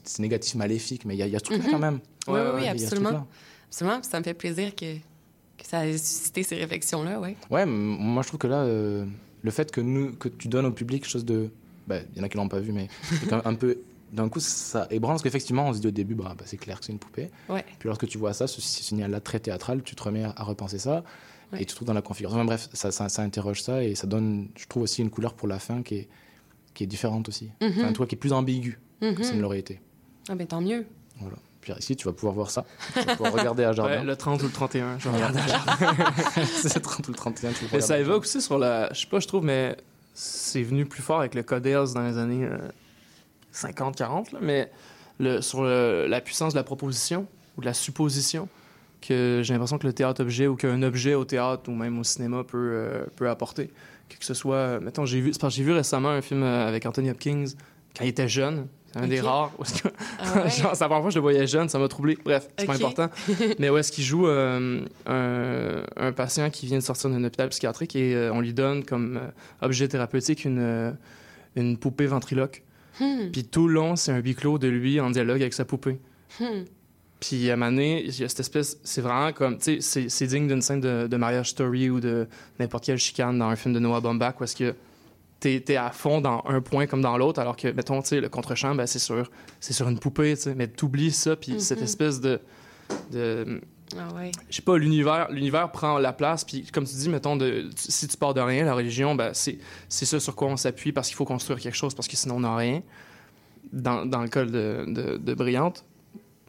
[0.03, 1.71] c'est négatif maléfique mais il y a, il y a ce truc là Mhm.
[1.71, 3.09] quand même Oui, Ouais, oui, ce absolument.
[3.09, 3.26] truc-là.
[3.69, 7.36] Absolument, ça me fait plaisir que, que ça ait suscité ces réflexions-là, ouais.
[7.49, 9.05] ouais moi je trouve que là euh,
[9.41, 11.49] le fait que nous que tu donnes au public quelque chose de
[11.88, 12.88] bah, il y en a qui l'ont pas vu mais
[13.19, 13.78] c'est quand même un peu
[14.11, 16.80] d'un coup ça ébranle parce qu'effectivement on se dit au début bah, bah, c'est clair
[16.80, 17.65] que c'est une poupée Ouais.
[17.80, 20.78] Puis lorsque tu vois ça, ce signal-là très théâtral, tu te remets à, à repenser
[20.80, 21.03] ça
[21.51, 21.61] Ouais.
[21.61, 22.39] et tu te trouves dans la configuration.
[22.39, 25.34] Enfin, bref, ça, ça, ça interroge ça et ça donne, je trouve aussi une couleur
[25.36, 26.07] pour la fin qui est,
[26.74, 27.49] qui est différente aussi.
[27.61, 29.24] Enfin, un toit qui est plus ambigu que Mhm.
[29.24, 29.80] ça ne l'aurait été.
[30.30, 30.86] Ah, ben tant mieux.
[31.19, 31.36] Voilà.
[31.61, 32.65] Puis ici, tu vas pouvoir voir ça.
[32.93, 33.99] Tu vas pouvoir regarder à Jardin.
[33.99, 36.05] Ouais, le 30 ou le 31, je vais regarder à Jardin.
[36.45, 37.51] c'est le 30 ou le 31.
[37.53, 38.91] tu Mais ça évoque aussi sur la.
[38.93, 39.78] Je sais pas, je trouve, mais
[40.13, 42.47] c'est venu plus fort avec le Codex dans les années
[43.53, 44.71] 50-40, là, mais
[45.19, 48.47] le, sur le- la puissance de la proposition ou de la supposition
[49.01, 52.43] que j'ai l'impression que le théâtre-objet ou qu'un objet au théâtre ou même au cinéma
[52.43, 53.69] peut, euh, peut apporter.
[54.09, 54.79] Que, que ce soit.
[54.79, 57.45] Mettons, j'ai vu, c'est parce que j'ai vu récemment un film euh, avec Anthony Hopkins
[57.97, 58.67] quand il était jeune.
[58.91, 59.51] C'est un des rares.
[60.19, 60.49] Ah ouais?
[60.51, 62.15] Genre, c'est la première fois que je le voyais jeune, ça m'a troublé.
[62.23, 62.81] Bref, c'est pas Ok.
[62.81, 63.09] important.
[63.59, 67.49] Mais où est-ce qu'il joue euh, un, un patient qui vient de sortir d'un hôpital
[67.49, 69.27] psychiatrique et euh, on lui donne comme euh,
[69.65, 70.95] objet thérapeutique une,
[71.55, 72.61] une poupée ventriloque.
[72.99, 73.31] Hmm.
[73.31, 75.97] Puis tout le long, c'est un huis clos de lui en dialogue avec sa poupée.
[76.39, 76.63] Hmm.
[77.26, 78.78] Puis à un moment donné, il y a cette espèce.
[78.84, 79.57] C'est vraiment comme.
[79.57, 82.28] Tu sais, c'est- digne d'une scène de, de mariage story ou de
[82.59, 84.76] n'importe quelle chicane dans un film de Noah Baumbach où est-ce que
[85.39, 88.19] t'es es à fond dans un point comme dans l'autre, alors que, mettons, tu sais,
[88.21, 89.30] le contre-champ, ben, c'est sur,
[89.61, 90.55] sur une poupée, tu sais.
[90.55, 91.84] Mais t'oublies ça, puis cette Mhm.
[91.86, 92.39] espèce de.
[93.11, 93.61] de
[93.97, 94.32] Ah ouais.
[94.49, 98.07] je sais pas, l'univers, l'univers prend la place, puis comme tu dis, mettons, de, si
[98.07, 101.07] tu pars de rien, la religion, ben, c'est, c'est ça sur quoi on s'appuie parce
[101.07, 102.82] qu'il faut construire quelque chose, parce que sinon on n'a rien.
[103.71, 105.86] Dans, dans le cas de, de, de Brillante,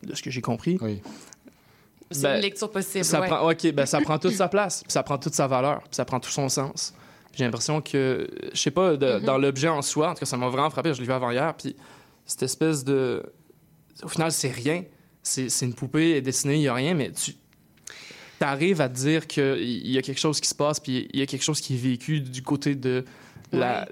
[0.07, 0.79] de ce que j'ai compris.
[2.11, 3.27] C'est Ben, une lecture possible, Ça ouais.
[3.29, 5.91] prend, ok, ben, ça prend toute sa place, puis ça prend toute sa valeur, puis
[5.95, 6.95] ça prend tout son sens.
[7.35, 9.25] J'ai l'impression que, je sais pas, de- Mhm.
[9.25, 11.55] dans l'objet en soi, en tout cas, ça m'a vraiment frappé, je l'ai vu avant-hier,
[11.57, 11.75] puis
[12.27, 13.23] cette espèce de.
[14.03, 14.85] Au final, c'est rien.
[15.23, 17.35] C'est c'est une poupée elle est dessinée, il n'y a rien, mais tu
[18.41, 21.23] arrives à te dire qu'il y a quelque chose qui se passe, puis il y
[21.23, 23.05] a quelque chose qui est vécu du côté de
[23.53, 23.87] la,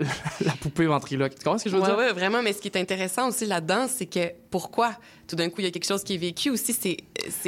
[0.44, 1.34] la poupée ventriloque.
[1.34, 1.96] Tu comprends ce que je veux Ouais, dire?
[1.96, 2.42] ouais, vraiment.
[2.42, 4.94] Mais ce qui est intéressant aussi là-dedans, c'est que pourquoi?
[5.28, 6.96] Tout d'un coup il y a quelque chose qui est vécu aussi, c'est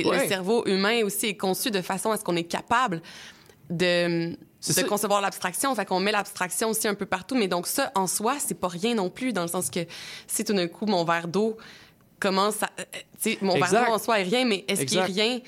[0.05, 0.23] Ouais.
[0.23, 3.03] le cerveau humain aussi est conçu de façon à ce qu'on est capable
[3.71, 4.31] de
[4.67, 4.83] de ça.
[4.85, 8.37] concevoir l'abstraction, fait qu'on met l'abstraction aussi un peu partout, mais donc ça en soi
[8.39, 9.81] c'est pas rien non plus dans le sens que
[10.27, 11.57] si tout d'un coup mon verre d'eau
[12.19, 12.85] commence à, euh,
[13.23, 13.71] tu sais, mon Exact.
[13.73, 15.41] verre d'eau en soi est rien, mais est-ce qu'il est rien?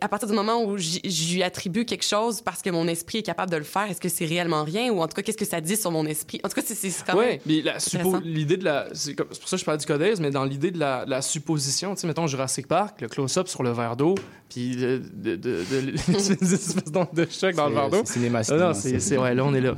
[0.00, 3.18] À partir du moment où j'y- je lui attribue quelque chose parce que mon esprit
[3.18, 5.36] est capable de le faire, est-ce que c'est réellement rien ou en tout cas qu'est-ce
[5.36, 6.40] que ça dit sur mon esprit?
[6.42, 8.20] En tout cas, c'est- quand Ouais, même intéressant.
[8.24, 8.86] l'idée de la.
[8.94, 11.94] C'est pour ça que je parle du codèse, mais dans l'idée de la, la supposition,
[11.94, 14.16] tu sais, mettons Jurassic Park, le close-up sur le verre d'eau,
[14.48, 15.90] puis de, de, de, de-
[16.40, 18.02] des espèces d'ondes de choc dans le verre d'eau.
[18.04, 19.16] c'est cinéma, non, c'est.
[19.18, 19.74] Ouais, là, on est là.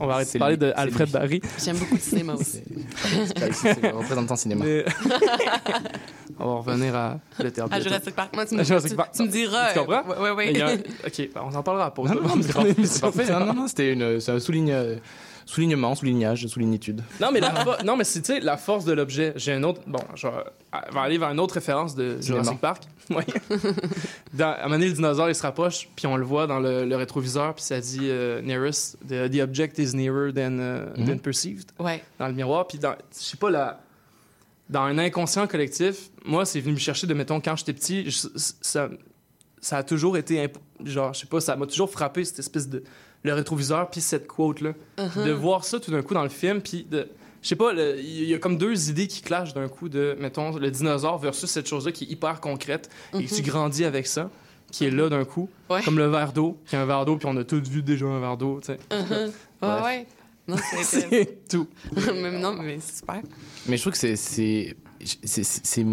[0.00, 1.12] On va arrêter de parler lui, de c'est Alfred lui.
[1.12, 1.40] Barry.
[1.64, 2.62] J'aime beaucoup le cinéma aussi.
[3.52, 4.64] C'est le représentant cinéma.
[4.66, 4.84] Mais-
[6.38, 7.72] on va revenir à le théâtre.
[7.72, 7.80] À.
[7.80, 8.34] Jurassic Park.
[8.34, 8.62] Moi, tu me-
[9.44, 10.02] Jurassic tu- comprends?
[10.38, 10.76] euh, y a un-.
[11.06, 12.36] Ok, bah, on en parlera pour Non, non, non.
[12.36, 14.96] Non, non, non, c'était une, un souligne, euh,
[15.44, 17.02] soulignement, soulignage, soulignitude.
[17.20, 17.52] Non, mais, la
[17.84, 19.32] non, mais c'est tu sais, la force de l'objet.
[19.36, 19.80] J'ai un autre.
[19.86, 20.32] Bon, je vais
[20.92, 22.20] vais aller vers une autre référence de.
[22.20, 22.82] Jurassic Park.
[23.10, 23.22] Oui.
[24.34, 26.58] dans, à un moment donné, le dinosaure, il se rapproche, puis on le voit dans
[26.58, 30.86] le, le rétroviseur, puis ça dit euh, nearest, the, the object is nearer than, euh,
[30.96, 31.06] Mhm.
[31.06, 31.66] than perceived.
[31.78, 32.02] Ouais.
[32.18, 33.80] Dans le miroir, puis dans, je sais pas, la,
[34.68, 38.26] dans un inconscient collectif, moi, c'est venu me chercher de, mettons, quand j'étais petit, je-
[38.60, 38.88] ça,
[39.66, 42.68] ça a toujours été, imp- genre, je sais pas, ça m'a toujours frappé, cette espèce
[42.68, 42.84] de,
[43.24, 44.74] le rétroviseur, puis cette quote-là.
[44.98, 45.24] Uh-huh.
[45.24, 47.08] De voir ça tout d'un coup dans le film, puis de,
[47.42, 50.16] je sais pas, le- il y a comme deux idées qui clashent d'un coup de,
[50.20, 53.48] mettons, le dinosaure versus cette chose-là qui est hyper concrète et que tu Mhm.
[53.48, 54.30] grandis avec ça,
[54.70, 55.82] qui est là d'un coup, Ouais.
[55.82, 58.06] comme le verre d'eau, qui est un verre d'eau, puis on a tous vu déjà
[58.06, 58.78] un verre d'eau, tu sais.
[58.90, 59.30] Uh-huh.
[59.60, 59.82] Bref.
[59.82, 60.06] Ouais, ouais.
[60.46, 61.66] Non, c'est C'est tout.
[62.14, 63.20] mais non, mais c'est super.
[63.66, 64.76] Mais je trouve que c'est c'est
[65.24, 65.84] c'est- c'est-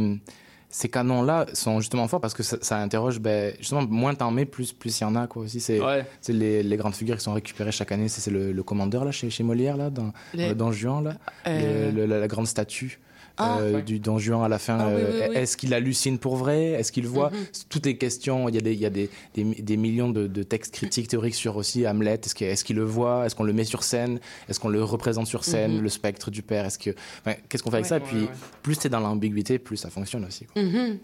[0.76, 4.46] ces canons-là sont justement forts parce que ça, ça interroge, ben, justement, moins t'en mets,
[4.46, 5.44] plus plus il y en a, quoi.
[5.44, 6.04] Aussi, c'est Ouais.
[6.30, 8.08] les, les grandes figures qui sont récupérées chaque année.
[8.10, 11.14] C'est le, le commandeur, là, chez, chez Molière, là, dans, Le- dans Don Juan, là.
[11.46, 11.92] Euh.
[11.92, 13.00] Le- le- la, la grande statue.
[13.38, 13.58] Ah.
[13.60, 13.82] euh, Ouais.
[13.82, 15.36] du Don Juan à la fin, Ah, euh, oui, oui.
[15.38, 16.66] est-ce qu'il hallucine pour vrai?
[16.74, 17.32] Est-ce qu'il voit?
[17.32, 17.46] Mhm.
[17.70, 20.28] Toutes les questions, il y a des, il y a des, des, des millions de,
[20.28, 22.20] de textes critiques, théoriques sur aussi Hamlet.
[22.24, 23.26] Est-ce qu'il est le voit?
[23.26, 24.20] Est-ce qu'on le met sur scène?
[24.50, 25.82] Est-ce qu'on le représente sur scène Mhm.
[25.82, 26.66] Le spectre du père?
[26.66, 26.92] Est-ce que,
[27.26, 27.90] enfin, Qu'est-ce qu'on fait avec Ouais.
[27.90, 28.00] ça?
[28.00, 28.30] Puis Ouais,
[28.62, 30.46] plus c'est dans l'ambiguïté, plus ça fonctionne aussi.
[30.46, 30.62] quoi.
[30.62, 31.00] Mhm.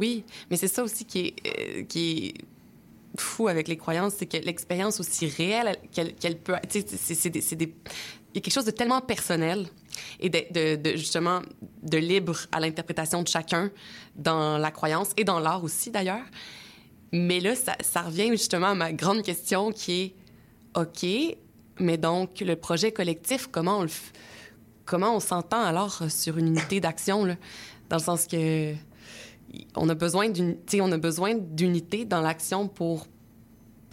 [0.00, 2.34] Oui, mais c'est ça aussi qui est, euh, qui est
[3.20, 6.54] fou avec les croyances, c'est que l'expérience aussi réelle qu'elle peut...
[6.68, 7.74] C'est- des...
[8.32, 9.66] Il y a quelque chose de tellement personnel
[10.20, 11.42] et de, justement
[11.82, 13.70] de libre à l'interprétation de chacun
[14.16, 16.24] dans la croyance et dans l'art aussi d'ailleurs.
[17.12, 20.14] Mais là, ça, revient justement à ma grande question qui est,
[20.74, 21.06] OK,
[21.78, 23.86] mais donc le projet collectif, comment on
[24.84, 27.24] comment on s'entend alors sur une unité d'action
[27.88, 28.74] dans le sens que
[29.76, 33.06] on a besoin d'unité dans l'action pour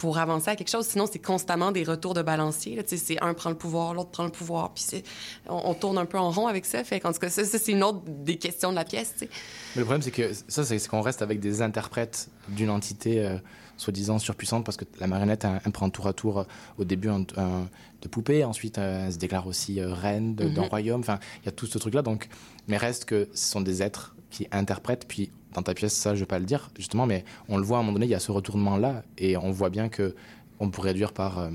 [0.02, 3.50] pour avancer à quelque chose sinon c'est constamment des retours de balancier c'est un prend
[3.50, 5.04] le pouvoir l'autre prend le pouvoir puis c'est
[5.48, 7.56] on, on tourne un peu en rond avec ça fait qu'en tout cas ça, ça,
[7.56, 9.14] c'est une autre des questions de la pièce.
[9.20, 9.28] Mais
[9.76, 13.36] le problème, c'est que ça, c'est qu'on reste avec des interprètes d'une entité euh,
[13.76, 16.44] soi-disant surpuissante parce que la marionnette, elle, elle prend tour à tour euh,
[16.78, 17.68] au début un, un-
[18.02, 20.68] de poupée, ensuite euh, elle se déclare aussi reine d'un Mhm.
[20.68, 21.00] royaume.
[21.00, 22.02] Enfin, il y a tout ce truc-là.
[22.02, 22.28] Donc,
[22.66, 25.06] mais reste que ce sont des êtres qui interprètent.
[25.06, 27.76] Puis dans ta pièce, ça, je vais pas le dire justement, mais on le voit
[27.76, 30.14] à un moment donné, il y a ce retournement-là et on voit bien que
[30.58, 31.50] on peut réduire par, euh,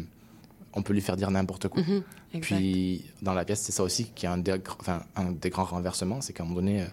[0.73, 1.81] on peut lui faire dire n'importe quoi.
[1.83, 2.03] Mhm.
[2.41, 5.49] Puis dans la pièce, c'est ça aussi qui est un des, gr- enfin, un des
[5.49, 6.85] grands renversements, c'est qu'à un moment donné, euh,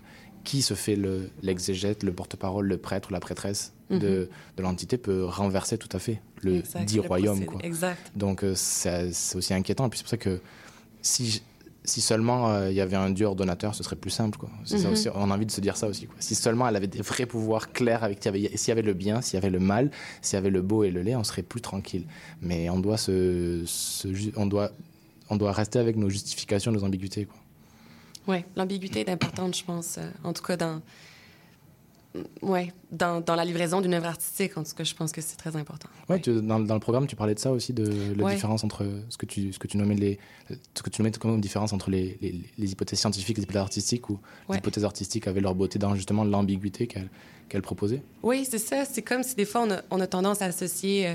[0.45, 4.01] qui se fait le- l'exégète, le porte-parole, le prêtre ou la prêtresse de, Mhm.
[4.57, 7.45] de l'entité peut renverser tout à fait le Exact, dit le royaume.
[7.47, 7.61] Quoi.
[7.65, 8.13] exact.
[8.17, 9.89] Donc euh, c'est aussi inquiétant.
[9.89, 10.41] Puis c'est pour ça que
[11.03, 11.43] si,
[11.85, 14.39] si seulement euh, il y avait un dieu ordonnateur, ce serait plus simple.
[14.39, 14.49] Quoi.
[14.65, 14.93] C'est ça Mhm.
[14.95, 16.07] aussi, on a envie de se dire ça aussi.
[16.07, 16.17] Quoi.
[16.19, 18.83] Si seulement elle avait des vrais pouvoirs clairs, avec s'il y avait, s'il y avait
[18.83, 19.91] le bien, s'il y avait le mal,
[20.23, 22.05] s'il y avait le beau et le laid, on serait plus tranquille.
[22.41, 23.65] Mais on doit, se,
[24.37, 24.71] on doit,
[25.31, 27.27] on doit rester avec nos justifications, nos ambiguïtés.
[27.27, 27.37] Quoi.
[28.27, 29.97] Oui, l'ambiguïté est importante, je pense.
[29.99, 30.81] euh, en tout cas, dans,
[32.43, 35.37] ouais, dans, dans la livraison d'une œuvre artistique, en tout cas, je pense que c'est
[35.37, 35.89] très important.
[36.09, 38.35] Ouais, tu- dans, dans le programme, tu parlais de ça aussi, de la Ouais.
[38.35, 40.19] différence entre ce que tu, ce que tu nommais les,
[40.75, 43.63] ce que tu nommais comme différence entre les, les, les hypothèses scientifiques et les hypothèses
[43.63, 44.19] artistiques, où
[44.51, 47.11] les hypothèses artistiques avaient leur beauté dans justement l'ambiguïté qu'elles
[47.49, 48.03] qu'elles proposaient.
[48.23, 48.85] Oui, c'est ça.
[48.87, 51.15] C'est comme si des fois, on a, on a tendance à associer euh,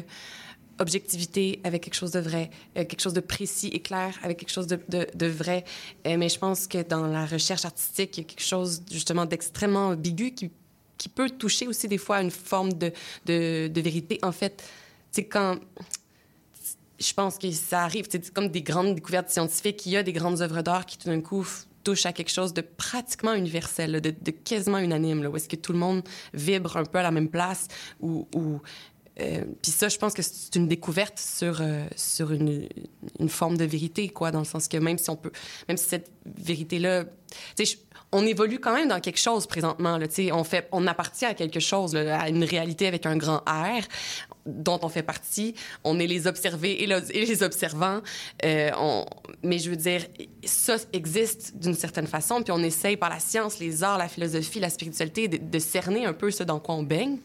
[0.77, 4.51] objectivité avec quelque chose de vrai, euh, quelque chose de précis et clair avec quelque
[4.51, 5.65] chose de, de, de vrai.
[6.07, 9.25] Euh, mais je pense que dans la recherche artistique, il y a quelque chose justement
[9.25, 10.51] d'extrêmement ambigu qui,
[10.99, 12.91] qui peut toucher aussi des fois à une forme de,
[13.25, 14.19] de, vérité.
[14.21, 14.63] En fait,
[15.09, 15.57] c'est quand
[16.99, 19.85] je pense que ça arrive, c'est comme des grandes découvertes scientifiques.
[19.85, 21.47] Il y a des grandes œuvres d'art qui, tout d'un coup,
[21.83, 25.71] touchent à quelque chose de pratiquement universel, de, quasiment unanime, là, où est-ce que tout
[25.71, 27.67] le monde vibre un peu à la même place.
[28.01, 28.27] Ou,
[29.21, 32.67] euh, puis ça, je pense que c'est une découverte sur, euh, sur une,
[33.27, 35.31] forme de vérité, quoi, dans le sens que même si on peut,
[35.67, 37.05] même si cette vérité-là,
[37.55, 37.79] tu sais,
[38.11, 41.59] on évolue quand même dans quelque chose présentement, là, on fait, on appartient à quelque
[41.59, 43.83] chose, à une réalité avec un grand R
[44.45, 45.53] dont on fait partie.
[45.83, 48.01] On est les observés et, le- et les observants.
[48.43, 48.71] Euh,
[49.43, 50.05] mais je veux dire,
[50.43, 54.59] ça existe d'une certaine façon, puis on essaye par la science, les arts, la philosophie,
[54.59, 57.17] la spiritualité de, cerner un peu ce dans quoi on baigne.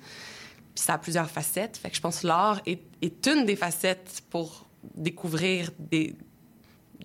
[0.74, 1.78] Puis ça a plusieurs facettes.
[1.78, 6.14] Fait que je pense que l'art est, est une des facettes pour découvrir des,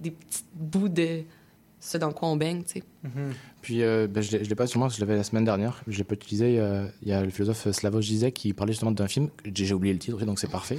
[0.02, 1.24] des petits bouts de
[1.80, 2.84] ce dans quoi on baigne, tu sais.
[3.62, 5.82] Puis, euh, ben, je ne l'ai pas sur moi, je l'avais la semaine dernière.
[5.88, 6.60] Je l'ai pas utilisé.
[6.60, 9.30] euh, Il y a le philosophe Slavoj Zizek qui parlait justement d'un film.
[9.46, 10.78] J'ai j'ai oublié le titre, donc c'est parfait.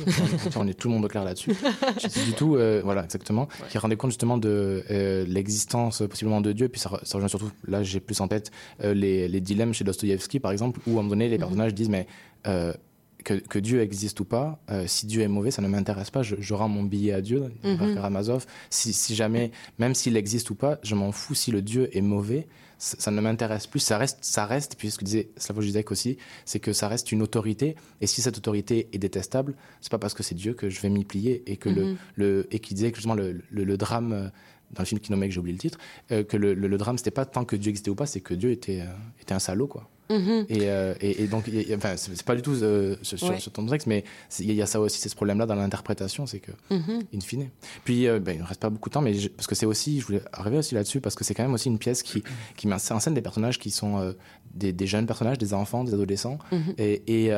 [0.56, 1.52] on est tout le monde au clair là-dessus.
[2.26, 3.48] Du tout, euh, voilà, exactement.
[3.70, 6.68] Qui rendait compte justement de euh, l'existence possiblement de Dieu.
[6.68, 8.50] Puis ça, ça rejoint surtout, là j'ai plus en tête
[8.84, 11.74] euh, les, les dilemmes chez Dostoïevski, par exemple, où à un moment donné, les personnages
[11.74, 12.06] disent Mais.
[13.24, 16.22] Que, que Dieu existe ou pas, euh, si Dieu est mauvais, ça ne m'intéresse pas.
[16.22, 18.46] Je, je rends mon billet à Dieu, Karamazov.
[18.70, 21.34] Si, si jamais, même s'il existe ou pas, je m'en fous.
[21.34, 22.46] Si le Dieu est mauvais,
[22.78, 23.80] ça, ça ne m'intéresse plus.
[23.80, 24.76] Ça reste, ça reste.
[24.76, 27.76] Puis ce que disait Slavoj Zizek aussi, c'est que ça reste une autorité.
[28.00, 30.88] Et si cette autorité est détestable, c'est pas parce que c'est Dieu que je vais
[30.88, 31.96] m'y plier et que le, Mhm.
[32.16, 34.28] le et qui disait que justement le, le, le drame euh,
[34.72, 35.78] dans le film qui nommait que j'ai oublié le titre,
[36.12, 38.50] euh, que le, drame c'était pas tant que Dieu existait ou pas, c'est que Dieu
[38.50, 38.86] était euh,
[39.20, 39.88] était un salaud quoi.
[40.10, 40.44] Mhm.
[40.48, 43.28] Et, euh, et, et donc, y a- enfin, c'est pas du tout euh, sur, sur-
[43.30, 43.38] Ouais.
[43.40, 44.04] sur ton texte, mais
[44.40, 47.00] il y a ça aussi, c'est ce problème-là dans l'interprétation, c'est que, Mhm.
[47.14, 47.48] in fine.
[47.84, 49.66] Puis, euh, ben, il ne reste pas beaucoup de temps, mais je- parce que c'est
[49.66, 52.22] aussi, je voulais arriver aussi là-dessus, parce que c'est quand même aussi une pièce qui,
[52.56, 54.14] qui met en scène des personnages qui sont
[54.54, 56.38] des, des jeunes personnages, des enfants, des adolescents.
[56.52, 56.74] Mhm.
[56.78, 57.26] Et.
[57.26, 57.32] et,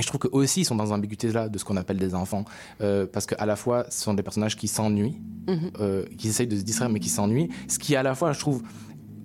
[0.00, 2.44] je trouve qu'eux aussi ils sont dans ambiguïté là de ce qu'on appelle des enfants,
[2.80, 5.16] Euh, parce qu'à la fois ce sont des personnages qui s'ennuient,
[5.48, 5.70] Mhm.
[5.80, 8.38] euh, qui essayent de se distraire mais qui s'ennuient, ce qui à la fois je
[8.38, 8.62] trouve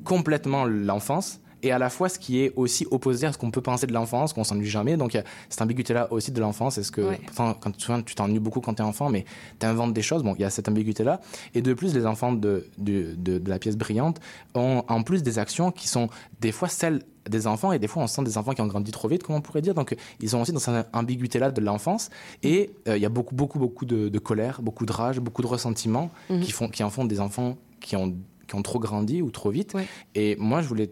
[0.04, 3.62] complètement l'enfance et à la fois ce qui est aussi opposé à ce qu'on peut
[3.62, 4.98] penser de l'enfance, qu'on s'ennuie jamais.
[4.98, 6.78] Donc il y a cette ambiguïté-là aussi de l'enfance.
[6.78, 7.20] Est-ce que, Ouais.
[7.26, 7.72] pourtant, quand
[8.04, 9.26] tu t'ennuies beaucoup quand tu es enfant, mais
[9.60, 10.22] tu inventes des choses.
[10.24, 11.22] Bon, il y a cette ambiguïté-là.
[11.56, 14.20] Et de plus, les enfants de, de, de, de la pièce brillante
[14.54, 16.10] ont en plus des actions qui sont
[16.42, 18.92] des fois celles des enfants et des fois on sent des enfants qui ont grandi
[18.92, 19.74] trop vite, comme on pourrait dire.
[19.74, 22.10] Donc ils sont aussi dans cette ambiguïté-là de l'enfance.
[22.44, 25.42] Et euh, il y a beaucoup, beaucoup, beaucoup de, de colère, beaucoup de rage, beaucoup
[25.42, 26.42] de ressentiments Mhm.
[26.42, 28.14] qui, font, qui en font des enfants qui ont,
[28.48, 29.74] qui ont trop grandi ou trop vite.
[30.16, 30.90] Et moi, je voulais,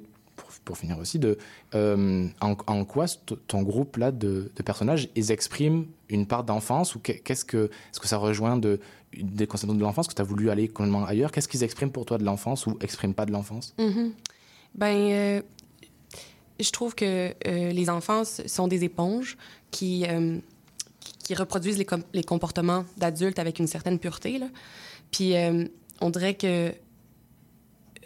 [0.66, 1.38] pour, finir aussi, de,
[1.76, 3.06] euh, en, quoi
[3.48, 8.00] ton groupe-là de, de personnages, ils expriment une part d'enfance ou que- qu'est-ce que, est-ce
[8.00, 8.80] que ça rejoint de,
[9.18, 11.32] des concepts de l'enfance que tu as voulu aller complètement ailleurs?
[11.32, 13.74] Qu'est-ce qu'ils expriment pour toi de l'enfance ou expriment pas de l'enfance?
[13.80, 14.14] Mhm.
[14.76, 15.42] Ben, euh,
[16.60, 19.38] je trouve que euh, les enfants sont des éponges
[19.72, 20.06] qui,
[21.24, 24.38] qui- reproduisent les, les comportements d'adultes avec une certaine pureté.
[24.38, 24.48] Là.
[25.12, 25.34] Puis
[26.02, 26.74] on dirait que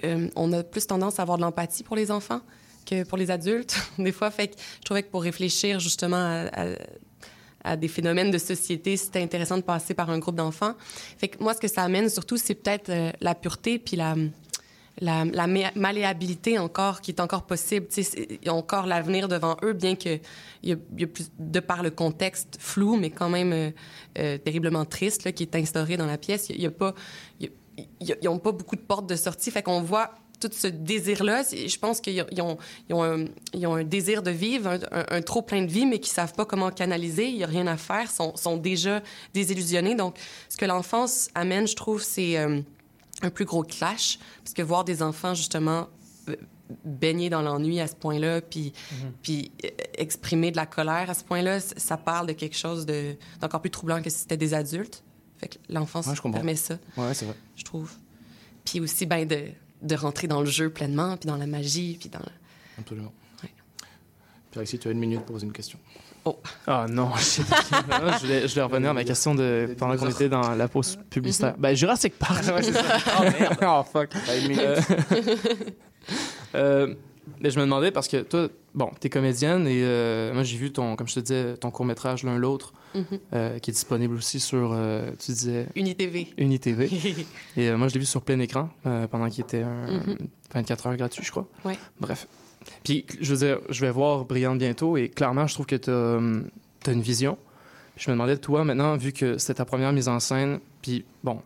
[0.03, 2.41] euh, on a plus tendance à avoir de l'empathie pour les enfants
[2.85, 4.31] que pour les adultes, des fois.
[4.31, 6.47] Fait que je trouvais que pour réfléchir justement
[7.63, 10.75] à, des phénomènes de société, c'était intéressant de passer par un groupe d'enfants.
[11.17, 14.15] Fait que moi, ce que ça amène surtout, c'est peut-être euh, la pureté puis la,
[15.75, 17.87] malléabilité encore qui est encore possible.
[17.97, 20.19] Ils ont encore l'avenir devant eux, bien que
[20.61, 23.73] y a, plus, de par le contexte flou, mais quand même
[24.19, 26.49] euh, terriblement triste, qui est instauré dans la pièce.
[26.49, 26.93] Il a, pas,
[27.99, 29.51] ils n'ont pas beaucoup de portes de sortie.
[29.51, 31.43] Fait qu'on voit tout ce désir-là.
[31.43, 32.39] Je pense qu'ils ont, ils
[32.89, 35.85] ils un, ils ont un désir de vivre, un, un- un trop plein de vie,
[35.85, 37.27] mais qui savent pas comment canaliser.
[37.27, 39.01] Il y a rien à faire, sont, sont déjà
[39.33, 39.95] désillusionnés.
[39.95, 40.17] Donc,
[40.49, 42.59] ce que l'enfance amène, je trouve, c'est euh,
[43.21, 45.87] un plus gros clash, parce que voir des enfants justement
[46.27, 46.35] euh,
[46.83, 48.73] baigner dans l'ennui à ce point-là, puis,
[49.21, 53.15] puis euh, exprimer de la colère à ce point-là, ça parle de quelque chose de-
[53.39, 55.01] d'encore plus troublant que si c'était des adultes.
[55.39, 56.37] Fait que l'enfance Ouais, je comprends.
[56.39, 57.35] permet ça, Ouais, c'est vrai.
[57.55, 57.91] je trouve.
[58.63, 59.45] Puis aussi, ben, de,
[59.81, 62.19] de rentrer dans le jeu pleinement, puis dans la magie, puis dans...
[62.79, 63.11] Absolument.
[64.51, 65.77] Pierre-Alexis, tu as une minute pour poser une question.
[66.23, 66.39] Oh.
[66.65, 67.41] Ah non, je,
[68.21, 71.55] voulais, je voulais revenir à ma question de pendant qu'on était dans la pause publicitaire.
[71.57, 72.43] Ben, Jurassic Park.
[72.47, 72.97] Ouais, c'est ça.
[73.19, 73.57] oh merde.
[73.61, 74.09] oh fuck.
[74.25, 74.61] T'as une minute.
[74.63, 74.77] Euh,
[76.55, 76.95] euh,
[77.41, 80.71] mais je me demandais parce que toi, bon, t'es comédienne et euh, moi j'ai vu
[80.71, 83.05] ton, comme je te disais, ton court métrage l'un l'autre, Mhm.
[83.33, 85.67] euh, qui est disponible aussi sur, euh, tu disais.
[85.75, 86.27] UniTV.
[86.37, 86.89] UniTV.
[87.57, 88.69] et moi je l'ai vu sur plein écran
[89.11, 90.17] pendant qu'il était un, Mhm.
[90.53, 91.47] 24 heures gratuit, je crois.
[91.65, 91.77] Ouais.
[91.99, 92.27] Bref.
[92.83, 95.91] Puis, je veux dire, je vais voir Brillante bientôt et clairement, je trouve que tu
[95.91, 97.37] as, une vision.
[97.97, 101.41] Je me demandais, toi, maintenant, vu que c'était ta première mise en scène, puis bon,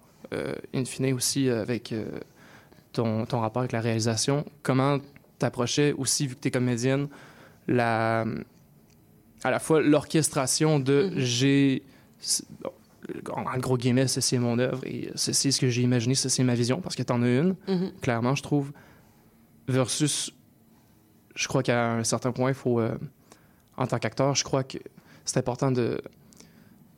[0.73, 1.93] in fine aussi avec
[2.93, 4.99] ton, ton rapport avec la réalisation, comment
[5.39, 7.07] t'approchais aussi, vu que tu es comédienne,
[7.67, 8.25] la,
[9.43, 11.83] à la fois l'orchestration de j'ai.
[12.19, 12.71] c'est- bon,
[13.33, 16.41] En gros guillemets, ceci est mon œuvre et ceci est ce que j'ai imaginé, ceci
[16.41, 17.91] est ma vision, parce que tu en as une, Mhm.
[18.01, 18.71] clairement, je trouve,
[19.67, 20.31] versus
[21.35, 22.95] je crois qu'à un certain point, il faut, euh,
[23.77, 24.77] en tant qu'acteur, je crois que
[25.25, 26.01] c'est important de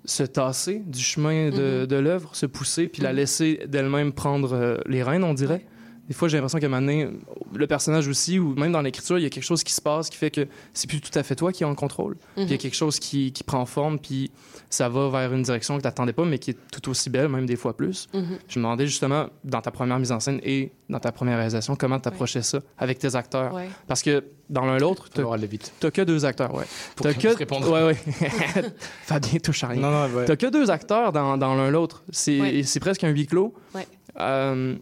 [0.03, 1.87] se tasser du chemin de, Mhm.
[1.87, 5.65] de l'œuvre, se pousser, puis la laisser d'elle-même prendre euh, les rênes, on dirait.
[6.11, 7.07] Des fois, j'ai l'impression qu'à un moment donné,
[7.53, 10.09] le personnage aussi, ou même dans l'écriture, il y a quelque chose qui se passe
[10.09, 12.17] qui fait que c'est plus tout à fait toi qui es en contrôle.
[12.35, 12.57] Puis Il y a Mhm.
[12.57, 14.29] quelque chose qui, qui prend forme, puis
[14.69, 17.29] ça va vers une direction que tu n'attendais pas, mais qui est tout aussi belle,
[17.29, 18.09] même des fois plus.
[18.13, 18.25] Mhm.
[18.49, 21.77] Je me demandais justement, dans ta première mise en scène et dans ta première réalisation,
[21.77, 23.53] comment tu approchais ça avec tes acteurs?
[23.53, 23.69] Ouais.
[23.87, 26.53] Parce que dans l'un l'autre, tu n'as que deux acteurs.
[26.53, 26.65] Ouais.
[26.97, 27.29] Pour T'as que...
[27.29, 27.71] répondre.
[27.71, 27.95] Ouais, ouais.
[29.03, 29.81] Fabien touche à rien.
[29.81, 30.25] Non, non, ouais.
[30.25, 32.03] T'as que deux acteurs dans, dans l'un l'autre.
[32.11, 33.53] C'est presque un huis clos.
[33.73, 33.87] Ouais.
[34.19, 34.75] Euh,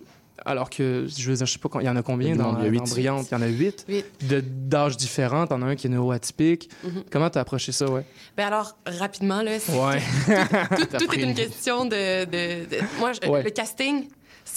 [0.45, 2.37] alors que, je veux dire, je sais pas, quand- il y en a combien Il
[2.37, 2.77] y en a dans, huit.
[2.79, 3.27] dans Brillante?
[3.31, 3.85] Il y en a huit.
[3.87, 4.05] Huit.
[4.27, 5.47] De- D'âges différents.
[5.47, 6.69] T'en as un qui est neuroatypique.
[6.83, 7.03] Mhm.
[7.11, 8.03] Comment t'as approché ça, ouais?
[8.37, 9.99] Ben alors, rapidement, là, c'est- Ouais.
[10.99, 12.25] tout, est une une- question de...
[12.25, 13.43] de- de- Moi, je- Ouais.
[13.43, 14.07] le casting,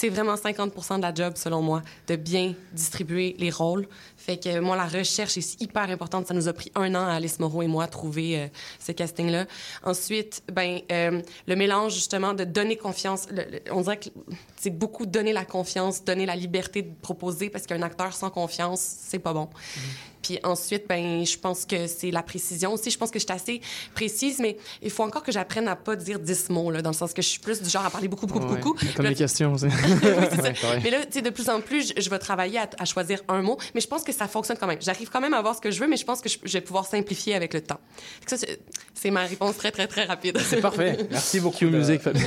[0.03, 3.87] c'est vraiment 50% de la job, selon moi, de bien distribuer les rôles.
[4.17, 6.27] Fait que moi, la recherche est hyper importante.
[6.27, 8.47] Ça nous a pris un an, Alice Moreau et moi, à trouver euh,
[8.79, 9.45] ce casting-là.
[9.81, 13.27] Ensuite, ben, euh, le mélange, justement, de donner confiance.
[13.71, 14.09] On dirait que
[14.59, 18.81] c'est beaucoup donner la confiance, donner la liberté de proposer, parce qu'un acteur sans confiance,
[18.81, 19.47] c'est pas bon.
[20.23, 22.89] Puis ensuite, ben, je pense que c'est la précision aussi.
[22.89, 23.61] Je pense que je suis assez
[23.93, 26.95] précise, mais il faut encore que j'apprenne à pas dire 10 mots, là, dans le
[26.95, 28.55] sens que je suis plus du genre à parler beaucoup, beaucoup, Ouais.
[28.59, 28.73] beaucoup.
[28.95, 29.69] Comme là, les questions, oui.
[29.69, 30.79] Ouais.
[30.83, 33.19] Mais là, tu sais, de plus en plus, je, je vais travailler à, à choisir
[33.27, 34.79] un mot, mais je pense que ça fonctionne quand même.
[34.81, 36.53] J'arrive quand même à voir ce que je veux, mais je pense que je, je
[36.53, 37.79] vais pouvoir simplifier avec le temps.
[38.25, 40.39] Ça, c'est- ma réponse très, très, très rapide.
[40.39, 40.97] C'est parfait.
[41.11, 41.57] Merci beaucoup.
[41.57, 42.23] Cue de- musique, Fabien.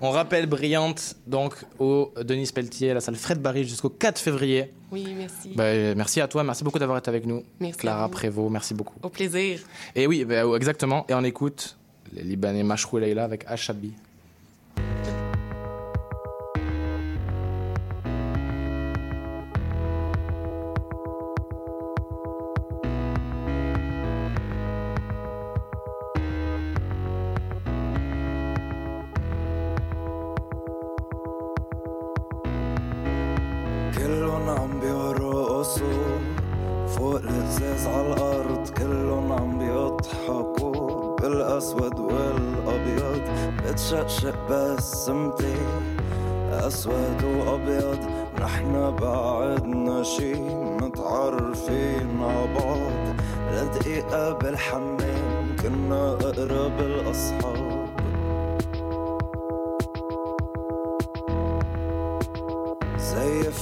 [0.00, 4.72] On rappelle Brillante, donc, au Denis Pelletier, à la salle Fred Barry jusqu'au 4 février.
[4.92, 5.50] Oui, merci.
[5.54, 7.42] Bah, merci à toi, merci beaucoup d'avoir été avec nous.
[7.60, 8.08] Merci Clara.
[8.08, 8.94] Prévost, merci beaucoup.
[9.02, 9.60] Au plaisir.
[9.94, 11.06] Et oui, bah, exactement.
[11.08, 11.76] Et on écoute
[12.12, 13.92] les Libanais Mashrou et Leila avec Ashabi.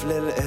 [0.08, 0.37] little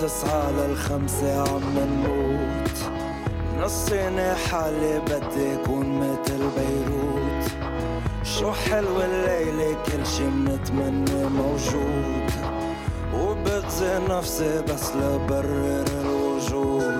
[0.00, 2.78] تسعة للخمسة عم نموت.
[3.58, 7.50] نصيني حالي بدي أكون مثل بيروت.
[8.22, 12.30] شو حلو الليلة كل شي منتمنى موجود.
[13.14, 16.99] وبتزي نفسي بس لبرر الوجود.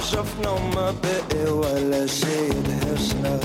[0.00, 3.40] وشفنا وما بقي ولا شي يدهشنا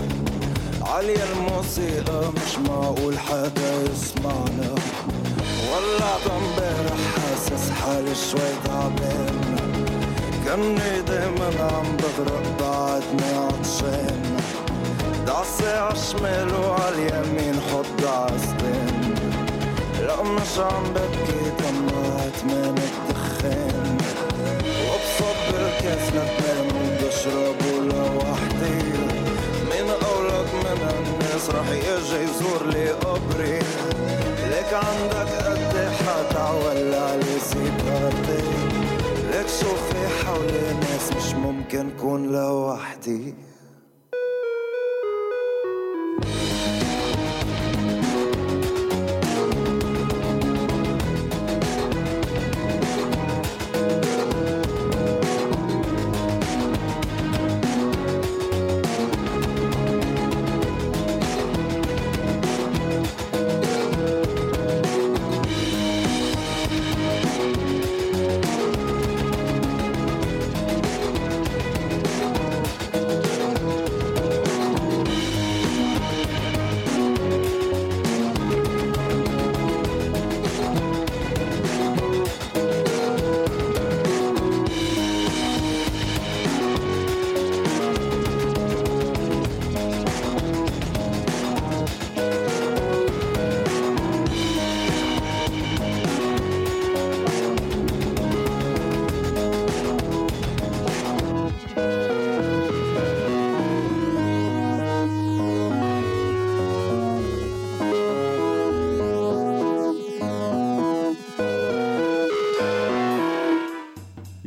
[0.81, 4.75] عالية الموسيقى مش معقول حدا يسمعنا.
[5.71, 9.41] ولعت امبارح حاسس حالي شوي تعبان.
[10.45, 14.21] كالنيدي من عم بغرق بعدني عطشان.
[15.27, 19.15] دعسي عالشمال وعاليمين حط دعستين
[20.07, 22.74] لا مش عم ببكي دمعت من
[31.65, 33.59] رح يجي يزور لي قبري.
[34.51, 38.43] لك عندك قد حدا ولع لي سيجارتي؟
[39.31, 43.34] لك شوفي حولي ناس مش ممكن كون لوحدي.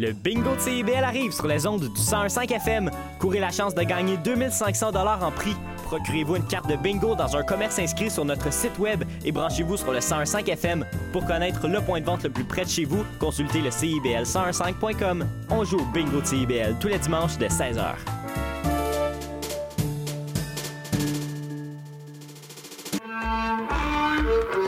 [0.09, 2.91] Le bingo de CIBL arrive sur les ondes du 101.5 FM.
[3.19, 5.55] Courez la chance de gagner 2500 dollars en prix.
[5.85, 9.77] Procurez-vous une carte de bingo dans un commerce inscrit sur notre site web et branchez-vous
[9.77, 10.87] sur le 101.5 FM.
[11.13, 15.27] Pour connaître le point de vente le plus près de chez vous, consultez le CIBL1015.com.
[15.51, 18.18] On joue au bingo de CIBL tous les dimanches de 16h.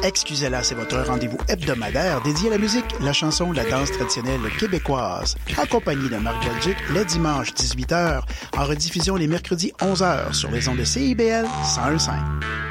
[0.02, 5.36] Excusez-la, c'est votre rendez-vous hebdomadaire dédié à la musique, la chanson, la danse traditionnelle québécoise.
[5.58, 8.22] Accompagné de Marc Belgique les dimanches 18h,
[8.56, 12.69] en rediffusion les mercredis 11h sur les ondes de CIBL 101.5.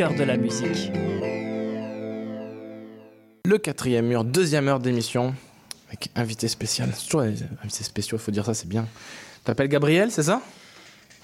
[0.00, 0.90] cœur de la musique.
[3.44, 5.34] Le quatrième mur, deuxième heure d'émission,
[5.88, 6.88] avec invité spécial.
[6.94, 8.86] C'est toujours les invités spéciaux, il faut dire ça, c'est bien.
[9.44, 10.40] T'appelles Gabriel, c'est ça?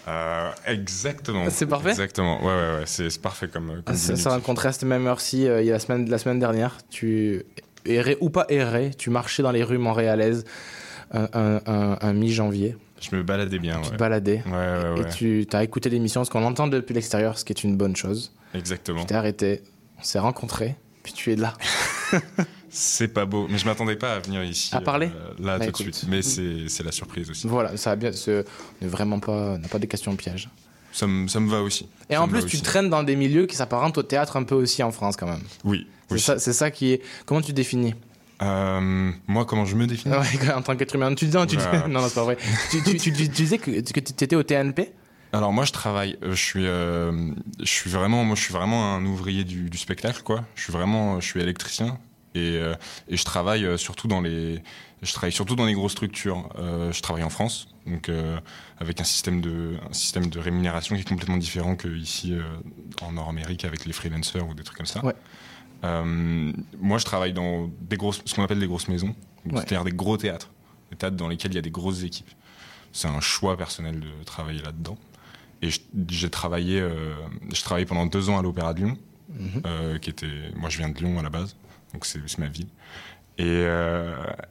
[0.08, 1.46] Euh, exactement.
[1.48, 1.88] C'est parfait?
[1.88, 2.38] Exactement.
[2.44, 2.82] Ouais, ouais, ouais.
[2.84, 3.80] C'est parfait comme.
[3.82, 6.38] comme Ça, ça va contraste même heure-ci, euh, il y a la semaine, la semaine
[6.38, 6.76] dernière.
[6.90, 7.44] Tu
[7.86, 10.44] errais ou pas errais, tu marchais dans les rues montréalaises
[11.12, 12.76] un, un- un- un mi-janvier.
[13.00, 13.80] Je me baladais bien.
[13.80, 13.94] Tu ouais.
[13.94, 14.42] te baladais.
[14.46, 17.62] Ouais, ouais, Et tu as écouté l'émission, ce qu'on entend depuis l'extérieur, ce qui est
[17.64, 18.32] une bonne chose.
[18.54, 19.00] Exactement.
[19.00, 19.62] Tu t'es arrêté,
[19.98, 21.54] on s'est rencontrés, puis tu es là.
[22.68, 24.74] C'est pas beau, mais je m'attendais pas à venir ici.
[24.74, 26.04] À parler euh, Là, Bah, tout de suite.
[26.08, 27.46] Mais c'est la surprise aussi.
[27.46, 28.10] Voilà, ça va bien.
[28.26, 28.42] On
[28.82, 30.50] n'est vraiment pas, on n'a pas des questions pièges.
[30.92, 31.88] Ça me, ça me va aussi.
[32.10, 32.62] Et Ça en plus, tu aussi.
[32.62, 35.42] traînes dans des milieux qui s'apparentent au théâtre un peu aussi en France quand même.
[35.64, 35.86] Oui.
[36.08, 36.20] C'est oui.
[36.20, 37.02] ça, c'est ça qui est.
[37.24, 37.94] Comment tu définis?
[38.42, 40.14] Euh, moi, comment je me définis?
[40.14, 41.14] Ouais, en tant qu'être humain.
[41.14, 41.88] Tu dis, non, tu dis- Oula.
[41.88, 42.36] non, non, c'est pas vrai.
[42.70, 44.92] tu, tu- tu- tu disais que, que tu étais au TNP
[45.32, 47.30] Alors moi je travaille, euh, je suis, euh,
[47.60, 50.44] je suis vraiment, moi je suis vraiment un ouvrier du, du spectacle quoi.
[50.54, 51.98] Je suis vraiment, je suis électricien
[52.34, 52.74] et, euh,
[53.08, 54.62] et je travaille surtout dans les,
[55.02, 56.48] je travaille surtout dans les grosses structures.
[56.58, 58.10] Je travaille en France, donc
[58.78, 62.42] avec un système de, un système de rémunération qui est complètement différent que ici euh,
[63.02, 65.04] en Nord-Amérique avec les freelancers ou des trucs comme ça.
[65.04, 65.14] Ouais.
[65.84, 69.14] Euh, moi je travaille dans des grosses, ce qu'on appelle des grosses maisons,
[69.44, 69.52] Ouais.
[69.56, 70.50] c'est-à-dire des gros théâtres,
[70.90, 72.30] des théâtres dans lesquels il y a des grosses équipes.
[72.92, 74.98] C'est un choix personnel de travailler là-dedans.
[75.62, 75.68] Et
[76.08, 77.14] j'ai travaillé, euh,
[77.52, 78.98] je travaillé pendant deux ans à l'Opéra de Lyon,
[79.28, 79.62] Mhm.
[79.66, 81.56] euh, qui était, moi je viens de Lyon à la base,
[81.92, 82.68] donc c'est ma ville.
[83.38, 83.64] Et,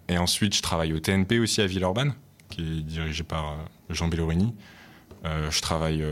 [0.09, 2.13] et ensuite je travaille au TNP aussi à Villeurbanne,
[2.49, 3.57] qui est dirigé par
[3.89, 4.53] Jean Bellorini.
[5.25, 6.03] Je travaille,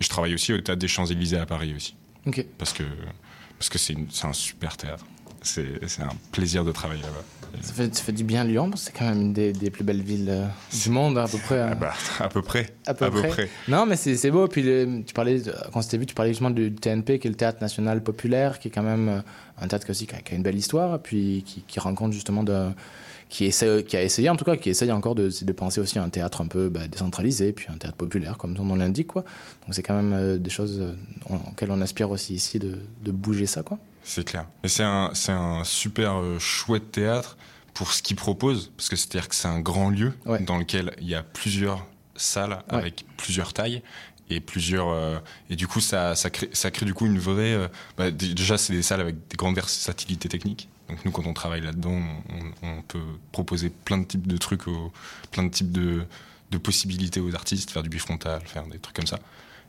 [0.00, 2.46] je travaille aussi au Théâtre des Champs Élysées à Paris aussi, Ok.
[2.58, 2.84] parce que
[3.58, 5.04] parce que c'est un super théâtre.
[5.42, 7.22] C'est un plaisir de travailler là-bas.
[7.62, 9.70] Ça fait, ça fait du bien Lyon, parce que c'est quand même une des, des
[9.70, 10.46] plus belles villes euh,
[10.82, 11.60] du monde, à peu près.
[11.62, 11.76] hein.
[11.80, 12.66] Bah, à peu près.
[12.86, 13.48] À peu, près.
[13.68, 14.46] Non, mais c'est beau.
[14.48, 15.40] Puis le- tu parlais,
[15.72, 18.68] quand c'était vu, tu parlais justement du TNP, qui est le Théâtre National Populaire, qui
[18.68, 19.20] est quand même euh,
[19.62, 22.12] un théâtre qui, aussi, qui, a, qui a une belle histoire, puis qui, qui rencontre
[22.12, 22.70] justement de.
[23.28, 25.98] Qui, essaie, qui a essayé, en tout cas, qui essaye encore de, de penser aussi
[25.98, 29.08] à un théâtre un peu bah, décentralisé, puis un théâtre populaire, comme son nom l'indique,
[29.08, 29.22] quoi.
[29.62, 30.92] Donc c'est quand même euh, des choses euh,
[31.50, 33.78] auxquelles on aspire aussi ici de, de bouger ça, quoi.
[34.04, 34.46] C'est clair.
[34.62, 37.36] Et c'est un, c'est un super euh, chouette théâtre
[37.74, 40.12] pour ce qu'il propose, parce que c'est-à-dire que c'est un grand lieu
[40.46, 43.82] dans lequel il y a plusieurs salles avec plusieurs tailles
[44.30, 45.18] et plusieurs euh,
[45.50, 48.58] et du coup ça ça crée ça crée du coup une vraie euh, bah, déjà
[48.58, 52.00] c'est des salles avec des grandes versatilités techniques donc nous quand on travaille là-dedans
[52.62, 53.00] on, peut
[53.32, 54.64] proposer plein de types de trucs
[55.30, 56.06] plein de types de,
[56.62, 59.18] possibilités aux artistes faire du bifrontal faire des trucs comme ça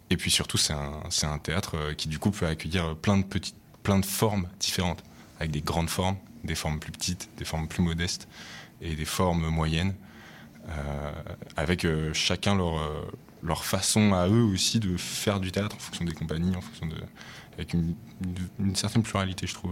[0.10, 3.58] et puis surtout c'est un théâtre euh, qui du coup peut accueillir plein de petites
[3.84, 5.04] plein de formes différentes
[5.40, 6.16] avec des grandes formes
[6.46, 8.28] des formes plus petites des formes plus modestes
[8.82, 9.96] et des formes moyennes
[10.70, 11.12] euh,
[11.56, 16.12] avec euh, chacun leur, façon à eux aussi de faire du théâtre en fonction des
[16.12, 16.96] compagnies, en fonction de,
[17.54, 19.72] avec une certaine pluralité, je trouve.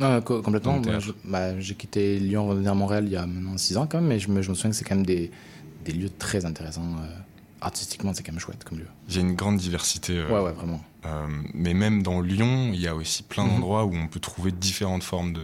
[0.00, 0.80] Non, co- complètement.
[1.24, 3.98] bah, J'ai quitté Lyon pour venir à Montréal il y a maintenant 6 ans quand
[3.98, 5.30] même, mais je me, je me souviens que c'est quand même des,
[5.84, 6.82] des lieux très intéressants.
[7.00, 7.06] euh,
[7.62, 8.86] artistiquement, c'est quand même chouette comme lieu.
[9.08, 10.12] Il y a une grande diversité.
[10.18, 10.80] euh, Ouais, ouais, vraiment.
[11.06, 13.50] euh, mais même dans Lyon, il y a aussi plein Mhm.
[13.54, 15.42] d'endroits où on peut trouver différentes formes de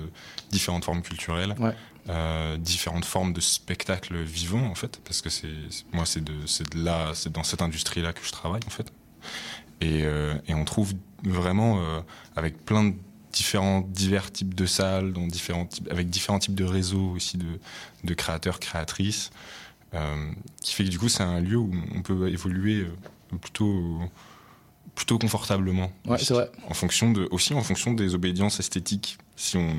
[0.50, 1.72] différentes formes culturelles, Ouais.
[2.10, 5.48] euh, différentes formes de spectacles vivants en fait, parce que c'est
[5.92, 6.32] moi c'est de
[6.76, 8.92] là, c'est dans cette industrie là que je travaille en fait.
[9.80, 10.92] Et, euh, et on trouve
[11.24, 11.80] vraiment
[12.36, 12.94] avec plein de
[13.32, 17.58] différents divers types de salles, dans différents types, avec différents types de réseaux aussi de,
[18.04, 19.30] de créateurs créatrices,
[19.94, 20.30] euh,
[20.60, 23.98] qui fait que du coup c'est un lieu où on peut évoluer euh, plutôt
[24.94, 25.90] plutôt confortablement.
[26.06, 26.50] Ouais, c'est vrai.
[26.68, 29.18] En fonction de, aussi en fonction des obédiences esthétiques.
[29.36, 29.74] Si on,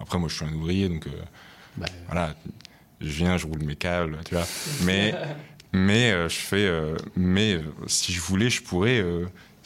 [0.00, 1.10] après moi je suis un ouvrier donc euh,
[1.76, 2.34] Bah, voilà,
[3.00, 4.46] je viens, je roule mes câbles, tu vois.
[4.82, 5.14] Mais
[5.72, 6.70] mais euh, je fais,
[7.14, 9.02] mais si je voulais, je pourrais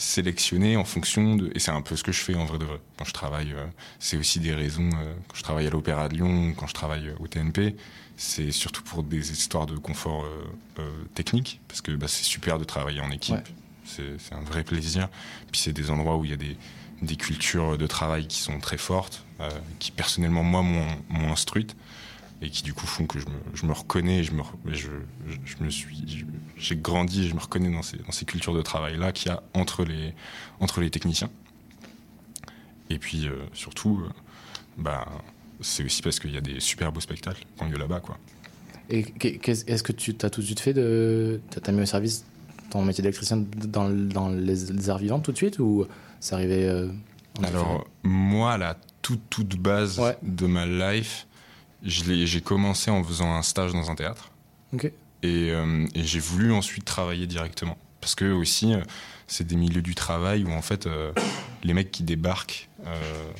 [0.01, 2.65] sélectionner en fonction de, et c'est un peu ce que je fais en vrai de
[2.65, 2.81] vrai.
[2.97, 3.67] Quand je travaille, euh,
[3.99, 4.89] c'est aussi des raisons.
[4.95, 7.77] euh, quand je travaille à l'Opéra de Lyon, quand je travaille euh, au TNP,
[8.17, 10.27] c'est surtout pour des histoires de confort
[11.15, 13.37] technique, parce que bah, c'est super de travailler en équipe.
[13.37, 14.15] Ouais.
[14.19, 15.09] C'est un vrai plaisir.
[15.51, 16.59] Puis c'est des endroits où il y a des,
[17.01, 19.25] des cultures de travail qui sont très fortes,
[19.79, 21.75] qui personnellement, moi, m'ont instruite
[22.43, 24.89] et qui du coup font que je me, je me reconnais, je me, je,
[25.45, 26.25] je, me suis,
[26.57, 29.31] j'ai grandi, je me reconnais dans ces, dans ces cultures de travail là qu'il y
[29.31, 30.15] a entre les,
[30.61, 31.31] entre les techniciens.
[32.89, 34.09] Et puis euh, surtout, euh,
[34.79, 35.07] bah,
[35.61, 38.01] c'est aussi parce qu'il y a des super beaux spectacles quand il y a là-bas,
[38.01, 38.19] quoi.
[38.89, 41.41] Et qu'est-ce- est-ce que tu as tout de suite fait de.
[41.51, 42.25] T'as t'as mis au service
[42.71, 43.37] ton métier d'électricien
[43.67, 45.87] dans, dans les, arts vivants tout de suite ou
[46.21, 46.69] c'est arrivé.
[46.69, 46.89] euh,
[47.45, 51.27] Alors, moi, la toute, toute base de ma life,
[51.83, 54.31] j'ai commencé en faisant un stage dans un théâtre.
[55.23, 57.77] Et, euh, et j'ai voulu ensuite travailler directement.
[58.01, 58.81] Parce que aussi, euh,
[59.27, 61.13] c'est des milieux du travail où en fait, euh,
[61.63, 63.31] les mecs qui débarquent, euh,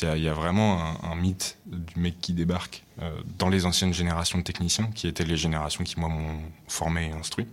[0.00, 2.82] il y a- il y, a vraiment un, un mythe du mec qui débarque
[3.38, 6.38] dans les anciennes générations de techniciens, qui étaient les générations qui, moi, m'ont
[6.68, 7.48] formé et instruit.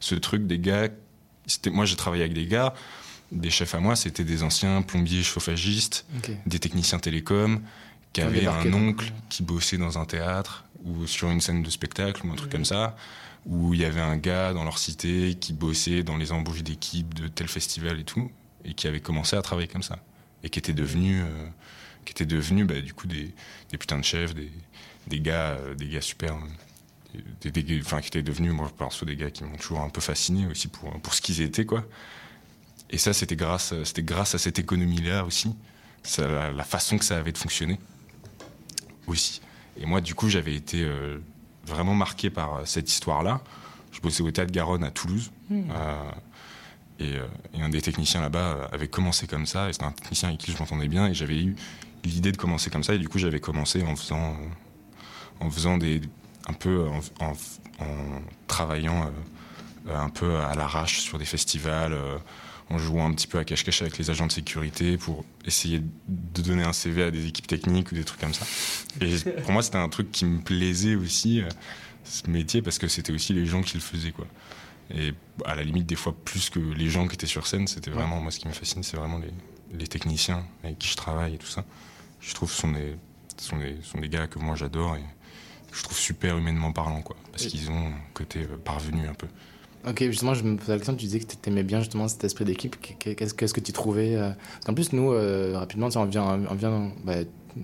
[0.00, 0.88] Ce truc des gars,
[1.66, 2.72] moi j'ai travaillé avec des gars,
[3.30, 6.06] des chefs à moi, c'était des anciens plombiers chauffagistes,
[6.46, 7.60] des techniciens télécoms,
[8.22, 12.26] qui débarqué un oncle qui bossait dans un théâtre ou sur une scène de spectacle
[12.26, 12.96] ou un truc comme ça,
[13.44, 17.14] où il y avait un gars dans leur cité qui bossait dans les embauches d'équipes
[17.14, 18.30] de tel festival et tout,
[18.64, 19.98] et qui avait commencé à travailler comme ça,
[20.42, 21.46] et qui était devenu, euh,
[22.04, 23.34] qui était devenu bah, du coup des,
[23.70, 24.50] des putains de chefs, des,
[25.08, 28.70] des gars, euh, des gars super, euh, des, des- des- enfin qui étaient devenus, moi
[28.76, 31.64] perso, des gars qui m'ont toujours un peu fasciné aussi pour pour ce qu'ils étaient
[31.66, 31.84] quoi.
[32.90, 35.52] Et ça, c'était grâce, c'était grâce à cette économie-là aussi,
[36.04, 37.80] ça, la, la façon que ça avait de fonctionner
[39.06, 39.40] aussi.
[39.78, 41.18] Et moi, du coup, j'avais été euh,
[41.66, 43.40] vraiment marqué par euh, cette histoire-là.
[43.92, 45.30] Je bossais au Théâtre Garonne à Toulouse.
[45.50, 45.62] Hmm.
[45.70, 46.10] Euh,
[46.98, 47.14] et,
[47.58, 49.68] et un des techniciens là-bas avait commencé comme ça.
[49.68, 51.06] Et c'était un technicien avec qui je m'entendais bien.
[51.08, 51.54] Et j'avais eu
[52.04, 52.94] l'idée de commencer comme ça.
[52.94, 54.36] Et du coup, j'avais commencé en faisant,
[55.40, 56.00] en faisant des,
[56.48, 57.32] un peu, en, en-
[57.84, 59.10] en travaillant
[59.88, 62.16] euh, un peu à l'arrache sur des festivals, euh,
[62.68, 66.42] en jouant un petit peu à cache-cache avec les agents de sécurité pour essayer de
[66.42, 68.46] donner un CV à des équipes techniques ou des trucs comme ça.
[69.00, 71.48] Et pour moi, c'était un truc qui me plaisait aussi, euh,
[72.04, 74.26] ce métier, parce que c'était aussi les gens qui le faisaient, quoi.
[74.94, 75.14] Et
[75.44, 78.20] à la limite, des fois, plus que les gens qui étaient sur scène, c'était vraiment,
[78.20, 79.32] moi, ce qui me fascine, c'est vraiment les,
[79.78, 81.64] les techniciens avec qui je travaille et tout ça.
[82.20, 82.96] Je trouve que ce sont des,
[83.36, 85.02] sont des, sont des gars que moi j'adore et
[85.70, 87.16] que je trouve super humainement parlant, quoi.
[87.30, 89.26] Parce qu'ils ont un côté euh, parvenu un peu.
[89.88, 92.24] Ok, justement, je me posais la question, tu disais que tu aimais bien justement cet
[92.24, 92.74] esprit d'équipe.
[92.98, 96.54] Qu'est- Qu'est-ce que tu trouvais euh, parce qu'en plus, nous, euh, rapidement, on vient, on
[96.54, 97.14] vient bah,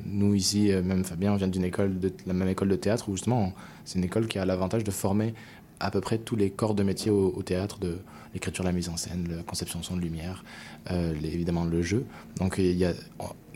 [0.07, 3.09] nous ici, euh, même Fabien, on vient d'une école, de la même école de théâtre
[3.09, 3.53] où justement,
[3.85, 5.35] c'est une école qui a l'avantage de former
[5.81, 7.99] à peu près tous les corps de métier au, théâtre, de
[8.35, 10.45] l'écriture, la mise en scène, la conception son de lumière,
[10.93, 12.05] euh, évidemment le jeu.
[12.37, 12.93] Donc, il y a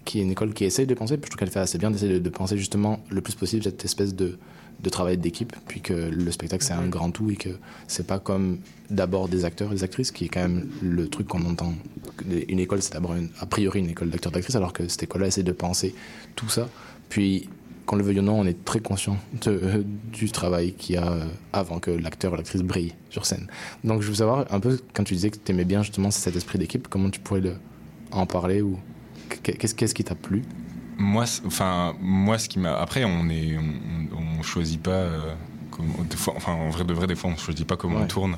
[0.05, 1.91] qui est une école qui essaye de penser, puis je trouve qu'elle fait assez bien
[1.91, 4.39] d'essayer de, de penser justement le plus possible cette espèce de
[4.83, 7.49] de travail d'équipe, puis que le spectacle c'est un grand tout et que
[7.89, 8.59] c'est pas comme
[8.91, 11.75] d'abord des acteurs et des actrices, qui est quand même le truc qu'on entend.
[12.49, 15.43] Une école, c'est d'abord a priori une école d'acteurs d'actrices, alors que cette école-là essaie
[15.43, 15.95] de penser
[16.35, 16.69] tout ça.
[17.09, 17.49] Puis,
[17.87, 21.19] qu'on le veuille ou non, on est très conscient de- du travail qu'il y a
[21.53, 23.47] avant que l'acteur ou l'actrice brille sur scène.
[23.85, 26.35] Donc, je veux savoir un peu, quand tu disais que tu aimais bien justement cet
[26.37, 27.55] esprit d'équipe, comment tu pourrais le,
[28.11, 28.79] en parler ou
[29.43, 30.43] qu'est-ce qu'est-ce qui t'a plu?
[30.99, 32.77] Moi, enfin, moi, ce qui m'a.
[32.79, 34.91] Après, on est, on, on choisit pas.
[34.91, 35.35] euh,
[35.71, 38.07] comme- des fois, enfin, en vrai de vrai, des fois, on choisit pas comment on
[38.09, 38.37] tourne.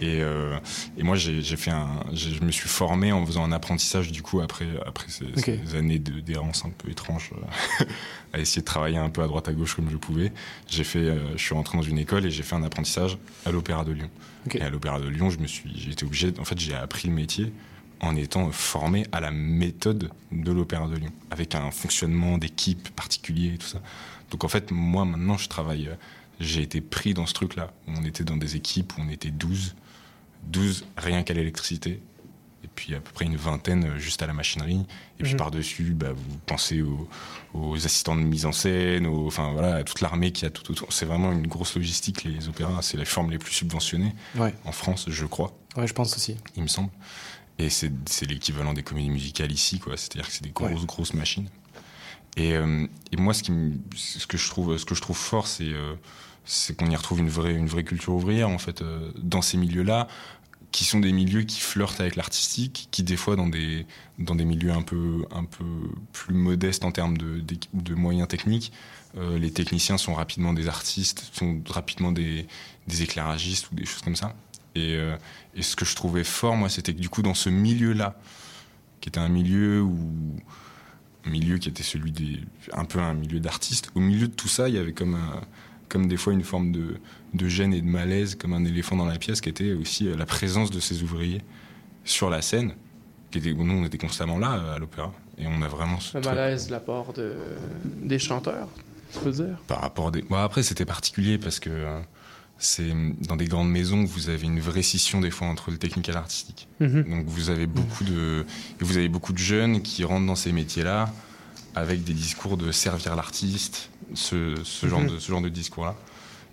[0.00, 0.58] Et, euh,
[0.98, 1.88] et moi, j'ai fait un.
[2.12, 5.26] Je me suis formé en faisant un apprentissage du coup après après ces,
[5.76, 7.30] années de- d'errance un peu étrange,
[7.80, 7.84] euh,
[8.32, 10.32] à essayer de travailler un peu à droite à gauche comme je pouvais.
[10.68, 10.98] J'ai fait.
[10.98, 13.16] euh, je suis rentré dans une école et j'ai fait un apprentissage
[13.46, 14.10] à l'Opéra de Lyon.
[14.58, 15.70] Et à l'Opéra de Lyon, je me suis.
[15.90, 16.32] Été obligé.
[16.40, 17.52] En fait, j'ai appris le métier
[18.00, 23.54] en étant formé à la méthode de l'Opéra de Lyon, avec un fonctionnement d'équipe particulier
[23.54, 23.80] et tout ça.
[24.30, 25.94] Donc en fait, moi maintenant, je travaille, euh,
[26.40, 27.72] j'ai été pris dans ce truc-là.
[27.88, 29.74] où On était dans des équipes où on était 12,
[30.44, 32.02] 12 rien qu'à l'électricité,
[32.64, 34.84] et puis à peu près une vingtaine euh, juste à la machinerie.
[35.20, 35.38] Et puis Mhm.
[35.38, 37.08] par-dessus, bah, vous pensez aux,
[37.54, 40.70] aux assistants de mise en scène, aux, enfin voilà, à toute l'armée qui a tout
[40.72, 40.92] autour.
[40.92, 42.82] C'est vraiment une grosse logistique, les opéras.
[42.82, 44.52] C'est les formes les plus subventionnées Ouais.
[44.64, 46.36] en France, je crois Ouais, je pense aussi.
[46.56, 46.90] il me semble.
[47.58, 47.90] Et c'est
[48.26, 49.96] l'équivalent des comédies musicales ici, quoi.
[49.96, 51.48] C'est-à-dire que c'est des grosses, grosses machines.
[52.36, 55.16] Et, euh, et moi, ce, qui me- ce, que je trouve, ce que je trouve
[55.16, 55.94] fort, c'est euh,
[56.44, 59.56] c'est qu'on y retrouve une vraie, une vraie culture ouvrière, en fait, euh, dans ces
[59.56, 60.08] milieux-là,
[60.72, 63.86] qui sont des milieux qui flirtent avec l'artistique, qui, des fois, dans des,
[64.18, 65.64] dans des milieux un peu, un peu
[66.12, 68.72] plus modestes en termes de, moyens techniques,
[69.16, 72.48] les techniciens sont rapidement des artistes, sont rapidement des,
[72.88, 74.34] des éclairagistes ou des choses comme ça.
[74.74, 75.16] Et, euh,
[75.54, 78.18] et ce que je trouvais fort, moi, c'était que du coup, dans ce milieu-là,
[79.00, 80.36] qui était un milieu où
[81.26, 82.40] un milieu qui était celui des
[82.72, 85.40] un peu un milieu d'artistes, au milieu de tout ça, il y avait comme un-
[85.88, 86.96] comme des fois une forme de,
[87.34, 90.16] de gêne et de malaise, comme un éléphant dans la pièce, qui était aussi euh,
[90.16, 91.42] la présence de ces ouvriers
[92.04, 92.74] sur la scène.
[93.30, 96.16] Qui était, nous, on était constamment là euh, à l'opéra, et on a vraiment ce
[96.18, 97.34] Le truc- malaise de la part de,
[98.02, 98.68] des chanteurs,
[99.12, 99.56] tu peux dire?
[99.66, 100.22] par rapport à des.
[100.22, 101.70] Bon, après, c'était particulier parce que
[102.58, 102.92] c'est
[103.26, 106.12] dans des grandes maisons, vous avez une vraie scission des fois entre le technique et
[106.12, 106.68] l'artistique.
[106.80, 107.02] Mhm.
[107.04, 108.46] Donc vous avez beaucoup de
[108.80, 111.12] vous avez beaucoup de jeunes qui rentrent dans ces métiers-là
[111.74, 115.10] avec des discours de servir l'artiste, ce, ce genre Mhm.
[115.10, 115.94] de ce genre de discours-là.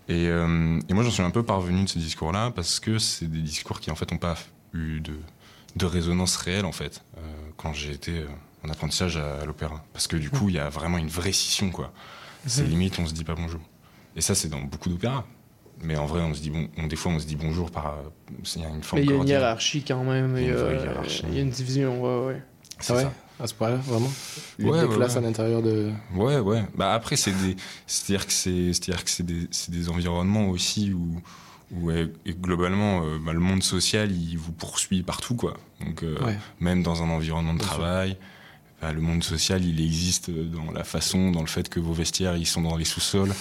[0.10, 3.28] Et, euh, et moi, j'en suis un peu parvenu de ce discours-là parce que c'est
[3.32, 4.38] des discours qui en fait n'ont pas
[4.74, 5.14] eu de
[5.78, 7.22] de résonance réelle en fait euh,
[7.56, 8.28] quand j'ai été euh,
[8.66, 9.82] en apprentissage à, à l'opéra.
[9.94, 11.94] Parce que du coup, il y a vraiment une vraie scission quoi.
[12.46, 12.70] C'est Mhm.
[12.70, 13.62] limite, on se dit pas bonjour.
[14.18, 15.24] Et ça, c'est dans beaucoup d'opéras.
[15.84, 17.88] Mais en vrai, on se dit bon, on- des fois, on se dit bonjour par.
[17.88, 18.10] euh,
[18.56, 19.42] Il y a une forme Mais il y a une cordiale.
[19.42, 20.38] hiérarchie quand même.
[20.38, 21.24] Il y Il a y une a, vraie hiérarchie.
[21.30, 22.42] il y a une division, ouais, ouais.
[22.80, 23.14] C'est Ah ouais ça.
[23.40, 24.12] À ce point-là, vraiment
[24.60, 25.18] Les Ouais, deux ouais, classes ouais.
[25.18, 25.92] à l'intérieur de.
[26.16, 26.64] Ouais, ouais.
[26.76, 27.56] Bah après, c'est des,
[27.88, 31.20] c'est-à-dire que c'est, c'est-à-dire que c'est des, c'est des environnements aussi où,
[31.72, 35.56] où et globalement, euh, bah, le monde social, il vous poursuit partout, quoi.
[35.84, 36.38] Donc, euh, Ouais.
[36.60, 38.18] même dans un environnement de Bien travail,
[38.80, 42.36] bah, le monde social, il existe dans la façon, dans le fait que vos vestiaires,
[42.38, 43.34] ils sont dans les sous-sols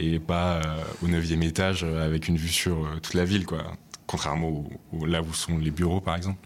[0.00, 0.62] et pas euh,
[1.02, 3.64] au neuvième étage euh, avec une vue sur euh, toute la ville, quoi.
[4.06, 6.38] Contrairement au, au- là où sont les bureaux, par exemple.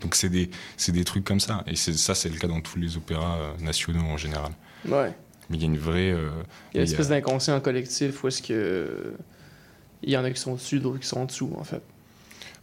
[0.00, 0.50] Donc c'est des,
[0.88, 1.62] des trucs comme ça.
[1.66, 4.52] Et ça, c'est le cas dans tous les opéras nationaux en général.
[4.88, 5.12] Ouais.
[5.50, 6.10] Mais il y a une vraie.
[6.12, 6.30] euh,
[6.74, 9.14] Il y a une y a- espèce d'inconscient collectif où est-ce que.
[10.02, 11.82] Il y en a qui sont au-dessus, d'autres qui sont en dessous, en fait.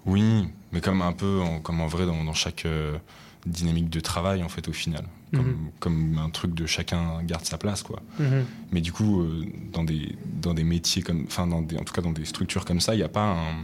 [0.05, 2.97] Oui, mais comme un peu, en, comme en vrai dans, dans chaque euh,
[3.45, 5.05] dynamique de travail, en fait, au final.
[5.33, 5.57] Comme, Mhm.
[5.79, 8.01] comme un truc de chacun garde sa place, quoi.
[8.19, 8.45] Mhm.
[8.71, 11.23] Mais du coup, euh, dans, des, dans des métiers comme.
[11.27, 13.25] Enfin, dans des- en tout cas, dans des structures comme ça, il n'y a pas
[13.35, 13.55] un.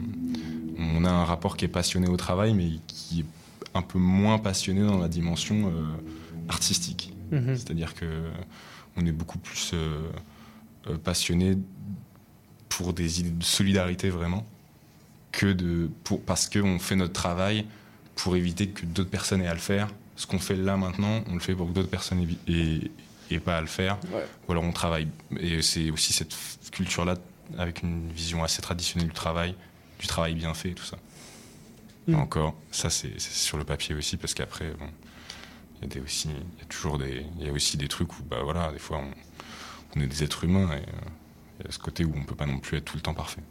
[0.77, 3.25] On a un rapport qui est passionné au travail, mais qui est
[3.73, 5.85] un peu moins passionné dans la dimension euh,
[6.49, 7.13] artistique.
[7.31, 7.55] Mhm.
[7.55, 8.05] C'est-à-dire que
[8.97, 10.03] on est beaucoup plus euh,
[10.87, 11.57] euh, passionné
[12.69, 14.45] pour des idées de solidarité vraiment
[15.31, 17.65] que de pour parce qu'on fait notre travail
[18.15, 19.89] pour éviter que d'autres personnes aient à le faire.
[20.15, 22.91] Ce qu'on fait là maintenant, on le fait pour que d'autres personnes aient,
[23.31, 23.97] aient pas à le faire.
[24.13, 24.25] Ouais.
[24.47, 25.07] Ou alors on travaille.
[25.39, 26.33] Et c'est aussi cette
[26.71, 27.15] culture-là
[27.57, 29.55] avec une vision assez traditionnelle du travail,
[29.99, 30.97] du travail bien fait, et tout ça.
[32.07, 32.13] Mm.
[32.13, 34.87] Et encore, ça c'est sur le papier aussi parce qu'après, bon,
[35.81, 38.17] il y a aussi, il y a toujours des, il y a aussi des trucs
[38.17, 41.09] où bah voilà, des fois on, on est des êtres humains et euh,
[41.59, 43.13] il y a ce côté où on peut pas non plus être tout le temps
[43.13, 43.41] parfait.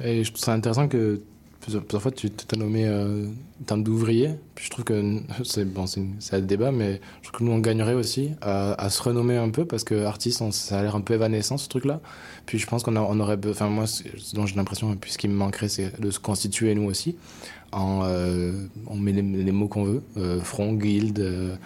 [0.00, 1.22] Et je trouve ça intéressant que
[1.66, 3.26] plusieurs, fois tu t'as nommé euh,
[3.70, 4.30] en d'ouvrier.
[4.54, 7.58] Puis je trouve que c'est bon, c'est un débat, mais je trouve que nous on
[7.58, 11.00] gagnerait aussi à, à se renommer un peu parce que artiste, ça a l'air un
[11.00, 12.00] peu évanescent ce truc-là.
[12.46, 15.34] Puis je pense qu'on aurait, enfin moi, ce dont j'ai l'impression, puis ce qui me
[15.34, 17.16] manquerait, c'est de se constituer nous aussi.
[17.72, 18.52] En, euh,
[18.86, 19.22] on met les,
[19.52, 21.18] mots qu'on veut, euh, front, guilde.
[21.18, 21.56] euh,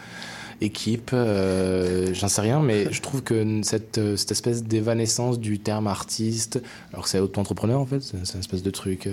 [0.62, 6.60] équipe, j'en sais rien, mais je trouve que cette, espèce d'évanescence du terme artiste,
[6.92, 9.08] alors que c'est auto-entrepreneur en fait, c'est une espèce de truc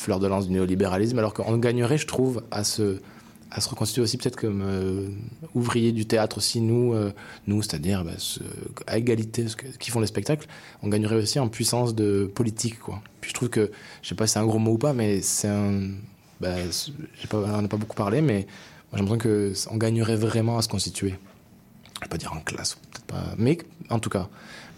[0.00, 2.98] fleur de lance du néolibéralisme, alors qu'on gagnerait, je trouve, à se,
[3.50, 5.08] à se reconstituer aussi peut-être comme euh,
[5.54, 7.12] ouvriers du théâtre aussi, nous, euh,
[7.46, 8.12] nous c'est-à-dire bah,
[8.86, 10.46] à égalité, ce que- qui font les spectacles,
[10.82, 13.02] on gagnerait aussi en puissance de politique, quoi.
[13.20, 13.70] Puis je trouve que,
[14.02, 15.90] je sais pas si c'est un gros mot ou pas, mais c'est un...
[16.40, 16.54] Bah,
[17.32, 18.46] on n'a pas beaucoup parlé, mais
[18.94, 21.14] j'ai l'impression qu'on gagnerait vraiment à se constituer.
[21.96, 23.58] Je vais pas dire en classe, peut-être pas, mais
[23.90, 24.28] en tout cas.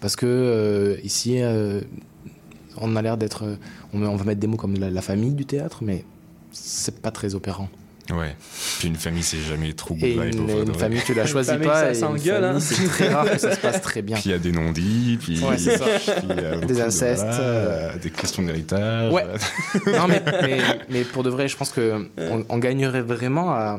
[0.00, 1.80] Parce que euh, ici, euh,
[2.80, 3.44] on a l'air d'être.
[3.44, 3.56] euh,
[3.94, 6.04] On, on va mettre des mots comme la, la famille du théâtre, mais
[6.52, 7.68] c'est pas très opérant.
[8.10, 8.34] Ouais.
[8.80, 11.14] Puis une famille, c'est jamais trop good Et vibe, une, pour une de famille, tu
[11.14, 11.94] la choisis pas.
[11.94, 12.58] ça hein.
[12.60, 14.16] C'est très rare que ça se passe très bien.
[14.16, 15.84] Puis il y a des non-dits, puis Ouais, c'est ça.
[15.84, 17.98] puis il y a beaucoup Des de- incestes, voilà, euh.
[17.98, 19.12] des questions d'héritage.
[19.12, 19.24] Ouais.
[19.86, 20.58] non, mais, mais,
[20.90, 23.78] mais pour de vrai, je pense que on, on gagnerait vraiment à,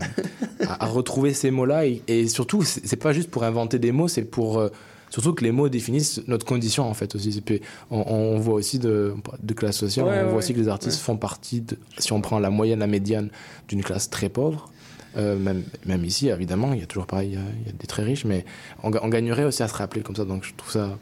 [0.68, 1.86] à, à retrouver ces mots-là.
[1.86, 4.58] Et, et surtout, c'est c'est pas juste pour inventer des mots, c'est pour.
[4.60, 4.70] euh,
[5.14, 7.44] surtout que les mots définissent notre condition, en fait, aussi.
[7.50, 7.62] Et
[7.92, 11.00] on, on voit aussi de, de classe sociale, Ouais, on voit aussi que les artistes
[11.00, 13.30] font partie, de, si on prend la moyenne, la médiane,
[13.68, 14.70] d'une classe très pauvre.
[15.16, 17.70] Euh, même, même ici, évidemment, il y a toujours pareil, il y a, il y
[17.70, 18.44] a des très riches, mais
[18.82, 20.26] on, ga- on gagnerait aussi à se rappeler comme ça.
[20.26, 20.98] Donc, je trouve ça.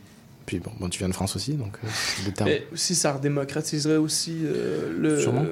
[0.46, 2.50] Puis bon, bon, tu viens de France aussi, donc euh, c'est des termes.
[2.50, 5.20] Mais aussi, ça redémocratiserait aussi euh, le.
[5.22, 5.46] Sûrement.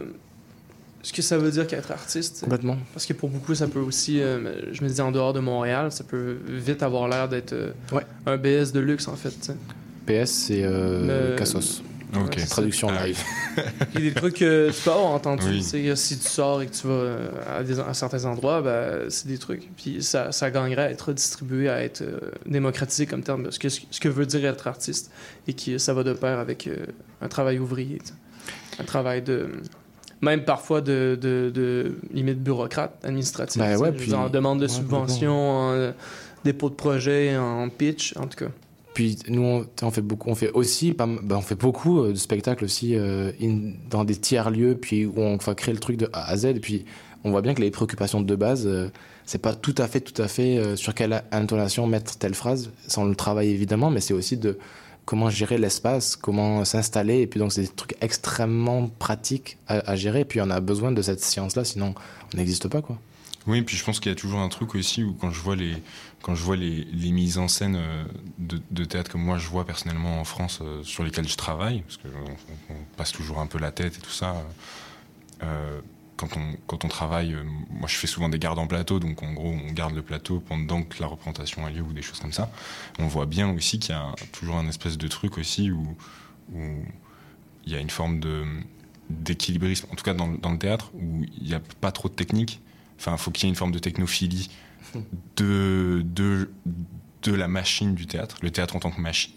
[1.02, 2.42] Ce que ça veut dire qu'être artiste.
[2.44, 2.78] Complètement.
[2.94, 5.92] Parce que pour beaucoup, ça peut aussi, euh, je me dis en dehors de Montréal,
[5.92, 7.72] ça peut vite avoir l'air d'être euh,
[8.26, 9.52] un BS de luxe en fait.
[10.06, 11.82] PS, c'est euh, Cassos.
[12.16, 12.38] Ok.
[12.38, 13.20] Ouais, Traduction Ah live.
[13.94, 15.46] Il y a des trucs que tu peux avoir entendu.
[15.48, 15.62] Oui.
[15.64, 19.28] si tu sors et que tu vas euh, à, des- à certains endroits, ben, c'est
[19.28, 19.70] des trucs.
[19.78, 22.18] Puis ça, ça gagnerait à être distribué, à être euh,
[22.48, 25.12] démocratisé comme terme de ce que, ce que veut dire être artiste.
[25.48, 26.78] Et que ça va de pair avec euh,
[27.22, 28.00] un travail ouvrier.
[28.80, 29.48] Un travail de.
[30.22, 33.62] Même parfois de, de, de limite bureaucrate, administratif.
[33.62, 35.92] Ben ouais, puis- en demande de ouais, subvention, en euh,
[36.44, 38.52] dépôt de projet, en pitch, en tout cas.
[38.94, 42.66] Puis nous, on, fait beaucoup, on fait aussi, ben, on fait beaucoup euh, de spectacles
[42.66, 46.10] aussi euh, in- dans des tiers lieux, puis où on va créer le truc de
[46.12, 46.46] A à Z.
[46.46, 46.84] Et puis
[47.24, 48.90] on voit bien que les préoccupations de base, euh,
[49.26, 52.72] c'est pas tout à fait, tout à fait euh, sur quelle intonation mettre telle phrase.
[52.88, 54.58] Ça, on le travaille évidemment, mais c'est aussi de
[55.06, 57.22] comment gérer l'espace, comment s'installer.
[57.22, 60.22] Et puis donc c'est des trucs extrêmement pratiques à, gérer.
[60.22, 61.94] Et puis on a besoin de cette science-là, sinon
[62.34, 62.98] on n'existe pas quoi.
[63.48, 65.56] Oui, puis je pense qu'il y a toujours un truc aussi où quand je vois
[65.56, 65.82] les,
[66.22, 68.04] quand je vois les, les mises en scène euh,
[68.38, 71.98] de, théâtre comme moi je vois personnellement en France euh, sur lesquelles je travaille, parce
[71.98, 72.32] qu'on
[72.70, 74.36] on, on passe toujours un peu la tête et tout ça.
[75.42, 75.80] euh,
[76.20, 79.24] quand on, quand on travaille, euh, moi je fais souvent des gardes en plateau, donc
[79.24, 82.20] en gros on garde le plateau pendant que la représentation a lieu ou des choses
[82.20, 82.52] comme ça.
[83.00, 85.96] On voit bien aussi qu'il y a toujours un espèce de truc aussi où,
[86.54, 88.20] il y a une forme
[89.10, 92.60] d'équilibrisme, en tout cas dans le théâtre, où il n'y a pas trop de technique.
[92.98, 94.50] Enfin, il faut qu'il y ait une forme de technophilie
[95.38, 96.52] de, de,
[97.24, 99.34] de la machine du théâtre, le théâtre en tant que machine.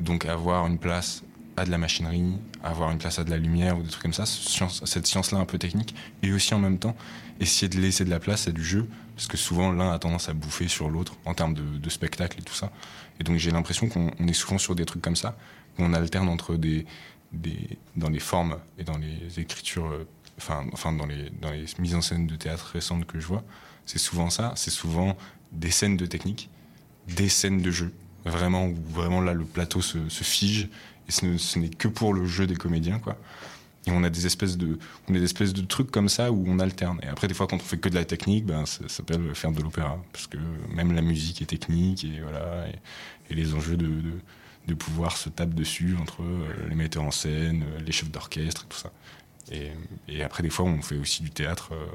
[0.00, 1.22] Donc avoir une place
[1.56, 4.12] à de la machinerie, avoir une place à de la lumière ou des trucs comme
[4.12, 6.96] ça, cette science-là un peu technique, et aussi en même temps
[7.40, 10.28] essayer de laisser de la place à du jeu, parce que souvent l'un a tendance
[10.28, 12.70] à bouffer sur l'autre en termes de, spectacle et tout ça.
[13.20, 15.36] Et donc j'ai l'impression qu'on on est souvent sur des trucs comme ça,
[15.78, 16.86] où on alterne entre des,
[17.96, 20.06] dans les formes et dans les écritures, euh,
[20.38, 23.44] enfin, enfin dans, les, dans les mises en scène de théâtre récentes que je vois,
[23.86, 25.16] c'est souvent ça, c'est souvent
[25.52, 26.50] des scènes de technique,
[27.08, 30.68] des scènes de jeu, vraiment où vraiment là le plateau se fige
[31.08, 33.16] et ce ne- ce n'est que pour le jeu des comédiens quoi.
[33.86, 34.78] Et on a des espèces de,
[35.08, 36.98] on a des espèces de trucs comme ça où on alterne.
[37.02, 39.52] Et après, des fois, quand on fait que de la technique, ben, ça, s'appelle faire
[39.52, 40.02] de l'opéra.
[40.12, 40.38] Parce que
[40.74, 42.66] même la musique est technique et voilà.
[43.30, 47.80] Et, les enjeux de, pouvoir se taper dessus entre euh, les metteurs en scène, euh,
[47.80, 48.92] les chefs d'orchestre et tout ça.
[49.52, 51.70] Et, après, des fois, on fait aussi du théâtre.
[51.72, 51.86] euh,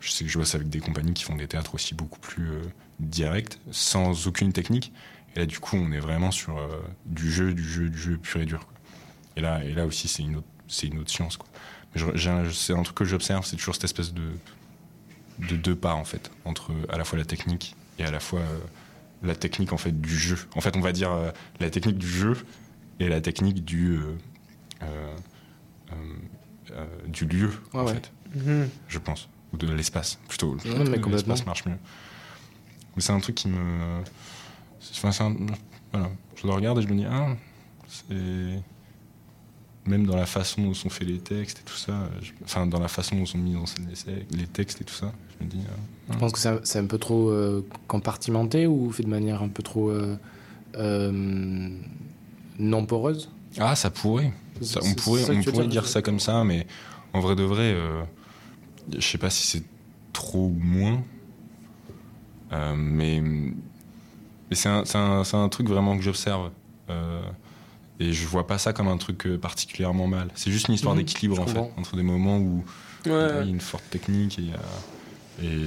[0.00, 2.50] je sais que je bosse avec des compagnies qui font des théâtres aussi beaucoup plus
[3.00, 4.92] directs, sans aucune technique.
[5.34, 6.68] Et là, du coup, on est vraiment sur euh,
[7.06, 8.66] du jeu, du jeu, du jeu pur et dur.
[8.66, 8.74] quoi.
[9.36, 11.36] Et là, et là aussi, c'est une autre, c'est une autre science.
[11.36, 11.48] Quoi.
[11.94, 12.00] Mais
[12.52, 14.30] c'est un truc que j'observe, c'est toujours cette espèce de,
[15.38, 18.40] de deux pas en fait, entre à la fois la technique et à la fois
[18.40, 18.58] euh,
[19.22, 20.38] la technique en fait du jeu.
[20.56, 21.30] En fait, on va dire euh,
[21.60, 22.36] la technique du jeu
[23.00, 24.16] et la technique du euh,
[24.82, 25.16] euh,
[25.92, 25.94] euh,
[26.72, 27.92] euh, du lieu en ouais.
[27.94, 28.68] fait, Mhm.
[28.88, 30.56] je pense, ou de l'espace plutôt.
[30.64, 31.78] Ouais, l'espace marche mieux.
[32.96, 34.02] Mais c'est un truc qui me,
[34.92, 35.36] enfin, c'est un-
[35.92, 37.28] voilà, je le regarde et je me dis ah,
[37.88, 38.62] c'est
[39.86, 42.80] même dans la façon dont sont faits les textes et tout ça, je- enfin dans
[42.80, 45.50] la façon dont sont mis en scène les, les textes et tout ça, je me
[45.50, 45.58] dis.
[45.60, 49.48] euh, Je pense que c'est un, peu trop euh, compartimenté ou fait de manière un
[49.48, 50.16] peu trop euh,
[50.76, 51.70] euh,
[52.58, 53.30] non poreuse.
[53.58, 54.32] Ah, ça pourrait.
[54.62, 56.66] Ça- on pourrait, ça on dire, ça comme ça, mais
[57.12, 57.76] en vrai de vrai,
[58.96, 59.64] je sais pas si c'est
[60.12, 61.02] trop ou moins.
[62.76, 63.22] Mais
[64.50, 66.50] mais c'est un, c'est un- c'est un truc vraiment que j'observe.
[66.90, 67.20] Euh,
[68.00, 70.28] et je vois pas ça comme un truc euh, particulièrement mal.
[70.34, 72.64] C'est juste une histoire Mhm, d'équilibre en fait, entre des moments où
[73.06, 75.66] Ouais, il y a une forte technique et, il y a- et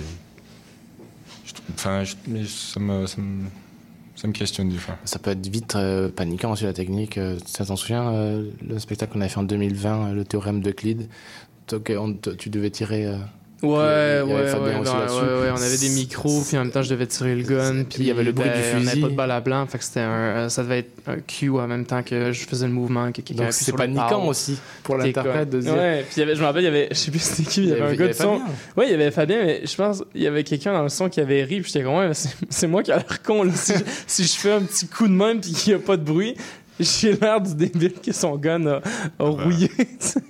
[1.45, 3.45] je enfin, je- mais ça me, ça me,
[4.15, 4.97] ça me questionne des fois.
[5.05, 7.17] Ça peut être vite euh, paniquant aussi la technique.
[7.17, 10.61] Euh, Ça t'en souviens, euh, le spectacle qu'on avait fait en 2020, euh, le théorème
[10.61, 11.07] d'Euclide?
[11.73, 13.05] Euh, on te- Tu devais tirer.
[13.63, 17.07] Euh, Ouais, avait ouais, ouais, on avait des micros, puis en même temps, je devais
[17.07, 19.01] tirer le gun, puis il y avait le bruit ben, du On n'avait fusil.
[19.01, 21.49] pas de balle à blanc, fait que c'était un, euh, ça devait être un cue
[21.49, 25.49] en même temps que je faisais le mouvement, que Donc, c'est paniquant aussi pour l'interprète
[25.49, 27.63] de dire- Ouais, puis je me rappelle, il y avait, je sais plus c'était qui,
[27.63, 28.39] il y avait un gars de son.
[28.39, 28.45] Fabien.
[28.77, 31.09] Ouais, il y avait Fabien, mais je pense il y avait quelqu'un dans le son
[31.09, 32.11] qui avait ri, puis j'étais comme, ouais,
[32.49, 33.51] c'est moi qui a l'air con, là.
[33.55, 35.97] Si, je- si je fais un petit coup de main, puis qu'il n'y a pas
[35.97, 36.35] de bruit,
[36.79, 38.81] j'ai l'air du débile que son gun a,
[39.19, 40.21] a rouillé, tu sais.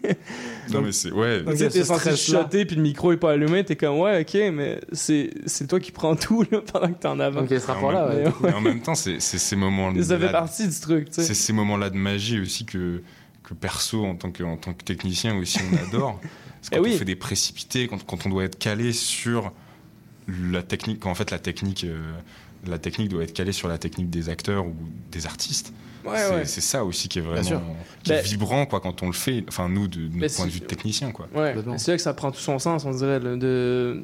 [0.72, 1.11] Non, mais c'est.
[1.11, 1.41] Ouais.
[1.44, 4.22] Donc, tu sais, t'es censé chuchoter, puis le micro est pas allumé, t'es comme, ouais,
[4.22, 7.41] ok, mais c'est c'est toi qui prends tout, là, pendant que t'es en avant.
[7.41, 8.34] Donc, il ce rapport-là, même- ouais.
[8.41, 10.03] mais en même temps, c'est c'est ces moments-là.
[10.03, 11.24] Ça fait partie du truc, tu sais.
[11.24, 13.02] C'est ces moments-là de magie aussi que,
[13.44, 16.19] que perso, en tant que, en tant que technicien aussi, on adore.
[16.60, 16.91] Parce que Eh quand oui.
[16.95, 19.52] on fait des précipités, quand, quand on doit être calé sur
[20.52, 21.98] la technique, quand en fait la technique, euh,
[22.68, 24.74] la technique doit être calée sur la technique des acteurs ou
[25.11, 25.72] des artistes.
[26.10, 26.46] Ouais, c'est ouais.
[26.46, 27.60] c'est ça aussi qui est Bien sûr.
[27.60, 29.44] vraiment qui est vibrant quoi quand on le fait.
[29.48, 31.28] Enfin nous de notre point de vue de technicien quoi.
[31.36, 33.20] Ouais, mais c'est là que ça prend tout son sens, on dirait.
[33.20, 34.04] de...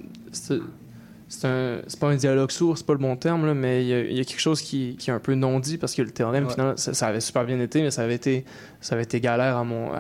[1.42, 4.00] C'est pas un dialogue sourd, c'est pas le bon terme, là, mais il y, a-
[4.02, 6.12] il y a quelque chose qui, qui est un peu non dit parce que le
[6.12, 6.52] théorème, Ouais.
[6.54, 8.46] finalement, ça, ça avait super bien été, mais ça avait été,
[8.82, 9.98] ça avait été galère à, mon, à,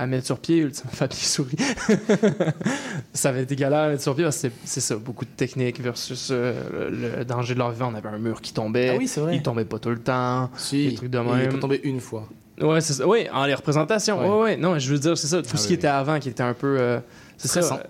[0.00, 0.58] à mettre sur pied.
[0.58, 0.90] ultimement.
[0.94, 1.56] Fabien sourit.
[3.12, 5.80] ça avait été galère à mettre sur pied parce que c'est- ça, beaucoup de technique
[5.80, 7.90] versus euh, le, le danger de leur vivant.
[7.92, 8.90] On avait un mur qui tombait.
[8.94, 9.36] Ah oui, c'est vrai.
[9.36, 10.50] Il tombait pas tout le temps.
[10.56, 11.48] Si, des trucs de il même.
[11.48, 12.28] peut tomber une fois.
[12.60, 13.06] Ouais, c'est ça.
[13.06, 14.18] Oui, en les représentations.
[14.20, 14.28] Ouais.
[14.28, 14.56] Ouais, ouais.
[14.56, 15.42] Non, je veux dire, c'est ça.
[15.42, 15.74] Tout Ah ce oui, qui oui.
[15.74, 16.76] était avant, qui était un peu.
[16.80, 16.98] euh,
[17.36, 17.82] c'est ça.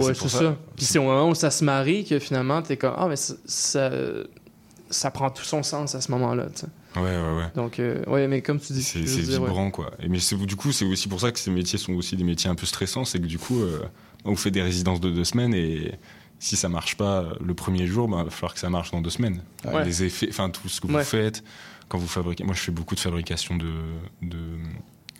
[0.00, 0.38] Euh, ouais, c'est ça.
[0.38, 0.56] ça.
[0.76, 2.94] Puis c'est au moment où ça se marie que finalement, t'es comme.
[2.96, 3.34] Ah, mais ça,
[4.90, 6.66] ça, prend tout son sens à ce moment-là, tu sais.
[6.96, 7.50] Ouais ouais ouais.
[7.54, 8.82] Donc, euh, ouais, mais comme tu dis.
[8.82, 9.04] C'est ouais.
[9.06, 9.92] vibrant quoi.
[10.00, 12.24] Et mais c'est- du coup c'est aussi pour ça que ces métiers sont aussi des
[12.24, 13.80] métiers un peu stressants, c'est que du coup euh,
[14.26, 15.92] on fait des résidences de deux semaines et
[16.38, 19.00] si ça marche pas le premier jour, bah, il va falloir que ça marche dans
[19.00, 19.40] deux semaines.
[19.64, 19.84] Ouais.
[19.84, 21.42] Les effets, enfin tout ce que vous faites
[21.88, 22.44] quand vous fabriquez.
[22.44, 23.70] Moi je fais beaucoup de fabrication de,
[24.20, 24.38] de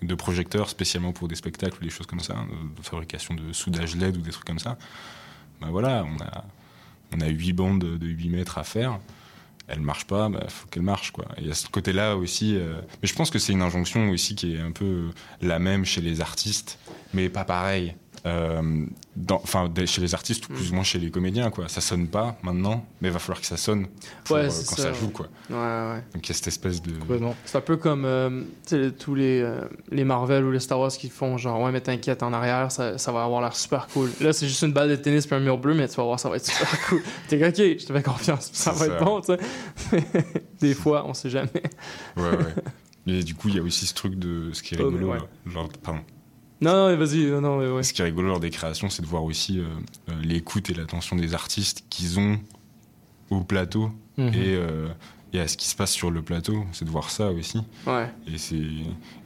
[0.03, 3.53] de projecteurs spécialement pour des spectacles ou des choses comme ça, hein, de, fabrication de
[3.53, 4.77] soudage LED ou des trucs comme ça.
[5.61, 6.45] Bah voilà, on a
[7.15, 8.99] on a huit bandes de, de 8 mètres à faire
[9.69, 11.27] elle marche pas, il faut qu'elle marche quoi.
[11.39, 14.55] Et à ce côté-là aussi, euh, mais je pense que c'est une injonction aussi qui
[14.55, 15.11] est un peu
[15.41, 16.79] la même chez les artistes,
[17.15, 17.95] mais pas pareil.
[18.25, 18.87] Euh,
[19.31, 21.69] Enfin, chez les artistes ou plus ou moins chez les comédiens quoi.
[21.69, 23.87] Ça sonne pas maintenant, mais il va falloir que ça sonne
[24.25, 25.13] pour, Ouais, euh, quand ça, ça, joue ouais.
[25.13, 25.27] quoi.
[25.51, 26.05] Ouais, ouais.
[26.15, 26.93] Donc il y a cette espèce de.
[27.45, 28.43] C'est un peu comme euh,
[28.99, 29.47] tous les,
[29.91, 32.97] les Marvel ou les Star Wars qui font genre, ouais, mais t'inquiète, en arrière, ça,
[32.97, 34.09] ça va avoir l'air super cool.
[34.21, 36.19] Là, c'est juste une balle de tennis puis un mur bleu, mais tu vas voir,
[36.19, 37.03] ça va être super cool.
[37.29, 40.05] T'es ok, je te fais confiance, ça va être bon, tu sais.
[40.61, 41.51] Des fois, on sait jamais.
[42.17, 42.55] Ouais ouais.
[43.05, 45.09] Mais du coup, il y a aussi ce truc de ce qui est Oh, rigolo,
[45.13, 45.19] ouais.
[45.47, 46.01] genre, pardon.
[46.63, 47.83] Non, non, vas-y, non, non, ouais.
[47.83, 49.65] Ce qui est rigolo lors des créations, c'est de voir aussi euh,
[50.11, 52.39] euh, l'écoute et l'attention des artistes qu'ils ont
[53.31, 54.29] au plateau Mhm.
[54.29, 54.89] et, euh,
[55.33, 56.65] et à ce qui se passe sur le plateau.
[56.73, 57.59] C'est de voir ça aussi.
[57.87, 58.09] Ouais.
[58.27, 58.61] Et c'est.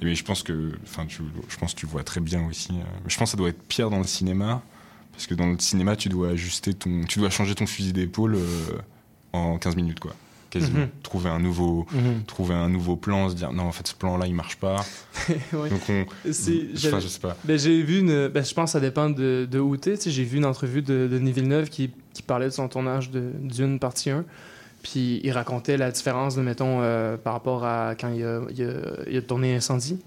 [0.00, 2.72] Mais je pense que, enfin, tu, je pense que tu vois très bien aussi.
[3.06, 4.62] je pense que ça doit être pire dans le cinéma
[5.12, 8.36] parce que dans le cinéma, tu dois ajuster ton, tu dois changer ton fusil d'épaule
[8.36, 8.78] euh,
[9.32, 10.14] en 15 minutes, quoi.
[10.58, 10.78] Quasiment.
[10.80, 10.88] Mhm.
[11.02, 12.22] Trouver un nouveau, Mhm.
[12.26, 14.76] trouver un nouveau plan, se dire non, en fait, ce plan-là, il marche pas.
[15.52, 15.70] Ouais.
[15.70, 16.02] Donc on.
[16.28, 17.36] Enfin, je sais pas.
[17.44, 18.28] Ben, j'ai vu une.
[18.28, 19.94] Ben, je pense que ça dépend de, de où t'es.
[20.04, 23.78] J'ai vu une entrevue de Denis Villeneuve qui, qui parlait de son tournage de Dune
[23.78, 24.24] partie 1.
[24.82, 28.62] Puis il racontait la différence, de, mettons, euh, par rapport à quand il a, il
[28.62, 28.72] a,
[29.10, 29.98] il a tourné Incendie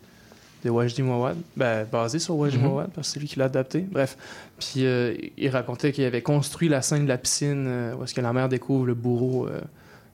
[0.64, 1.38] de Wajdi Mouawad.
[1.58, 2.64] Ben, basé sur Wajdi Mhm.
[2.64, 3.80] Mouawad, parce que c'est lui qui l'a adapté.
[3.90, 4.18] Bref.
[4.60, 8.14] Puis euh, il racontait qu'il avait construit la scène de la piscine euh, où est-ce
[8.14, 9.60] que la mère découvre le bourreau euh,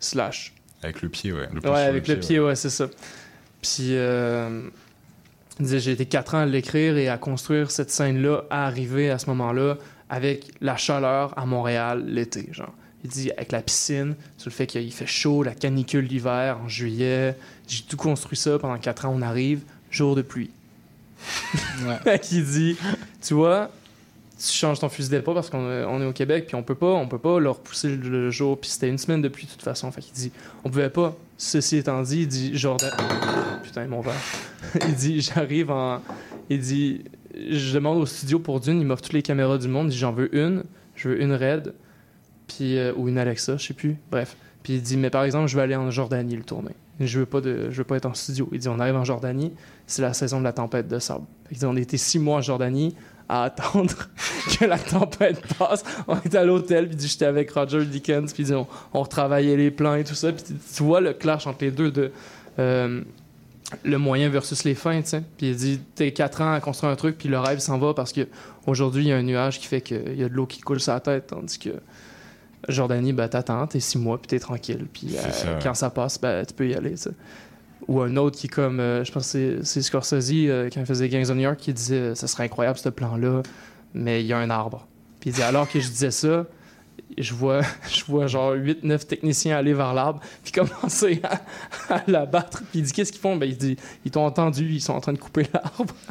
[0.06, 0.54] slash.
[0.84, 1.48] Avec le pied, ouais.
[1.52, 2.88] Le Ouais, avec le pied, ouais, c'est ça.
[3.62, 4.70] Puis, euh,
[5.60, 9.10] il disait, j'ai été quatre ans à l'écrire et à construire cette scène-là, à arriver
[9.10, 9.78] à ce moment-là,
[10.10, 12.74] avec la chaleur à Montréal l'été, genre.
[13.04, 16.68] Il dit, avec la piscine, sur le fait qu'il fait chaud, la canicule l'hiver, en
[16.68, 17.36] juillet,
[17.68, 19.62] j'ai tout construit ça pendant quatre ans, on arrive,
[19.92, 20.50] jour de pluie.
[22.04, 22.78] Fait qu'il dit,
[23.22, 23.72] tu vois,
[24.38, 26.92] tu changes ton fusil d'épaule parce qu'on on est au Québec, puis on peut pas,
[26.92, 29.62] on peut pas leur pousser le, jour, puis c'était une semaine de pluie de toute
[29.62, 29.90] façon.
[29.92, 30.32] Fait qu'il dit,
[30.64, 31.16] on pouvait pas.
[31.38, 32.92] Ceci étant dit, il dit, Jordan.
[33.64, 34.14] Putain, mon verre.
[34.88, 36.02] il dit, j'arrive en.
[36.50, 37.04] Il dit,
[37.34, 39.98] je demande au studio pour Dune, il m'offre toutes les caméras du monde, il dit,
[39.98, 40.64] j'en veux une,
[40.96, 41.74] je veux une Red,
[42.48, 43.98] puis, euh, ou une Alexa, je sais plus.
[44.12, 44.36] Bref.
[44.64, 46.72] Puis il dit, mais par exemple, je vais aller en Jordanie le tourner.
[47.00, 48.50] Je veux pas de, je veux pas être en studio.
[48.52, 49.52] Il dit, on arrive en Jordanie,
[49.86, 51.26] c'est la saison de la tempête de sable.
[51.50, 52.96] Qu'il dit, on était six mois en Jordanie
[53.28, 53.94] à attendre
[54.60, 55.84] que la tempête passe.
[56.08, 59.58] On est à l'hôtel, puis il dit j'étais avec Roger Dickens, puis on, on retravaillait
[59.58, 60.32] les plans et tout ça.
[60.32, 62.12] Puis tu, vois le clash entre les deux de
[62.60, 63.02] euh,
[63.84, 65.24] le moyen versus les fins, tu sais.
[65.38, 67.94] Puis il dit t'es 4 ans à construire un truc, puis le rêve s'en va
[67.94, 68.28] parce que
[68.68, 70.80] aujourd'hui il y a un nuage qui fait qu'il y a de l'eau qui coule
[70.80, 71.72] sur la tête, tandis que
[72.68, 74.88] Jordanie, ben t'attends, t'es 6 mois, puis t'es tranquille.
[74.92, 77.12] Puis euh, quand ça passe, ben tu peux y aller, tu sais.
[77.88, 81.08] Ou un autre qui, comme, euh, je pense que c'est- Scorsese, euh, quand il faisait
[81.10, 83.44] Gangs of New York, qui disait euh, ce serait incroyable ce plan-là,
[83.94, 84.88] mais il y a un arbre.
[85.20, 86.46] Puis il dit alors que je disais ça,
[87.18, 91.42] je vois, je vois genre 8-9 techniciens aller vers l'arbre, puis commencer à,
[91.94, 92.60] à l'abattre.
[92.72, 93.36] Puis il dit qu'est-ce qu'ils font?
[93.36, 95.94] Ben, Il dit ils t'ont entendu, ils sont en train de couper l'arbre.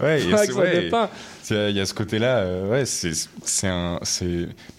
[0.00, 4.00] Ouais, il y a ce- ça ouais, y a côté-là, euh, ouais, c'est un,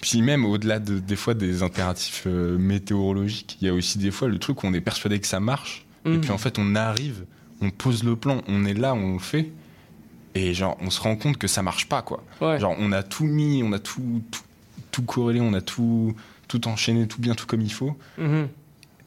[0.01, 4.09] puis même au-delà de des fois des impératifs euh, météorologiques, il y a aussi des
[4.09, 6.21] fois le truc où on est persuadé que ça marche, et Mhm.
[6.21, 7.25] puis en fait on arrive,
[7.61, 9.51] on pose le plan, on est là, on le fait,
[10.35, 12.23] et genre on se rend compte que ça marche pas quoi.
[12.41, 12.59] Ouais.
[12.59, 14.41] Genre on a tout mis, on a tout tout,
[14.91, 16.15] tout corrélé, on a tout
[16.47, 18.47] tout enchaîné, tout bien, tout comme il faut, Mhm.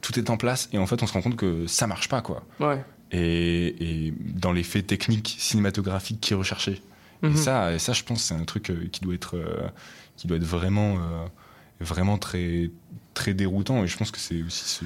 [0.01, 2.21] tout est en place, et en fait on se rend compte que ça marche pas
[2.21, 2.43] quoi.
[2.59, 2.83] Ouais.
[3.11, 6.81] Et, et dans les faits techniques cinématographiques qui est recherché.
[7.23, 9.67] Et ça, et ça, je pense, c'est un truc euh, qui doit être, euh,
[10.17, 11.25] qui doit être vraiment, euh,
[11.79, 12.71] vraiment très,
[13.13, 13.83] très déroutant.
[13.83, 14.85] Et je pense que c'est aussi ce-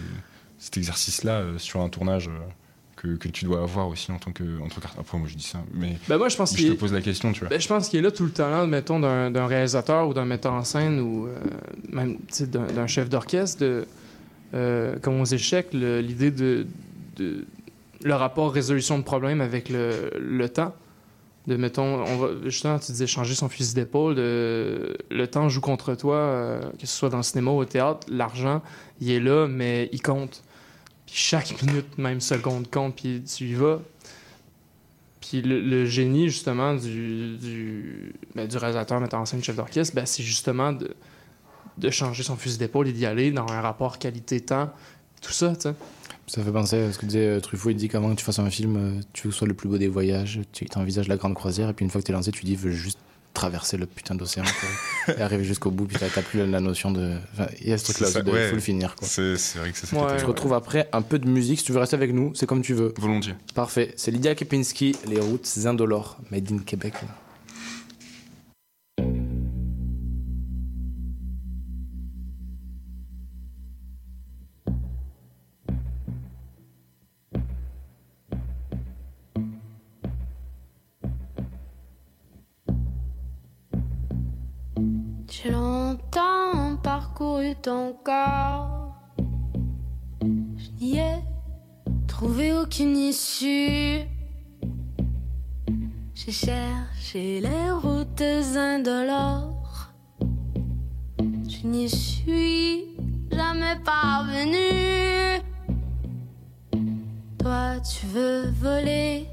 [0.66, 2.32] cet exercice-là euh, sur un tournage euh,
[2.96, 5.44] que, que tu dois avoir aussi en tant que, en tant Après, moi, je dis
[5.44, 7.50] ça, mais Ben, moi, je pense je qu'il te pose la question, tu vois.
[7.50, 10.54] Ben, je pense qu'il est là tout le talent, mettons, d'un réalisateur ou d'un metteur
[10.54, 11.38] en scène ou euh,
[11.90, 12.18] même
[12.50, 13.62] d'un chef d'orchestre.
[13.62, 13.86] de,
[14.56, 16.66] euh, Comme aux échecs, l'idée de,
[17.18, 17.46] de-
[18.04, 20.74] le rapport résolution de problème avec le, le temps.
[21.48, 24.16] De, mettons, on va, justement, tu disais changer son fusil d'épaule.
[24.18, 28.08] Le temps joue contre toi, euh, que ce soit dans le cinéma ou au théâtre.
[28.10, 28.64] L'argent,
[29.00, 30.42] il est là, mais il compte.
[31.06, 33.80] Puis chaque minute, même seconde compte, puis tu y vas.
[35.22, 40.06] Puis le, génie, justement, du, du, ben, du réalisateur, metteur en scène, chef d'orchestre, ben,
[40.06, 40.96] c'est justement de,
[41.78, 44.72] de changer son fusil d'épaule et d'y aller dans un rapport qualité-temps,
[45.22, 45.76] tout ça, tu sais.
[46.28, 47.70] Ça fait penser à ce que disait euh, Truffaut.
[47.70, 50.40] Il dit que tu fasses un film, euh, tu soit le plus beau des voyages.
[50.54, 52.56] Tu envisages la grande croisière, et puis une fois que tu es lancé, tu dis,
[52.56, 52.98] veux juste
[53.36, 54.44] traverser le putain d'océan
[55.08, 55.86] et arriver jusqu'au bout.
[55.86, 57.18] Puis t'as plus la notion de.
[57.34, 58.50] Enfin, il y a ce aussi de ouais.
[58.50, 58.96] faut le finir.
[58.96, 59.08] quoi.
[59.08, 59.96] C'est vrai que c'est ça.
[59.96, 60.26] se terrible.
[60.26, 61.60] retrouve après un peu de musique.
[61.60, 62.94] Si tu veux rester avec nous, c'est comme tu veux.
[62.98, 63.36] Volontiers.
[63.54, 63.94] Parfait.
[63.98, 66.94] C'est Lydia Kepinski, Les routes indolores, made in Québec.
[67.04, 67.10] là.
[87.16, 88.94] Parcouru ton corps.
[90.22, 91.24] Je n'y ai
[92.08, 94.02] trouvé aucune issue.
[96.14, 99.92] J'ai cherché les routes indolores.
[101.20, 102.86] Je n'y suis
[103.32, 105.42] jamais parvenue.
[107.40, 109.28] Toi, tu veux voler.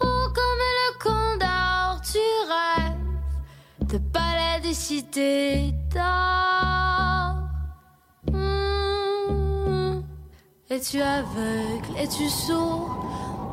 [0.00, 2.18] Oh, comme le condor, tu
[2.48, 3.13] rêves
[3.94, 7.36] de palais des cités d'or.
[8.32, 10.02] Hmm.
[10.68, 13.06] Es-tu aveugle, es-tu sourd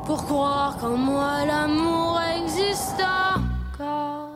[0.08, 4.32] pour croire qu'en moi l'amour existe encore?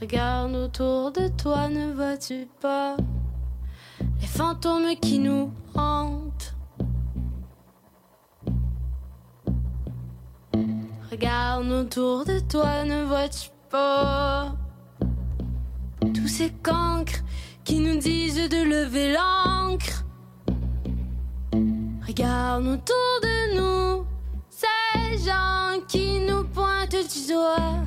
[0.00, 2.96] Regarde autour de toi, ne vois-tu pas
[4.20, 6.27] les fantômes qui nous hantent?
[11.20, 14.52] Regarde autour de toi, ne vois-tu pas
[16.14, 17.24] tous ces cancres
[17.64, 20.04] qui nous disent de lever l'ancre?
[22.06, 24.06] Regarde autour de nous,
[24.48, 27.82] ces gens qui nous pointent du doigt.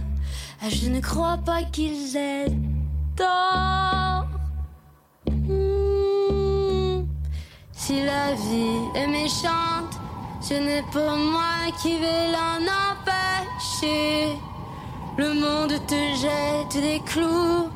[0.62, 2.52] Ah, Je ne crois pas qu'ils aient
[3.16, 4.28] tort.
[5.48, 7.06] Hmm.
[7.72, 10.02] Si la vie est méchante,
[10.42, 13.21] ce n'est pas moi qui vais l'en empêcher.
[15.18, 17.70] Le monde te jette des clous,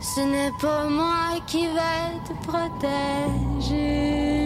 [0.00, 4.37] ce n'est pas moi qui vais te protéger.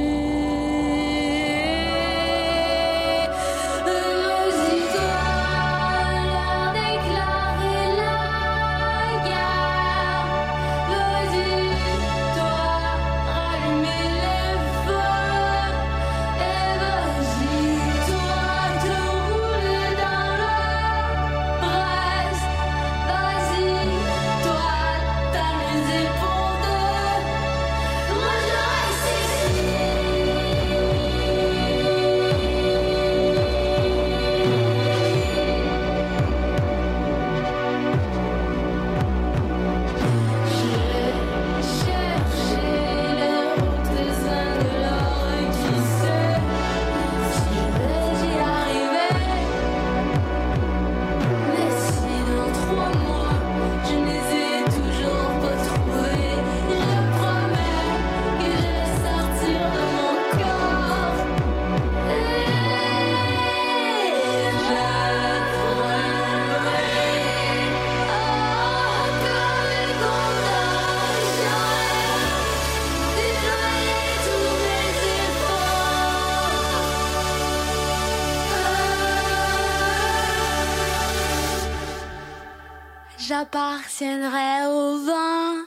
[83.42, 85.64] J'appartiendrai au vent.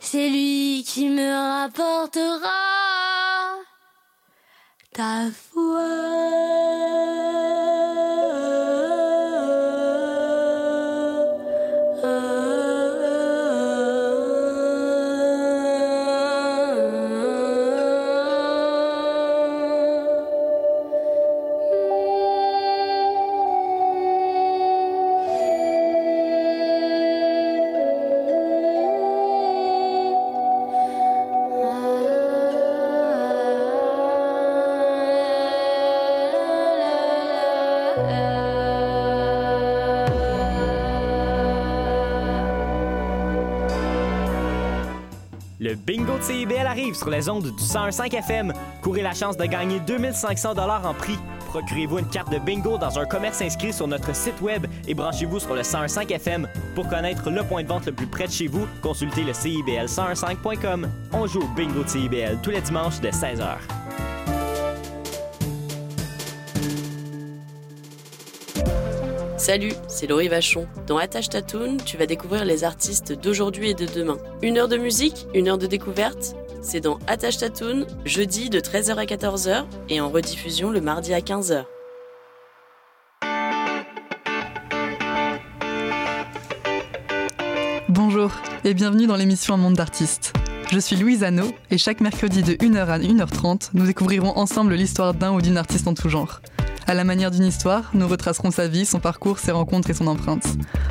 [0.00, 2.48] C'est lui qui me rapportera
[4.92, 5.30] ta
[47.02, 48.52] sur les ondes du 101.5 FM.
[48.80, 51.18] Courez la chance de gagner 2500 en prix.
[51.48, 55.40] Procurez-vous une carte de bingo dans un commerce inscrit sur notre site web et branchez-vous
[55.40, 56.48] sur le 101.5 FM.
[56.76, 60.88] Pour connaître le point de vente le plus près de chez vous, consultez le CIBL1015.com.
[61.12, 63.58] On joue au bingo de CIBL tous les dimanches dès 16h.
[69.42, 70.68] Salut, c'est Laurie Vachon.
[70.86, 74.18] Dans Attache Tatoon, tu vas découvrir les artistes d'aujourd'hui et de demain.
[74.40, 76.36] Une heure de musique, une heure de découverte.
[76.64, 81.18] C'est dans Attache Tatoon, jeudi de 13h à 14h et en rediffusion le mardi à
[81.18, 81.64] 15h.
[87.88, 88.30] Bonjour
[88.64, 90.32] et bienvenue dans l'émission Un monde d'artistes.
[90.70, 95.14] Je suis Louise Anneau et chaque mercredi de 1h à 1h30, nous découvrirons ensemble l'histoire
[95.14, 96.40] d'un ou d'une artiste en tout genre.
[96.86, 100.06] À la manière d'une histoire, nous retracerons sa vie, son parcours, ses rencontres et son
[100.06, 100.46] empreinte.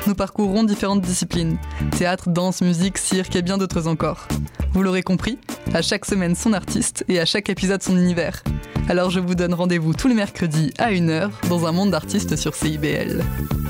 [0.06, 1.58] Nous parcourrons différentes disciplines
[1.98, 4.26] théâtre, danse, musique, cirque et bien d'autres encore.
[4.72, 5.38] Vous l'aurez compris,
[5.74, 8.42] à chaque semaine son artiste et à chaque épisode son univers.
[8.88, 12.54] Alors je vous donne rendez-vous tous les mercredis à 1h dans un monde d'artistes sur
[12.54, 13.22] CIBL.
[13.22, 13.61] CIBL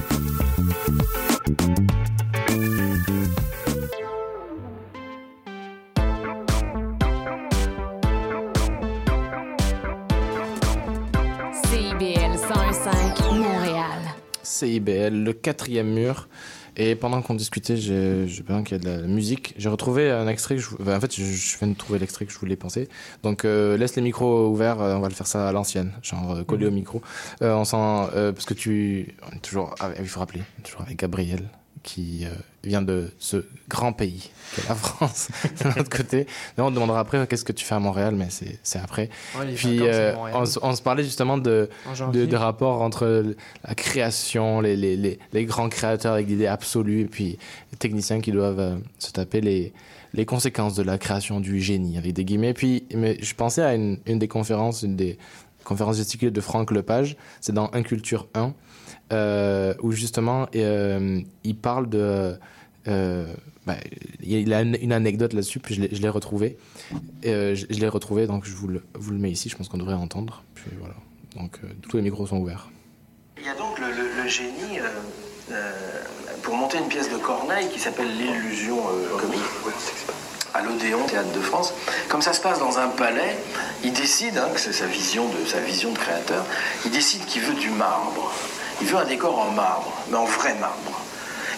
[14.66, 16.28] CIBL, le quatrième mur.
[16.78, 19.52] Et pendant qu'on discutait, j'ai besoin qu'il y ait de la musique.
[19.58, 22.24] J'ai retrouvé un extrait que je, enfin, en fait, je, je viens de trouver l'extrait
[22.24, 22.88] que je voulais penser.
[23.22, 26.32] Donc, euh, laisse les micros ouverts, euh, on va le faire ça à l'ancienne, genre
[26.36, 27.02] euh, collé au micro.
[27.42, 27.76] Euh, on sent,
[28.32, 31.42] parce que tu, on est toujours, avec- il faut rappeler, toujours avec Gabriel,
[31.82, 32.24] qui
[32.64, 35.28] vient de ce grand pays qu'est la France,
[35.64, 36.26] de l'autre côté.
[36.56, 38.28] Mais on te demandera après qu'est-ce que tu fais à Montréal, mais
[38.62, 39.08] c'est après.
[39.38, 41.68] Ouais, Puis, euh, on, se- on se parlait justement de,
[42.26, 43.34] de rapport entre
[43.66, 47.38] la création, les, les, les, les grands créateurs avec l'idée absolue, et puis
[47.72, 49.72] les techniciens qui doivent euh, se taper les,
[50.14, 52.54] les conséquences de la création du génie, avec des guillemets.
[52.54, 55.18] Puis, mais je pensais à une, une des conférences, une des
[55.64, 58.52] conférences gesticulées de Franck Lepage, c'est dans Inculture 1,
[59.12, 62.36] euh, où justement, euh, il parle de...
[62.88, 63.26] euh,
[63.66, 63.76] bah,
[64.22, 66.56] il a une, anecdote là-dessus, puis je l'ai- je l'ai retrouvé.
[67.26, 69.68] Euh, je je l'ai retrouvé, donc je vous le, vous le mets ici, je pense
[69.68, 70.42] qu'on devrait entendre.
[70.54, 70.94] Puis voilà.
[71.36, 72.68] Donc euh, tous les micros sont ouverts.
[73.38, 74.88] Il y a donc le, le- le génie euh,
[75.52, 75.72] euh,
[76.42, 79.40] pour monter une pièce de Corneille qui s'appelle L'illusion euh, comique
[80.54, 81.72] à l'Odéon Théâtre de France.
[82.08, 83.36] Comme ça se passe dans un palais,
[83.84, 86.44] il décide, hein, que c'est sa vision de sa vision de créateur,
[86.84, 88.32] il décide qu'il veut du marbre.
[88.80, 91.00] Il veut un décor en marbre, mais en vrai marbre.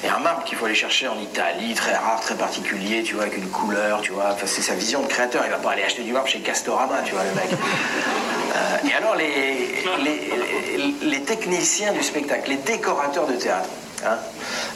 [0.03, 3.23] Et un marbre qu'il faut aller chercher en Italie, très rare, très particulier, tu vois,
[3.23, 4.37] avec une couleur, tu vois.
[4.45, 5.43] C'est sa vision de créateur.
[5.47, 7.49] Il va pas aller acheter du marbre chez Castorama, tu vois, le mec.
[8.55, 13.69] Euh, et alors, les techniciens du spectacle, les décorateurs de théâtre,
[14.05, 14.17] hein,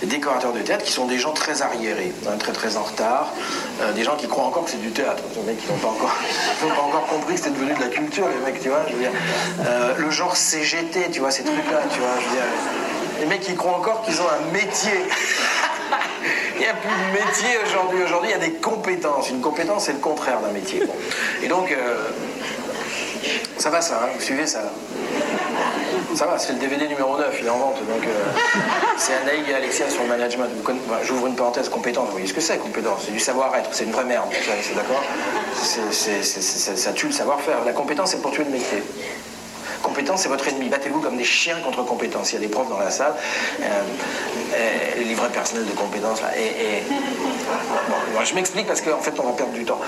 [0.02, 3.32] les décorateurs de théâtre qui sont des gens très arriérés, hein, très très en retard,
[3.82, 5.22] euh, des gens qui croient encore que c'est du théâtre.
[5.36, 6.14] Les mecs qui n'ont pas encore,
[6.60, 8.84] pas encore compris que c'était devenu de la culture, les mecs, tu vois.
[8.88, 9.12] Je veux dire,
[9.66, 12.14] Euh, le genre CGT, tu vois, ces trucs-là, tu vois.
[12.20, 12.44] Je veux dire,
[13.20, 15.02] les mecs qui croient encore qu'ils ont un métier.
[16.54, 18.02] Il n'y a plus de métier aujourd'hui.
[18.02, 19.30] Aujourd'hui, il y a des compétences.
[19.30, 20.82] Une compétence, c'est le contraire d'un métier.
[21.42, 22.08] Et donc, euh,
[23.58, 24.62] ça va ça, hein, vous suivez ça
[26.18, 27.76] Ça va, c'est le DVD numéro 9, il est en vente.
[27.76, 28.60] Donc, euh,
[28.96, 30.48] c'est Anaïg et Alexia sur le management.
[31.04, 32.06] J'ouvre une parenthèse compétence.
[32.06, 34.26] Vous voyez ce que c'est, compétence C'est du savoir-être, c'est une vraie merde.
[34.60, 35.00] C'est d'accord?
[35.54, 37.64] Ça tue le savoir-faire.
[37.64, 38.82] La compétence, c'est pour tuer le métier.
[39.80, 40.68] Compétence, c'est votre ennemi.
[40.68, 42.32] Battez-vous comme des chiens contre compétence.
[42.32, 43.14] Il y a des profs dans la salle,
[43.60, 43.64] euh,
[44.56, 46.20] euh, les personnels de compétences.
[46.20, 46.82] Là, et,
[48.12, 49.80] Bon, je m'explique parce qu'en fait, on va perdre du temps.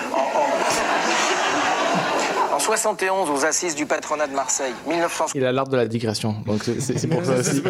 [2.77, 5.27] 71, aux assises du patronat de Marseille, 1900.
[5.35, 7.63] Il a l'art de la digression, donc c'est- pour ça aussi.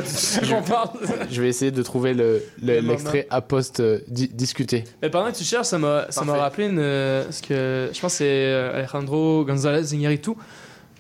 [0.49, 0.91] Qu'on parle.
[1.31, 4.85] Je vais essayer de trouver le- le- Le l'extrait à post euh, di- discuté.
[5.03, 6.41] Mais pendant que tu cherches, ça m'a ça m'a Parfait.
[6.43, 10.33] rappelé une, euh, ce que je pense que c'est euh, Alejandro González Iñárritu,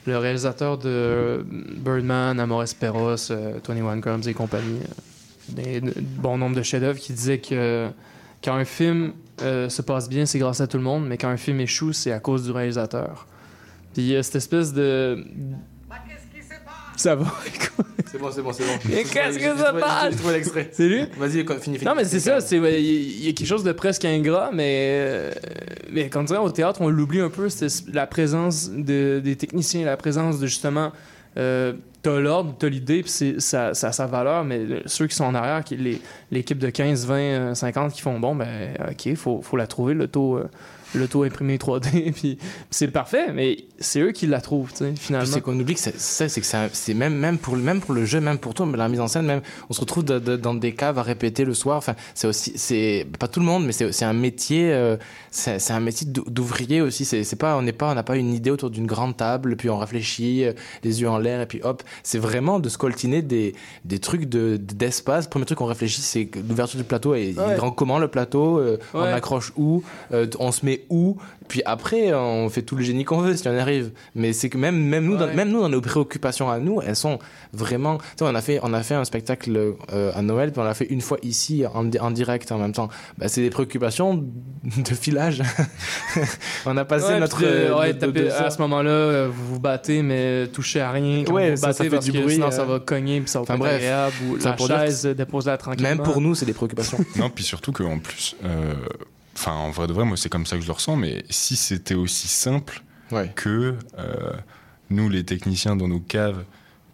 [0.06, 4.80] le réalisateur de Birdman, Amores Perros, euh, 21 Grams et compagnie.
[5.48, 7.88] des- de- bon nombre de chefs-d'œuvre qui disaient que
[8.42, 9.12] quand un film
[9.42, 11.92] euh, se passe bien, c'est grâce à tout le monde, mais quand un film échoue,
[11.92, 13.26] c'est à cause du réalisateur.
[13.94, 15.24] Puis il y a cette espèce de.
[16.96, 17.26] Ça va.
[18.10, 18.72] C'est bon, c'est bon, c'est bon.
[18.88, 20.10] Mais qu'est-ce que ça passe?
[20.10, 20.68] J'ai trouvé l'extrait.
[20.72, 21.02] C'est lui?
[21.16, 21.84] Vas-y, finis, finis.
[21.84, 24.88] Non, mais c'est ça, c'est ouais, il y a quelque chose de presque ingrat, mais
[25.00, 25.30] euh,
[25.92, 29.36] mais quand on dirait au théâtre, on l'oublie un peu, c'est la présence de- des
[29.36, 30.90] techniciens, la présence de justement
[31.38, 35.14] euh, t'as l'ordre, t'as l'idée, puis c'est- ça, ça a sa valeur, mais ceux qui
[35.14, 36.00] sont en arrière, qui, les-
[36.32, 39.94] l'équipe de 15, 20, euh, 50 qui font bon, ben ok, faut, faut la trouver,
[39.94, 40.48] l'auto, euh,
[40.94, 42.38] l'auto imprimé 3D, puis,
[42.70, 45.26] c'est parfait, mais c'est eux qui la trouvent, tu sais, finalement.
[45.30, 47.80] c'est qu'on oublie que c'est ça, c'est que ça- c'est même même pour le- même
[47.80, 50.18] pour le jeu, même pour toi, la mise en scène, même on se retrouve de-
[50.18, 51.76] de- dans des caves à répéter le soir.
[51.78, 54.96] Enfin, c'est aussi c'est pas tout le monde, mais c'est c'est un métier, euh,
[55.30, 57.04] c'est un métier d'ou- d'ouvrier aussi.
[57.04, 59.56] C'est c'est pas on n'est pas on n'a pas une idée autour d'une grande table,
[59.56, 60.52] puis on réfléchit, euh,
[60.84, 61.82] les yeux en l'air et puis hop.
[62.02, 63.54] C'est vraiment de scoltiner des
[63.84, 65.26] des trucs de d'espace.
[65.28, 67.54] Premier truc qu'on réfléchit, c'est l'ouverture du plateau est Ouais.
[67.54, 71.16] il rend comment le plateau, euh, on accroche où, euh, on se met où.
[71.48, 73.90] Puis après, on fait tout le génie qu'on veut si on y arrive.
[74.14, 76.94] Mais c'est que même, même, nous, dans, même nous, dans nos préoccupations à nous, elles
[76.96, 77.18] sont
[77.52, 77.98] vraiment.
[77.98, 80.64] Tu sais, on a fait, on a fait un spectacle euh, à Noël, puis on
[80.64, 82.88] l'a fait une fois ici en, di- en direct en même temps.
[83.18, 84.14] Bah, c'est des préoccupations
[84.64, 85.42] de filage.
[86.66, 87.40] on a passé Ouais, notre.
[87.40, 90.90] de- euh, ouais, de- de- à ce moment-là, euh, vous vous battez, mais touchez à
[90.92, 91.24] rien.
[91.24, 92.50] Quand Ouais, vous ça, battez ça fait parce du que bruit, sinon euh.
[92.52, 93.72] ça va cogner, puis ça va Enfin, pas bref.
[93.72, 95.88] être agréable, ou Ça la chaise, déposez-la tranquillement.
[95.88, 96.98] Même pour nous, c'est des préoccupations.
[97.16, 98.74] Non, puis surtout qu'en plus, euh,
[99.40, 101.56] enfin, en vrai de vrai, moi, c'est comme ça que je le ressens, mais si
[101.56, 102.82] c'était aussi simple
[103.34, 104.32] que euh,
[104.90, 106.44] nous, les techniciens dans nos caves,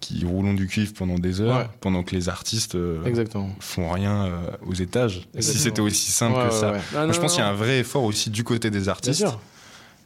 [0.01, 1.68] qui roulons du cuivre pendant des heures, Ouais.
[1.81, 3.51] pendant que les artistes euh, Exactement.
[3.60, 5.27] font rien euh, aux étages.
[5.40, 6.73] Si c'était aussi simple Ouais, que ouais, ça.
[6.73, 6.81] ouais.
[6.93, 8.89] Ah, Moi, non, je pense qu'il y a un vrai effort aussi du côté des
[8.89, 9.20] artistes.
[9.20, 9.40] sûr.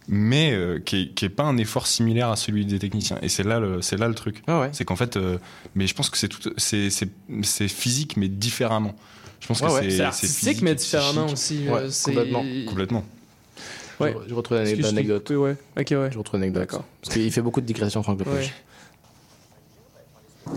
[0.08, 3.18] Mais euh, qui n'est pas un effort similaire à celui des techniciens.
[3.22, 4.42] Et c'est là le, c'est là le truc.
[4.72, 5.38] C'est qu'en fait, euh,
[5.74, 7.08] mais je pense que c'est tout, c'est, c'est,
[7.42, 8.94] c'est physique, mais différemment.
[9.40, 9.90] Je pense Ouais, que ouais.
[9.90, 11.68] c'est, artistique, physique mais différemment psychique.
[11.68, 12.44] aussi, euh, Ouais, complètement.
[12.68, 13.04] Complètement.
[13.98, 14.14] Ouais.
[14.24, 15.22] Je, je retrouve je l'anecdote.
[15.24, 15.56] coupé, ouais.
[15.78, 16.08] Ok, ouais.
[16.12, 16.68] Je retrouve l'anecdote.
[17.02, 18.52] Parce qu'il fait beaucoup de digressions, Franck Lepage.
[20.46, 20.52] Ouais.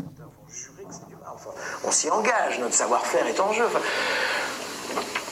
[1.85, 3.63] On s'y engage, notre savoir-faire est en jeu.
[3.65, 3.79] Enfin,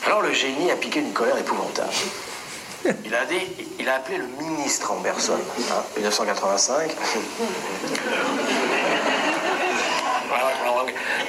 [0.06, 1.88] Alors le génie a piqué une colère épouvantable.
[3.04, 3.36] Il a, dit,
[3.78, 5.38] il a appelé le ministre en personne,
[5.70, 6.90] hein, 1985.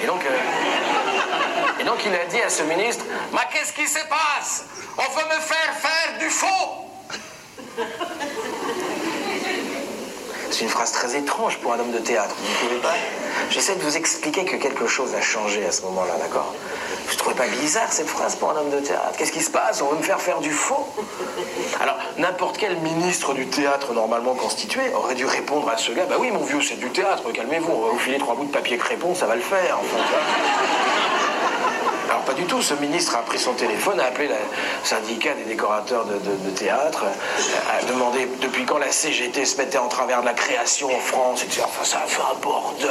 [0.04, 0.30] Et donc, euh,
[1.84, 3.04] et donc il a dit à ce ministre,
[3.34, 4.66] mais qu'est-ce qui se passe?
[4.98, 6.48] On veut me faire faire du faux!
[10.50, 12.94] C'est une phrase très étrange pour un homme de théâtre, vous ne trouvez pas.
[13.50, 16.54] J'essaie de vous expliquer que quelque chose a changé à ce moment-là, d'accord?
[17.08, 19.14] Vous ne trouvez pas bizarre cette phrase pour un homme de théâtre?
[19.18, 19.82] Qu'est-ce qui se passe?
[19.82, 20.88] On veut me faire faire du faux!
[21.82, 26.16] Alors, n'importe quel ministre du théâtre normalement constitué aurait dû répondre à ce gars Bah
[26.20, 28.78] oui, mon vieux, c'est du théâtre, calmez-vous, on va vous filer trois bouts de papier
[28.78, 29.80] crépon, ça va le faire.
[32.10, 34.36] Alors pas du tout, ce ministre a pris son téléphone, a appelé le
[34.84, 37.06] syndicat des décorateurs de, théâtre,
[37.70, 41.44] a demandé depuis quand la CGT se mettait en travers de la création en France,
[41.44, 41.62] etc.
[41.66, 42.90] Enfin ça a fait un bordel.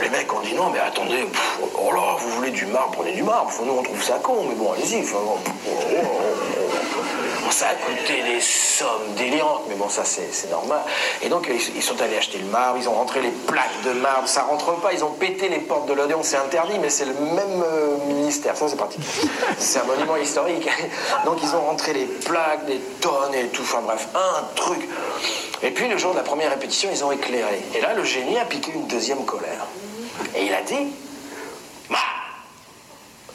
[0.00, 1.26] Les mecs ont dit non mais attendez,
[1.74, 3.50] oh là, vous voulez du marbre, prenez du marbre.
[3.64, 5.00] Nous on trouve ça con, mais bon allez-y.
[5.00, 7.21] Enfin, oh, oh, oh, oh.
[7.50, 10.80] Ça a coûté des sommes délirantes, mais bon ça c'est normal.
[11.22, 14.26] Et donc ils, sont allés acheter le marbre, ils ont rentré les plaques de marbre,
[14.26, 17.12] ça rentre pas, ils ont pété les portes de l'Odéon, c'est interdit, mais c'est le
[17.12, 19.02] même euh, ministère, ça c'est pratique.
[19.58, 20.68] C'est un monument historique.
[21.24, 24.88] Donc ils ont rentré les plaques, des tonnes et tout, enfin bref, un truc.
[25.62, 27.62] Et puis le jour de la première répétition, ils ont éclairé.
[27.74, 29.66] Et là, le génie a piqué une deuxième colère.
[30.34, 30.88] Et il a dit
[31.88, 31.98] Ma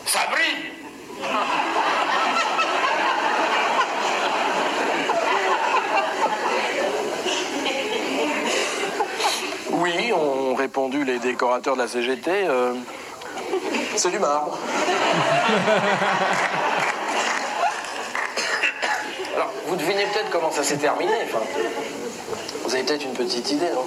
[0.06, 0.72] Ça brille
[9.78, 12.32] Oui, ont répondu les décorateurs de la CGT.
[12.32, 12.74] euh,
[13.96, 14.58] c'est du marbre.
[19.36, 21.12] Alors, vous devinez peut-être comment ça s'est terminé.
[21.26, 21.44] Enfin,
[22.64, 23.86] vous avez peut-être une petite idée, non?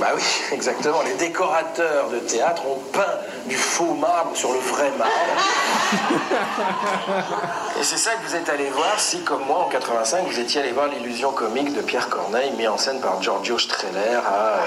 [0.00, 0.22] Bah oui,
[0.52, 1.02] exactement.
[1.02, 3.18] Les décorateurs de théâtre ont peint
[3.48, 5.12] du faux marbre sur le vrai marbre.
[7.80, 10.60] Et c'est ça que vous êtes allé voir si, comme moi, en 85, vous étiez
[10.60, 14.58] allé voir l'illusion comique de Pierre Corneille, mis en scène par Giorgio Strehler à euh,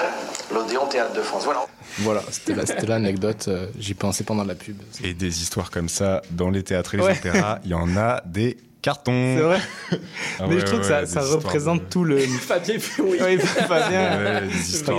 [0.54, 1.44] l'Odéon Théâtre de France.
[1.46, 1.66] Voilà.
[2.00, 3.46] Voilà, c'était la- c'était l'anecdote.
[3.50, 4.78] euh, J'y pensais pendant la pub.
[5.04, 7.18] Et des histoires comme ça dans les théâtres et les Ouais.
[7.18, 9.36] opéras, il y en a des cartons.
[9.38, 9.60] C'est vrai.
[10.40, 12.18] Ah Mais ouais, je trouve ouais, que ça, représente de- tout le.
[12.48, 13.18] Fabien oui.
[13.22, 14.42] Oui, Fabien.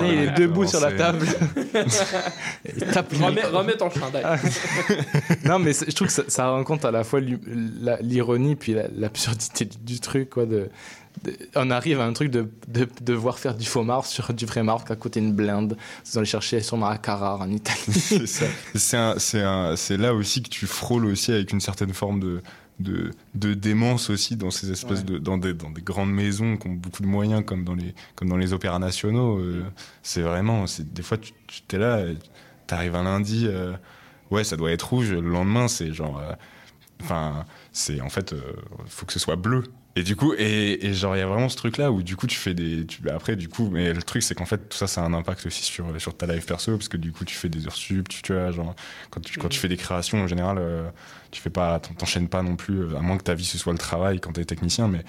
[0.05, 1.27] Il est de- debout sur la table.
[2.77, 4.25] il tape le Remets, remets ton chandail.
[5.45, 7.21] non, mais je trouve que ça, ça rend compte à la fois
[7.81, 10.47] la- l'ironie puis la- l'absurdité du, du truc, quoi.
[10.47, 10.69] De,
[11.25, 14.33] de- on arrive à un truc de, de, de devoir faire du faux marbre sur
[14.33, 15.77] du vrai marbre qui a coûté une blinde.
[16.07, 18.29] Ils ont allé chercher sûrement à Carrare en Italie.
[18.77, 22.43] c'est là aussi que tu frôles aussi avec une certaine forme de,
[22.83, 25.05] de, de démence aussi dans ces espèces Ouais.
[25.05, 27.95] de dans des, dans des grandes maisons qui ont beaucoup de moyens comme dans les
[28.17, 29.39] comme dans les opéras nationaux.
[29.39, 29.65] euh,
[30.03, 32.05] c'est vraiment c'est des fois tu tu- es là,
[32.69, 33.73] tu arrives un lundi, euh,
[34.31, 35.13] ouais ça doit être rouge.
[35.13, 36.33] Le lendemain c'est genre, euh,
[37.03, 38.41] enfin c'est en fait euh,
[38.87, 39.65] faut que ce soit bleu.
[39.95, 42.27] Et du coup, et, et genre, il y a vraiment ce truc-là où du coup,
[42.27, 42.87] tu fais des.
[42.87, 45.05] Tu, bah, après, du coup, mais le truc, c'est qu'en fait, tout ça, ça a
[45.05, 47.67] un impact aussi sur, sur ta life perso, parce que du coup, tu fais des
[47.67, 48.75] heures sup, tu, tu vois, genre,
[49.11, 50.89] quand tu, quand tu fais des créations, en général, euh,
[51.31, 53.59] tu fais pas, t'en- t'enchaînes pas non plus, euh, à moins que ta vie ce
[53.59, 55.05] soit le travail quand t'es technicien, mais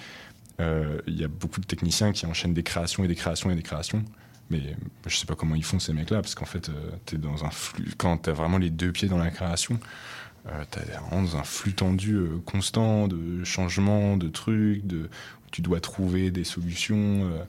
[0.60, 3.54] euh, il y a beaucoup de techniciens qui enchaînent des créations et des créations et
[3.54, 4.04] des créations.
[4.50, 4.60] Mais
[5.06, 7.50] je sais pas comment ils font ces mecs-là, parce qu'en fait, euh, t'es dans un
[7.50, 7.92] flux.
[7.96, 9.80] Quand t'as vraiment les deux pieds dans la création,
[10.46, 15.50] euh, t'es vraiment dans un flux tendu euh, constant de changements, de trucs, de, où
[15.50, 16.96] tu dois trouver des solutions
[17.30, 17.44] euh,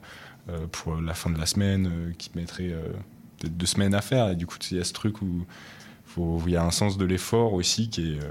[0.48, 2.88] euh, pour la fin de la semaine euh, qui te mettrait euh,
[3.38, 4.30] peut-être deux semaines à faire.
[4.30, 5.44] Et du coup, il y a ce truc où
[6.46, 8.30] il y a un sens de l'effort aussi qui est, euh,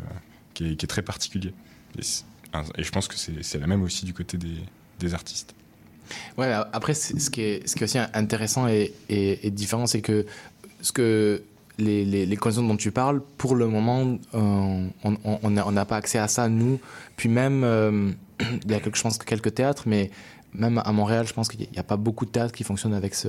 [0.55, 1.53] qui est, très particulier.
[1.99, 2.01] Et,
[2.81, 4.57] je pense que c'est la même aussi du côté des,
[4.99, 5.53] des artistes.
[6.37, 10.25] Ouais, après, ce qui est, ce qui est aussi intéressant et- et différent, c'est que
[10.81, 11.43] ce que
[11.77, 16.47] les, conditions dont tu parles, pour le moment, euh, on n'a pas accès à ça,
[16.49, 16.79] nous.
[17.17, 18.11] Puis même, euh,
[18.65, 20.11] il y a quelques théâtres, mais
[20.53, 23.15] même à Montréal, je pense qu'il n'y a pas beaucoup de théâtres qui fonctionnent avec
[23.15, 23.27] ce,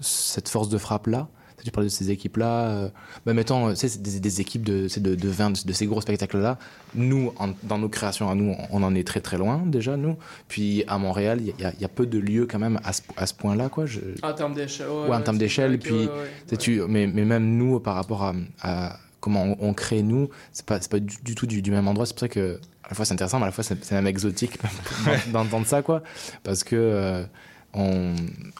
[0.00, 1.28] cette force de frappe-là.
[1.64, 2.66] Tu parles de ces équipes-là.
[2.68, 2.88] euh,
[3.24, 6.58] bah, tu sais, c'est des, des équipes de, de, de 20, de ces gros spectacles-là.
[6.94, 10.16] Nous, en- dans nos créations à nous, on en est très très loin déjà, nous.
[10.48, 12.92] Puis à Montréal, il y, a- il y a peu de lieux quand même à
[12.92, 13.86] ce, à ce point-là, quoi.
[13.86, 14.88] Je, En termes d'échelle.
[14.88, 18.34] Ouais, Ouais, en termes d'échelle, puis ouais, tu, mais, mais même nous, par rapport à,
[18.62, 21.88] à comment on, on crée nous, c'est pas, pas du, du tout du, du même
[21.88, 22.04] endroit.
[22.04, 24.06] C'est pour ça que à la fois c'est intéressant, mais à la fois c'est, même
[24.06, 24.58] exotique
[25.32, 26.02] d'en- d'entendre ça, quoi,
[26.42, 27.24] parce que euh,
[27.74, 28.14] on,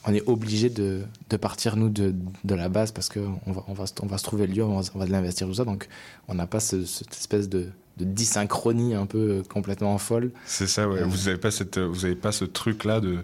[0.07, 2.15] on est obligé de, de partir nous de,
[2.45, 4.55] de la base parce que on va, on va, se- on va se trouver le
[4.55, 5.89] lieu, on va, on va de l'investir tout ça, donc
[6.28, 7.69] on n'a pas ce- cette espèce de,
[7.99, 10.32] de dysynchronie un peu complètement folle.
[10.47, 11.01] C'est ça, ouais.
[11.03, 13.19] Euh, Vous avez pas cette, vous avez pas ce truc-là de,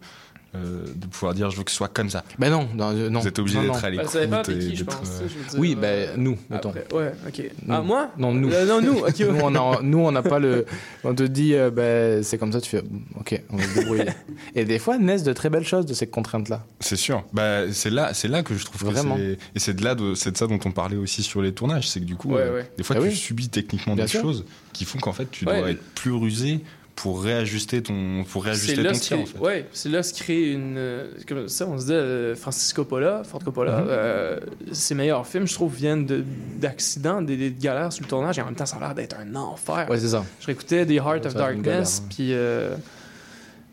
[0.55, 2.25] euh, de pouvoir dire je veux que ce soit comme ça.
[2.39, 3.21] Ben non, non, euh, non.
[3.21, 4.17] Vous êtes obligé d'être à Bah, l'écoute.
[4.17, 6.37] euh, Oui, euh, ben nous.
[6.51, 7.43] Après, ouais, ok.
[7.67, 7.73] Nous.
[7.75, 8.53] Ah, moi Non, nous.
[8.53, 9.21] Euh, non, nous, ok.
[9.21, 10.67] nous, on a- nous, on n'a pas le.
[11.05, 12.83] On te dit, euh, ben, c'est comme ça, tu fais,
[13.19, 14.05] ok, on va se débrouiller.
[14.55, 16.65] Et des fois, naissent de très belles choses de ces contraintes-là.
[16.81, 17.25] C'est sûr.
[17.33, 19.15] Bah, c'est là, c'est là que je trouve Vraiment.
[19.17, 21.43] que c'est et c'est de là, de, c'est de ça dont on parlait aussi sur
[21.43, 22.71] les tournages, c'est que du coup, Ouais, euh, ouais.
[22.77, 23.15] des fois, Ah tu oui.
[23.15, 24.21] subis techniquement Bien des sûr.
[24.23, 25.61] choses qui font qu'en fait, tu Ouais.
[25.61, 26.61] dois être plus rusé
[27.03, 29.17] pour réajuster ton, pour C'est réajuster là ton ce tir.
[29.17, 29.39] qui, En fait.
[29.39, 30.75] ouais, c'est là ce qui crée une.
[30.77, 33.87] euh, Comme ça, on se dit, euh, Francis Coppola, Ford Coppola, Mhm.
[33.89, 34.41] euh,
[34.73, 36.25] ses meilleurs films, je trouve, viennent de-
[36.59, 39.17] d'accidents, des, des galères sur le tournage, et en même temps, ça a l'air d'être
[39.19, 39.87] un enfer.
[39.89, 40.25] Ouais, c'est ça.
[40.41, 42.09] Je réécoutais The Heart of Darkness, hein.
[42.15, 42.75] puis euh,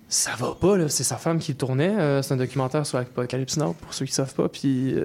[0.09, 0.87] ça va pas, là.
[0.89, 1.95] C'est sa femme qui le tournait.
[1.97, 4.95] euh, c'est un documentaire sur Apocalypse Now, pour ceux qui savent pas, puis.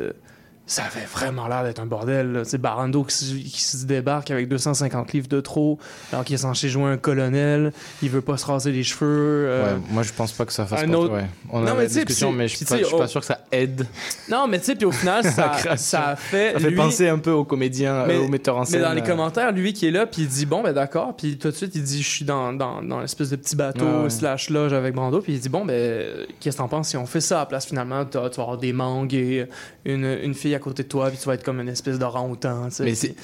[0.66, 2.42] Ça avait vraiment l'air d'être un bordel.
[2.48, 5.78] Tu Barando qui, se- qui se débarque avec 250 livres de trop,
[6.12, 7.72] alors qu'il est censé jouer un colonel,
[8.02, 9.46] il veut pas se raser les cheveux.
[9.48, 11.26] euh, Ouais, moi, je pense pas que ça fasse un autre- ouais.
[11.50, 13.86] On Non, a mais la discussion, mais je suis pas, oh- sûr que ça aide.
[14.30, 16.52] Non, mais tu sais, puis au final, ça, ça a fait.
[16.54, 18.80] Ça fait lui- penser un peu aux comédiens, mais, euh, aux metteurs en scène.
[18.80, 21.14] mais dans les euh, commentaires, lui qui est là, puis il dit bon, ben d'accord.
[21.16, 23.84] Puis tout de suite, il dit je suis dans, dans, dans l'espèce de petit bateau
[23.84, 24.10] Ouais, ouais.
[24.10, 25.20] slash loge avec Brando.
[25.20, 26.06] Puis il dit bon, ben
[26.40, 28.56] qu'est-ce que t'en penses si on fait ça à la place finalement Tu vas avoir
[28.58, 29.46] des mangues et
[29.84, 32.68] une, une fille à côté de toi, puis tu vas être comme une espèce d'orang-outan.
[32.80, 33.14] Mais c'est-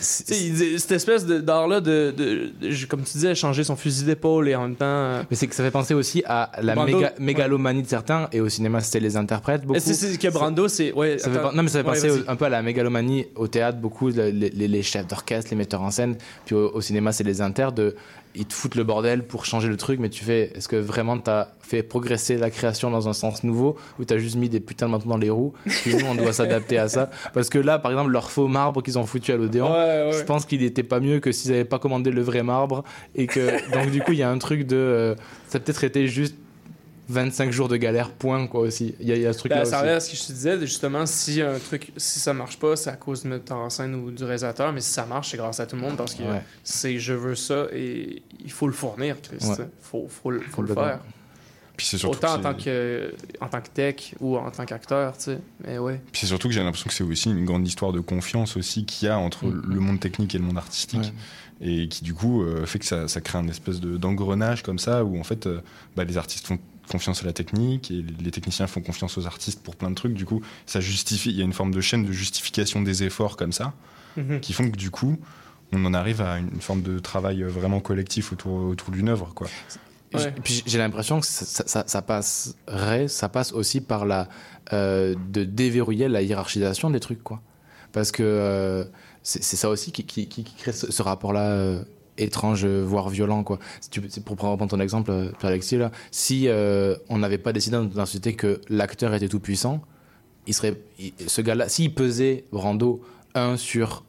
[0.79, 4.63] cette espèce d'art-là, de, de, de- comme tu disais, changer son fusil d'épaule et en
[4.63, 4.85] même temps.
[4.87, 8.41] euh, Mais c'est que ça fait penser aussi à la méga- mégalomanie de certains, et
[8.41, 9.79] au cinéma, c'était les interprètes beaucoup.
[9.81, 10.93] C'est- que Brando, c'est.
[10.93, 13.47] Ouais, Ça fait non, mais ça fait penser au- un peu à la mégalomanie au
[13.49, 16.17] théâtre, beaucoup le- les, les- les chefs d'orchestre, les metteurs en scène.
[16.45, 17.95] Puis au, au cinéma, c'est les inters de.
[18.35, 20.53] Ils te foutent le bordel pour changer le truc, mais tu fais.
[20.55, 24.37] Est-ce que vraiment t'as fait progresser la création dans un sens nouveau ou t'as juste
[24.37, 25.53] mis des putains de bâtons dans les roues?
[25.67, 27.11] Puis nous, on doit s'adapter à ça.
[27.35, 29.77] Parce que là, par exemple, leur faux marbre qu'ils ont foutu à l'Odéon, Ouais,
[30.11, 30.13] ouais.
[30.13, 32.85] je pense qu'il était pas mieux que s'ils avaient pas commandé le vrai marbre.
[33.17, 33.73] Et que.
[33.73, 34.77] Donc, du coup, il y a un truc de.
[34.77, 35.15] euh,
[35.49, 36.37] ça a peut-être été juste
[37.09, 38.95] 25 jours de galère, point, quoi, aussi.
[39.01, 40.23] Il y a, il y a ce truc-là Ben, ça revient à ce que je
[40.27, 43.57] te disais, justement, si un truc, si ça marche pas, c'est à cause du metteur
[43.57, 45.97] en scène ou du réalisateur, mais si ça marche, c'est grâce à tout le monde
[45.97, 46.43] parce que Ouais.
[46.63, 49.39] c'est je veux ça et il faut le fournir, Chris.
[49.47, 49.57] Ouais.
[49.81, 50.85] Faut, faut, le- faut le Complètement.
[50.85, 51.01] faire.
[51.79, 55.17] Puis c'est surtout Autant en tant, que, en tant que tech ou en tant qu'acteur,
[55.17, 55.39] tu sais.
[55.65, 56.01] Mais ouais.
[56.11, 58.85] Puis c'est surtout que j'ai l'impression que c'est aussi une grande histoire de confiance aussi
[58.85, 59.63] qu'il y a entre Mm.
[59.67, 61.13] le monde technique et le monde artistique.
[61.61, 64.79] Et qui du coup euh, fait que ça, ça crée un espèce de- d'engrenage comme
[64.79, 65.61] ça où en fait euh,
[65.97, 66.59] bah, les artistes font
[66.89, 70.15] confiance à la technique et les techniciens font confiance aux artistes pour plein de trucs.
[70.15, 73.37] Du coup, ça justifie, il y a une forme de chaîne de justification des efforts
[73.37, 73.75] comme ça
[74.17, 74.41] Mhm.
[74.41, 75.17] qui font que du coup,
[75.73, 79.33] on en arrive à une forme de travail vraiment collectif autour, autour d'une œuvre.
[79.35, 79.47] Quoi.
[80.15, 80.33] Ouais.
[80.43, 84.29] Puis j'ai l'impression que ça, ça- ça- ça passerait, ça passe aussi par la
[84.73, 87.41] euh, de déverrouiller la hiérarchisation des trucs, quoi.
[87.93, 88.85] Parce que euh,
[89.23, 91.83] c'est ça aussi qui, qui- qui- qui crée ce, ce rapport-là euh,
[92.19, 93.59] étrange, euh, voire violent, quoi.
[94.25, 98.07] Pour prendre ton exemple, euh, Pierre-Alexis, là, si euh, on n'avait pas décidé dans notre
[98.07, 99.83] société que l'acteur était tout puissant,
[100.47, 100.81] il serait,
[101.27, 103.03] ce gars-là, s'il pesait Brando
[103.35, 104.05] 1 sur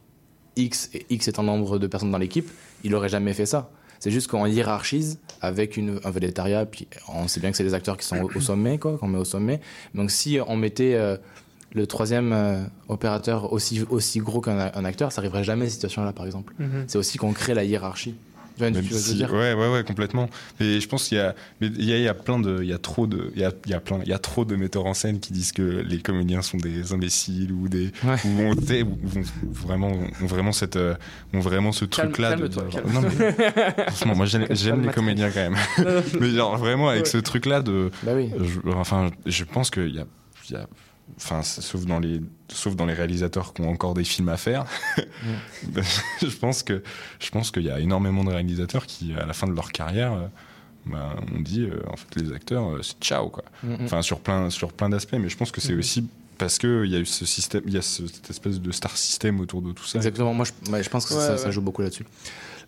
[0.56, 2.50] X et X étant nombre de personnes dans l'équipe,
[2.82, 3.70] il aurait jamais fait ça.
[3.98, 7.74] C'est juste qu'on hiérarchise avec une, un vélétariat, puis on sait bien que c'est les
[7.74, 9.60] acteurs qui sont au, sommet, quoi, qu'on met au sommet.
[9.94, 10.98] Donc si on mettait
[11.72, 15.74] le troisième euh, opérateur aussi, aussi gros qu'un un acteur, ça arriverait jamais à cette
[15.74, 16.52] situation-là, par exemple.
[16.58, 16.84] Mhm.
[16.88, 18.14] C'est aussi qu'on crée la hiérarchie.
[18.58, 20.28] Même si- dire ouais, ouais, ouais, complètement.
[20.58, 22.58] Mais je pense qu'il y a, mais il y a, il y a plein de,
[22.60, 24.18] il y a trop de, il y a, il y a plein, il y a
[24.18, 27.90] trop de metteurs en scène qui disent que les comédiens sont des imbéciles ou des,
[28.04, 29.18] ou ont, ou-
[29.50, 30.94] vraiment, ont vraiment cette, euh,
[31.32, 32.36] ont vraiment ce truc-là.
[32.36, 32.48] de-.
[32.92, 33.32] Non, mais,
[33.92, 34.46] franchement, moi j'aime,
[34.82, 35.56] les comédiens quand même.
[36.20, 37.08] Mais genre vraiment avec Ouais.
[37.10, 40.04] ce truc-là de, Bah je- enfin, je pense qu'il y a,
[40.50, 40.66] il y a
[41.16, 44.64] Enfin, sauf dans les, sauf dans les réalisateurs qui ont encore des films à faire.
[45.64, 45.84] Ben,
[46.22, 46.82] je pense que,
[47.18, 50.12] je pense qu'il y a énormément de réalisateurs qui, à la fin de leur carrière,
[50.14, 50.26] euh,
[50.86, 53.44] ben, on dit, euh, en fait, les acteurs, euh, c'est ciao, quoi.
[53.84, 55.16] Enfin, sur plein, sur plein d'aspects.
[55.20, 56.06] Mais je pense que c'est aussi
[56.38, 58.72] parce que il y a eu ce système, il y a ce- cette espèce de
[58.72, 59.98] star system autour de tout ça.
[59.98, 61.38] Exactement, moi je, ouais, je pense que Ouais, ça, ouais.
[61.38, 62.06] ça joue beaucoup là-dessus.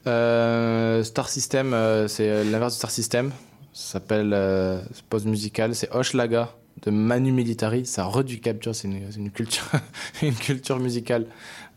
[0.07, 3.31] Euh, Star System, euh, c'est l'inverse du Star System.
[3.73, 7.87] Ça s'appelle euh, pause musicale, c'est Hochelaga de Manu Militari.
[7.87, 11.27] Ça redu capture, c'est une, culture, musicale.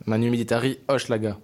[0.06, 1.38] Manu Militari, Hochelaga.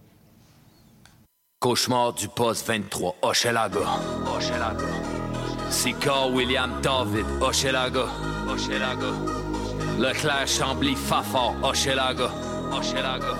[1.60, 3.80] Cauchemar du poste 23, Hochelaga.
[4.26, 4.88] Hochelaga.
[6.34, 8.08] William David, Hochelaga.
[8.48, 9.14] Hochelaga.
[10.00, 12.32] Leclerc Chambly Fafard, Hochelaga.
[12.72, 13.38] Hochelaga.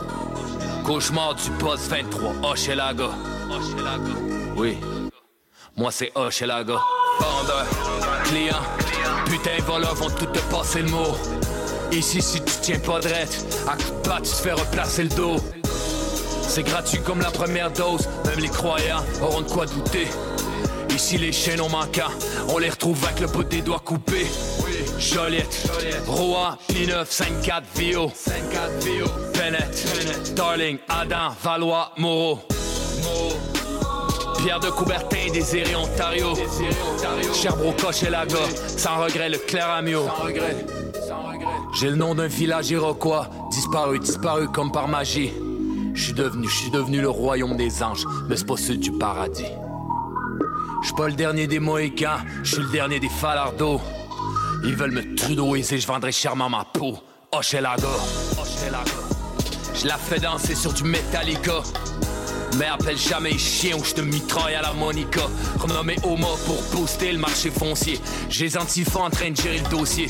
[0.86, 3.10] Cauchemar du poste 23, Hochelaga.
[3.50, 4.14] Hochelaga.
[4.56, 4.78] Oui.
[5.76, 6.80] Moi c'est Hochelaga.
[7.20, 7.66] Vendeur,
[8.26, 8.62] client,
[9.32, 11.16] putain voleurs vont tout te passer le mot.
[11.92, 15.10] Ici si tu tiens pas drette, à coup de batte, tu te fais replacer le
[15.10, 15.38] dos.
[16.42, 20.08] C'est gratuit comme la première dose, même les croyants auront de quoi douter.
[20.90, 22.12] Ici les chaînes ont manquant,
[22.50, 24.28] on les retrouve avec le bout des doigts coupés.
[25.00, 25.72] Joliette,
[26.08, 32.40] Roa, P9, 5-4, Vio, 5-4, Vio, Bennett, Darling, Adam, Valois, Moreau.
[34.44, 36.34] Pierre de Coubertin, Désiré, Ontario.
[37.34, 38.38] Sherbrooke, Hochelaga,
[38.76, 40.08] sans regret, le Claramio.
[41.76, 45.32] J'ai le nom d'un village iroquois, disparu, disparu comme par magie.
[45.94, 48.92] Je suis devenu, je suis devenu le royaume des anges, mais c'est pas celui du
[48.92, 49.46] paradis.
[50.82, 53.80] Je suis pas le dernier des Mohicans, je suis le dernier des Falardeaux.
[54.64, 56.98] Ils veulent me trudeauiser, je vendrai chèrement ma peau.
[57.32, 57.88] Hochelaga,
[58.40, 58.92] Hochelaga.
[59.76, 61.62] Je la fais danser sur du Metallica.
[62.58, 65.22] Mais appelle jamais chien ou je te mitraille à la Monica.
[65.60, 68.00] Renommé Homo pour booster le marché foncier.
[68.30, 70.10] J'ai les antifas en train de gérer le dossier.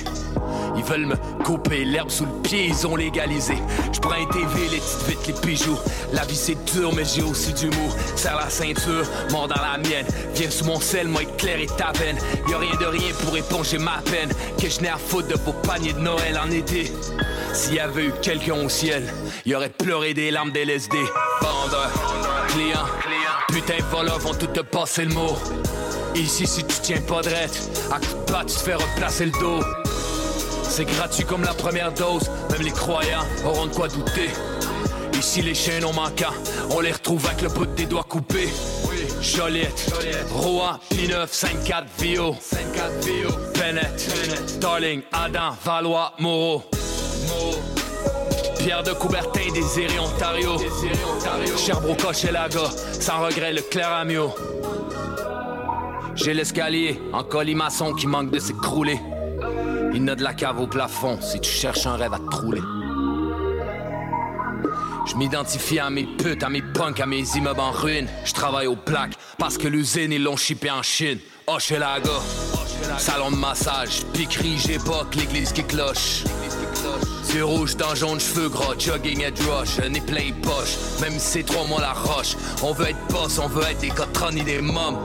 [0.75, 3.55] Ils veulent me couper l'herbe sous le pied, ils ont légalisé.
[3.91, 5.77] Je prends un TV, les petites vites, les bijoux.
[6.13, 7.89] La vie c'est dur, mais j'ai aussi du mou.
[8.15, 10.05] Serre la ceinture, mort dans la mienne.
[10.35, 12.17] Viens sous mon sel, moi éclairer ta veine.
[12.47, 14.29] Y a rien de rien pour éponger ma peine.
[14.59, 16.91] Que je n'ai à foutre de vos paniers de Noël en été.
[17.53, 19.03] S'il y avait eu quelqu'un au ciel,
[19.45, 20.97] y aurait pleuré des larmes d'LSD.
[21.41, 21.91] Vendeur,
[23.47, 25.37] putain voleurs vont tout te passer le mot.
[26.15, 29.31] Ici si tu tiens pas drette, à coup de batte, tu te fais replacer le
[29.31, 29.63] dos.
[30.63, 34.29] C'est gratuit comme la première dose, même les croyants auront de quoi douter.
[35.13, 36.33] Ici les chaînes ont manquant,
[36.71, 38.49] on les retrouve avec le bout des doigts coupés.
[39.21, 39.93] Joliette,
[40.31, 42.35] Roa, P9, 5-4, Vio,
[43.53, 46.63] Bennett, Darling, Adam, Valois, Moreau.
[48.63, 50.55] Pierre de Coubertin, Désiré, Ontario.
[51.57, 52.69] Sherbrooke, Hochelaga,
[52.99, 54.31] sans regret, le Claramio.
[56.13, 58.99] J'ai l'escalier en colimaçon qui manque de s'écrouler.
[59.95, 62.61] Il n'a de la cave au plafond si tu cherches un rêve à te trouler.
[65.07, 68.07] Je m'identifie à mes putes, à mes punks, à mes immeubles en ruine.
[68.25, 71.17] Je travaille aux plaques parce que l'usine ils l'ont chippé en Chine.
[71.47, 72.11] Hochelaga,
[72.99, 76.23] salon de massage, piquerie, j'époque, l'église qui cloche.
[77.33, 80.75] Yeux rouges, dans jaune, cheveux gras, jogging et rush, nez plein les poches.
[80.99, 83.89] Même si c'est trois mois la roche, on veut être boss, on veut être des
[83.89, 84.97] cotrons ni des mômes.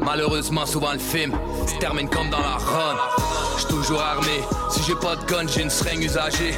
[0.00, 1.32] Malheureusement, souvent le film
[1.66, 2.96] se termine comme dans la run.
[3.58, 6.54] J'suis toujours armé, si j'ai pas de gun, j'ai une seringue usagée.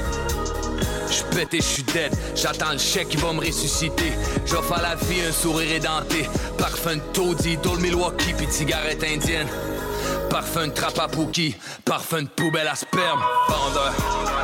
[1.10, 4.12] J'suis pété, j'suis dead, j'attends le chèque qui va me ressusciter.
[4.46, 6.28] J'offre à la vie un sourire édenté.
[6.56, 9.48] Parfum de taudis, Dole Milwaukee, pis de cigarette indienne.
[10.32, 11.54] Parfum de trappe à Pookie,
[11.84, 13.20] parfum de poubelle à sperme.
[13.50, 13.92] Vendeur,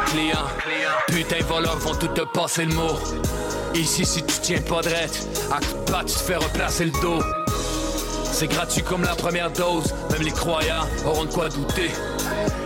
[0.05, 0.45] client,
[1.07, 2.99] putain voleurs vont tout te passer le mot.
[3.75, 7.23] Ici si tu tiens pas drette, à coup de tu te fais replacer le dos.
[8.23, 11.91] C'est gratuit comme la première dose, même les croyants auront de quoi douter.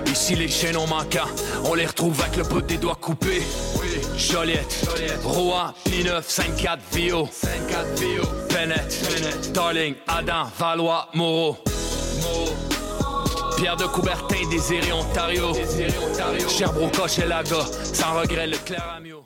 [0.06, 1.28] Ici les chaînes ont manquant,
[1.64, 3.44] on les retrouve avec le bout des doigts coupés.
[4.16, 4.84] Joliette,
[5.22, 8.22] Rouen, P9, 54 Vio, 54 Vio,
[8.52, 11.56] Bennett, Darling, Adam, Valois, Moreau.
[13.62, 15.52] Pierre de Coubertin, Désiré, Ontario.
[16.48, 19.22] Sherbrooke, Hochelaga, sans regret, le Claramio.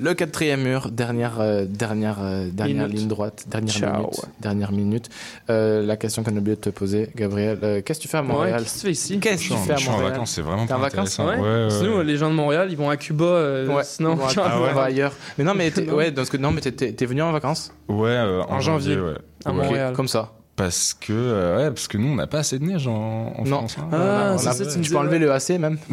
[0.00, 2.98] Le quatrième mur, dernière, euh, dernière, euh, dernière Minute.
[3.00, 3.96] ligne droite, dernière Ciao.
[3.98, 4.20] minute.
[4.40, 5.10] Dernière minute.
[5.50, 8.16] Euh, la question qu'on a oublié de te poser, Gabriel, euh, qu'est-ce que tu fais
[8.16, 8.54] à Montréal?
[8.54, 9.20] Ouais, qu'est-ce que tu fais ici?
[9.20, 10.12] Qu'est-ce que tu fais à je suis en Montréal?
[10.12, 11.20] vacances, c'est vraiment T'es en pas vacances?
[11.20, 11.42] intéressant.
[11.44, 13.24] Ouais, ouais, Sinon, les gens de Montréal, ils vont à Cuba.
[13.26, 14.68] euh, Ouais, sinon, on va- Ah ouais.
[14.70, 15.12] on va ailleurs.
[15.36, 17.74] Mais non, mais t'es, ouais, parce que non, mais t'es, t'es- t'es venu en vacances?
[17.88, 19.14] Ouais, euh, en, En janvier, ouais.
[19.44, 19.56] à Ouais.
[19.56, 19.92] Montréal.
[19.94, 20.32] Comme ça.
[20.58, 23.44] Parce que, euh, ouais, parce que nous, on n'a pas assez de neige en, en
[23.44, 23.58] Non.
[23.68, 23.76] France.
[23.78, 23.88] hein.
[23.92, 25.78] Ah, On a- ça, tu peux enlever le AC même.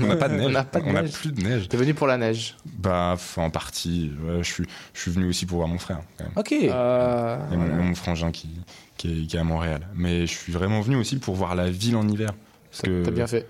[0.00, 0.46] On n'a pas de neige.
[0.46, 1.12] On n'a pas de On n'a neige.
[1.12, 1.68] plus de neige.
[1.68, 2.56] T'es venu pour la neige.
[2.78, 4.12] Bah, en partie.
[4.24, 6.00] ouais, je, suis, je suis venu aussi pour voir mon frère.
[6.18, 6.32] Quand même.
[6.36, 6.52] Ok.
[6.52, 8.50] Euh, Et mon, mon frangin qui,
[8.96, 9.86] qui, est, qui est à Montréal.
[9.94, 12.30] Mais je suis vraiment venu aussi pour voir la ville en hiver.
[12.70, 13.46] Parce que, T'as bien fait.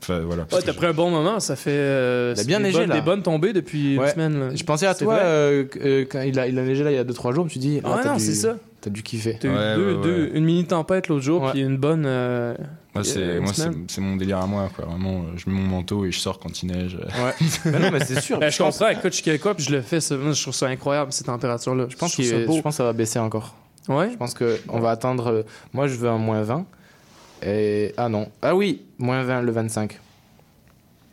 [0.00, 0.46] Enfin, voilà.
[0.52, 1.70] Ouais, t'as pris un bon moment, ça fait.
[1.72, 2.94] euh, Il a c'est bien des neigé, bonnes- là.
[2.94, 4.06] Des bonnes tombées depuis Ouais.
[4.06, 4.38] une semaine.
[4.40, 4.48] là.
[4.54, 6.94] Je pensais à toi euh, que- euh, quand il a, il a neigé là il
[6.96, 7.42] y a 2-3 jours.
[7.44, 8.56] Je me suis dit, Ah non, dû- c'est ça.
[8.80, 9.36] T'as dû kiffer.
[9.40, 10.30] T'as eu Ouais, deux, ouais, deux- ouais.
[10.34, 11.50] une mini tempête l'autre jour, Ouais.
[11.50, 12.04] puis une bonne.
[12.06, 12.54] euh,
[12.94, 13.84] Moi, c'est, moi, c'est, semaine.
[13.88, 14.70] c'est mon délire à moi.
[14.74, 14.84] Quoi.
[14.86, 16.96] Vraiment, je mets mon manteau et je sors quand il neige.
[16.96, 17.34] Ouais.
[17.72, 18.38] mais non, mais c'est sûr.
[18.38, 21.12] Ben, je comprends, écoute, je suis québécois, puis je le fais, je trouve ça incroyable,
[21.12, 21.86] ces températures-là.
[21.88, 22.22] Je pense, beau.
[22.22, 23.56] je pense que ça va baisser encore.
[23.88, 24.10] Ouais.
[24.12, 25.26] Je pense qu'on va attendre.
[25.26, 25.42] euh,
[25.72, 26.64] Moi, je veux un moins 20.
[27.42, 27.94] Et...
[27.96, 28.28] Ah non.
[28.42, 30.00] Ah oui, moins 20 le 25.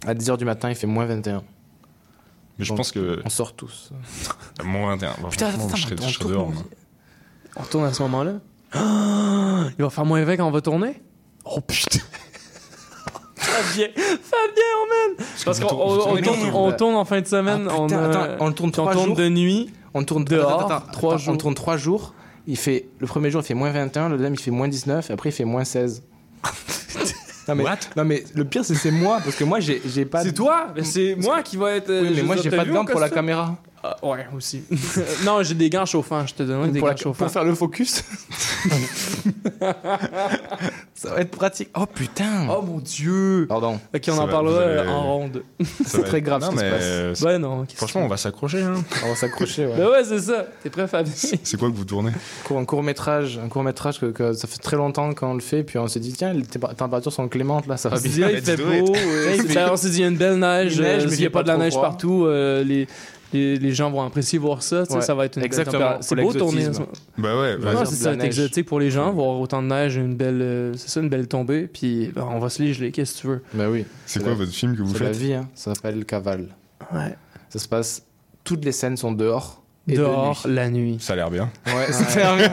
[0.08, 1.44] À 10h du matin, il fait moins 21.
[2.58, 3.22] Mais je Donc, pense que.
[3.26, 3.92] On sort tous.
[4.64, 5.10] Mon 21.
[5.22, 6.48] Bah, Putain, attends, je serais, on je serais tourne, dehors.
[6.48, 6.64] on- moi.
[7.58, 8.34] On retourne à ce moment-là.
[8.74, 11.02] Ah, il va faire moins 20 quand on va tourner?
[11.46, 12.00] Oh putain!
[13.36, 13.88] Fabien!
[13.96, 15.28] Fabien, on mène!
[15.46, 17.68] Parce qu'on on- on tourne, on tourne en fin de semaine.
[17.70, 19.16] Ah, on, putain, euh, attends, on le tourne puis on tourne jours.
[19.16, 19.70] de nuit.
[19.94, 21.34] On tourne Dehors, attends, attends, trois attends, jours.
[21.34, 22.14] On tourne 3 jours.
[22.48, 24.10] Il fait, le premier jour, il fait moins 21.
[24.10, 25.10] Le deuxième, il fait moins 19.
[25.10, 26.04] Et après, il fait moins 16.
[27.48, 27.64] Non, mais,
[27.96, 29.20] non, mais le pire, c'est c'est moi.
[29.24, 30.24] Parce que moi, j'ai pas.
[30.24, 30.74] C'est toi?
[30.84, 31.92] C'est moi qui va être.
[31.92, 33.56] Oui, mais moi, j'ai pas de gants pour la caméra.
[33.88, 34.64] Ah, ouais, aussi.
[35.26, 36.26] non, j'ai des gants chauffants.
[36.26, 37.26] Je te donne des Pour, gants la- chauffants.
[37.26, 38.04] pour faire le focus?
[40.96, 41.70] ça va être pratique.
[41.78, 42.48] Oh putain.
[42.50, 43.46] Oh mon dieu!
[43.48, 43.80] Pardon.
[43.94, 45.44] Ok, on Ça en va, parlera vous allez- euh, en ronde.
[45.86, 46.82] C'est très grave Non, ce qui se mais, passe.
[46.84, 47.66] euh, Ouais, non.
[47.76, 48.62] Franchement, on va s'accrocher.
[48.64, 48.76] Hein.
[49.06, 49.66] On va s'accrocher.
[49.68, 49.74] Ouais.
[49.78, 50.46] Ben ouais, c'est ça.
[50.64, 51.12] T'es prêt, Fabien?
[51.16, 52.12] C'est quoi que vous tournez?
[52.56, 55.64] Un court métrage, un court métrage que, que ça fait très longtemps qu'on le fait,
[55.64, 58.30] puis on s'est dit tiens les températures sont clémentes là, ça va bien.
[58.30, 58.94] il fait beau.
[58.94, 60.80] Il fait- Ben, on s'est dit, il y a une belle neige.
[60.80, 61.84] Euh, mais il n'y a pas de la neige froid.
[61.84, 62.88] partout, euh, les,
[63.36, 64.84] les, les gens vont apprécier voir ça.
[64.90, 65.02] Ouais.
[65.02, 66.00] Ça va être une belle Exactement, température.
[66.18, 66.74] pour C'est beau tourner.
[66.74, 66.86] ça.
[67.18, 68.26] Bah ouais, bah, dire c'est ça, neige.
[68.28, 71.28] exotique pour les gens, voir autant de neige, une belle, euh, c'est ça, une belle
[71.28, 73.44] tombée, puis ben, on va se les geler, qu'est-ce que tu veux.
[73.54, 73.86] Bah oui.
[74.06, 75.50] c'est quoi la- votre film que vous C'est la faites vie, hein.
[75.56, 76.48] ça s'appelle Cavale.
[76.94, 77.16] Ouais.
[77.50, 78.04] Ça se passe,
[78.44, 79.62] toutes les scènes sont dehors.
[79.88, 80.56] Et Dehors, de nuit.
[80.56, 80.98] la nuit.
[81.00, 81.48] Ça a l'air bien.
[81.68, 82.48] Ouais, c'est terminé.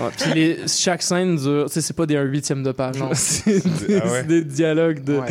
[0.00, 2.98] Ouais, puis les, chaque scène dure, tu sais, c'est pas des un huitième de page,
[2.98, 3.10] Non.
[3.10, 3.14] là.
[3.14, 4.10] c'est des, Ah ouais.
[4.22, 5.28] c'est des dialogues de Ouais.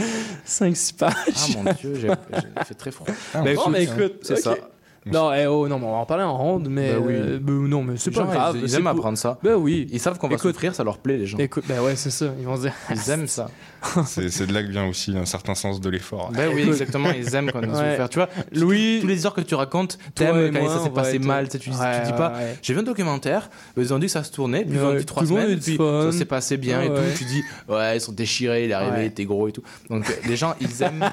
[0.47, 1.13] 5-6 pages.
[1.17, 3.05] Ah mon dieu, j'ai j'ai fait très froid.
[3.33, 4.55] Ah, Bah, Bon, mais écoute, c'est ça.
[5.05, 6.93] Non, eh, oh, non, mais on va en parler en ronde, mais.
[6.93, 7.13] Bah oui.
[7.15, 8.55] euh, ben non, mais c'est pas gens, grave.
[8.57, 9.39] Ils, ils aiment apprendre ça.
[9.41, 9.87] Ben oui.
[9.91, 10.51] Ils savent qu'on va Écoute.
[10.51, 11.37] souffrir, ça leur plaît les gens.
[11.39, 12.27] Écoute, ben ouais, c'est ça.
[12.39, 12.73] Ils vont se dire.
[12.91, 13.49] Ils aiment ça.
[14.05, 16.31] C'est de là que vient aussi un certain sens de l'effort.
[16.31, 17.91] Ben oui, exactement, ils aiment quand a Ouais.
[17.91, 18.09] souffert.
[18.09, 18.99] Tu vois, Louis.
[19.01, 21.49] tous les histoires que tu racontes, t'aimes quand moi, ça s'est passé être- mal.
[21.49, 24.11] Tu, tu, tu Ouais, dis pas, ouais, j'ai vu un documentaire, ils ont dit que
[24.11, 26.11] ça se tournait, puis ils ont dit trois semaines, puis fun.
[26.11, 26.95] ça s'est passé bien et ouais.
[26.95, 27.17] tout.
[27.17, 29.63] Tu dis, ouais, ils sont déchirés, il est arrivé, était gros et tout.
[29.89, 31.09] Donc euh, les gens, ils aiment.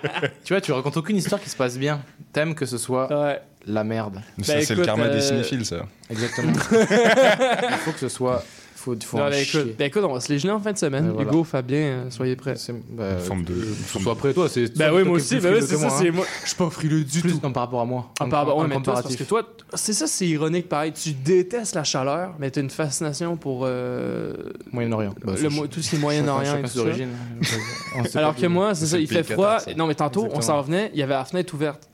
[0.44, 2.00] tu vois, tu racontes aucune histoire qui se passe bien.
[2.32, 3.40] T'aimes que ce soit Ouais.
[3.66, 4.20] la merde.
[4.42, 5.86] Ça, Bah, c'est le karma euh, des cinéphiles, ça.
[6.08, 6.52] Exactement.
[6.72, 8.44] il faut que ce soit.
[8.82, 9.60] Faut, faut Non, en ben, chier.
[9.60, 11.10] écoute, ben, écoute, on va se les geler en fin de semaine.
[11.14, 11.30] Voilà.
[11.30, 12.54] Hugo, Fabien, euh, soyez prêts.
[12.90, 13.54] Bah, forme de-
[13.86, 14.76] soit après toi, c'est.
[14.76, 15.36] Ben toi oui, moi aussi.
[15.36, 16.12] Ben frileux c'est ça, moi, c'est hein.
[16.12, 16.24] moi.
[16.42, 17.40] Je suis pas frileux du Plus tout.
[17.44, 18.10] non, par rapport à moi.
[18.18, 18.24] En-
[18.66, 19.42] mais toi, c'est parce que toi,
[19.74, 20.92] c'est ça, c'est ironique pareil.
[20.92, 24.34] Tu détestes la chaleur, mais tu as une fascination pour euh,
[24.72, 25.14] Moyen-Orient.
[25.24, 25.34] Bah,
[25.70, 29.58] tout ce qui est Moyen-Orient et tout Alors que moi, c'est ça, il fait froid.
[29.76, 31.88] Non, mais tantôt, on s'en revenait, il y avait la fenêtre ouverte.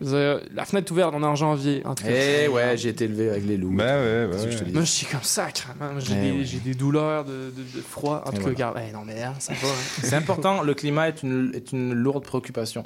[0.00, 1.82] La fenêtre ouverte, on est en janvier.
[1.86, 2.10] En tout cas.
[2.10, 3.74] Eh ouais, j'ai été élevé avec les loups.
[3.74, 4.66] Bah ouais, bah je te ouais.
[4.66, 4.72] dis.
[4.72, 5.48] Moi, je suis comme ça.
[5.98, 6.44] J'ai Eh des, ouais.
[6.44, 8.22] j'ai des douleurs de, de- de froid.
[8.26, 8.54] En Et tout cas, voilà.
[8.54, 8.80] regarde.
[8.88, 9.68] Eh non, mais hein, ça va.
[9.68, 9.72] hein.
[10.02, 12.84] C'est important, le climat est une, est une lourde préoccupation.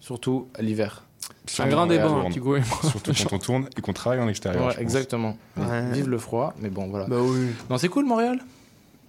[0.00, 1.04] Surtout à l'hiver.
[1.46, 2.26] C'est un grand débat, Lourdes.
[2.26, 2.78] hein, Hugo et moi.
[2.90, 4.66] Surtout quand on tourne et qu'on travaille en extérieur.
[4.66, 5.36] Ouais, je exactement.
[5.56, 5.90] Ouais.
[5.92, 7.06] Vive le froid, mais bon, voilà.
[7.06, 7.48] Bah oui.
[7.68, 8.38] Non, c'est cool, Montréal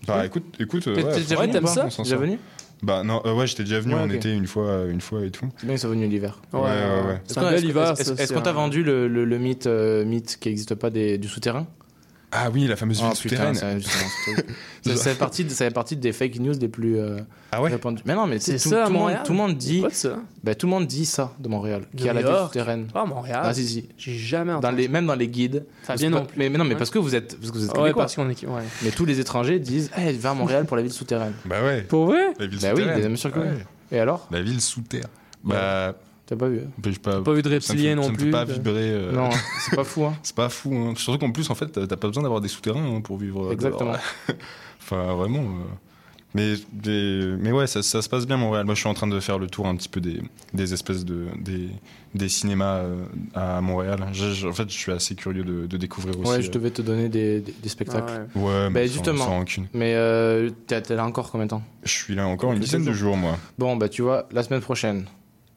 [0.06, 0.84] Bah écoute, écoute.
[0.84, 2.04] t'aimes pas ça on
[2.82, 4.14] Bah non, euh, ouais, j'étais déjà venu Ouais, en ok.
[4.16, 5.46] été une fois, une fois et tout.
[5.58, 6.42] C'est bien, ils sont venus l'hiver.
[6.54, 10.76] Ouais, Ouais, ouais, Est-ce qu'on- t'a vendu le, le- le mythe, euh, mythe qui n'existe
[10.76, 11.68] pas des- du souterrain?
[12.32, 13.54] Ah oui, la fameuse ville Oh, souterraine.
[13.56, 13.80] putain,
[14.86, 17.18] ça, ça fait partie de, ça fait partie des fake news les plus euh,
[17.52, 18.04] ah ouais répandues.
[18.06, 19.84] Mais non, mais C'est tout, ça, tout le monde, Montréal tout le monde dit.
[19.92, 22.88] Ça Ben, tout le monde dit ça de Montréal, De qui a la ville souterraine.
[22.94, 23.42] Ah, Montréal.
[23.44, 23.90] Ah si si.
[23.98, 24.76] J'ai jamais Dans entendu.
[24.78, 25.66] les, même dans les guides.
[25.82, 26.38] Fabien Parce non plus.
[26.38, 26.78] Mais, mais non, mais Ouais.
[26.78, 28.04] parce que vous êtes, parce que vous êtes Ouais, québécois.
[28.04, 28.46] parce qu'on est.
[28.46, 28.62] Ouais.
[28.84, 31.34] Mais tous les étrangers disent, hey, va à Montréal pour la ville souterraine.
[31.46, 31.82] Bah ouais.
[31.82, 33.08] Pour vrai La ville Bah oui, souterraine.
[33.08, 33.48] bien sûr que oui.
[33.48, 33.66] Ouais.
[33.92, 35.06] Et alors La ville sous terre.
[35.44, 35.96] Bah.
[36.30, 38.54] T'as pas vu j'ai pas, pas vu de ça reptilien non ça plus, pas de-
[38.54, 38.92] vibrer.
[38.92, 39.32] euh, Non,
[39.62, 40.06] c'est pas fou.
[40.06, 40.14] Hein.
[40.24, 40.76] c'est pas fou.
[40.76, 40.94] Hein.
[40.96, 43.52] Surtout qu'en plus, en fait, t'as pas besoin d'avoir des souterrains hein, pour vivre.
[43.52, 43.94] Exactement.
[44.80, 45.40] enfin, vraiment.
[45.40, 45.46] euh.
[46.36, 46.54] Mais,
[46.86, 48.64] mais, mais ouais, ça, ça se passe bien Montréal.
[48.68, 50.22] Moi, je suis en train de faire le tour un petit peu des,
[50.54, 51.70] des espèces de des,
[52.14, 53.04] des cinémas euh,
[53.34, 54.06] à Montréal.
[54.14, 56.30] Je- je- en fait, je suis assez curieux de, de découvrir aussi.
[56.30, 58.28] Ouais, je devais te donner des, des, des spectacles.
[58.36, 58.44] Ah ouais.
[58.44, 59.26] Ouais, mais Bah, sans- justement.
[59.48, 59.64] sans.
[59.74, 61.64] Mais euh, t'es là encore combien de temps?
[61.82, 63.36] Je suis là encore une dizaine de jours, moi.
[63.58, 65.06] Bon, bah tu vois, la semaine prochaine,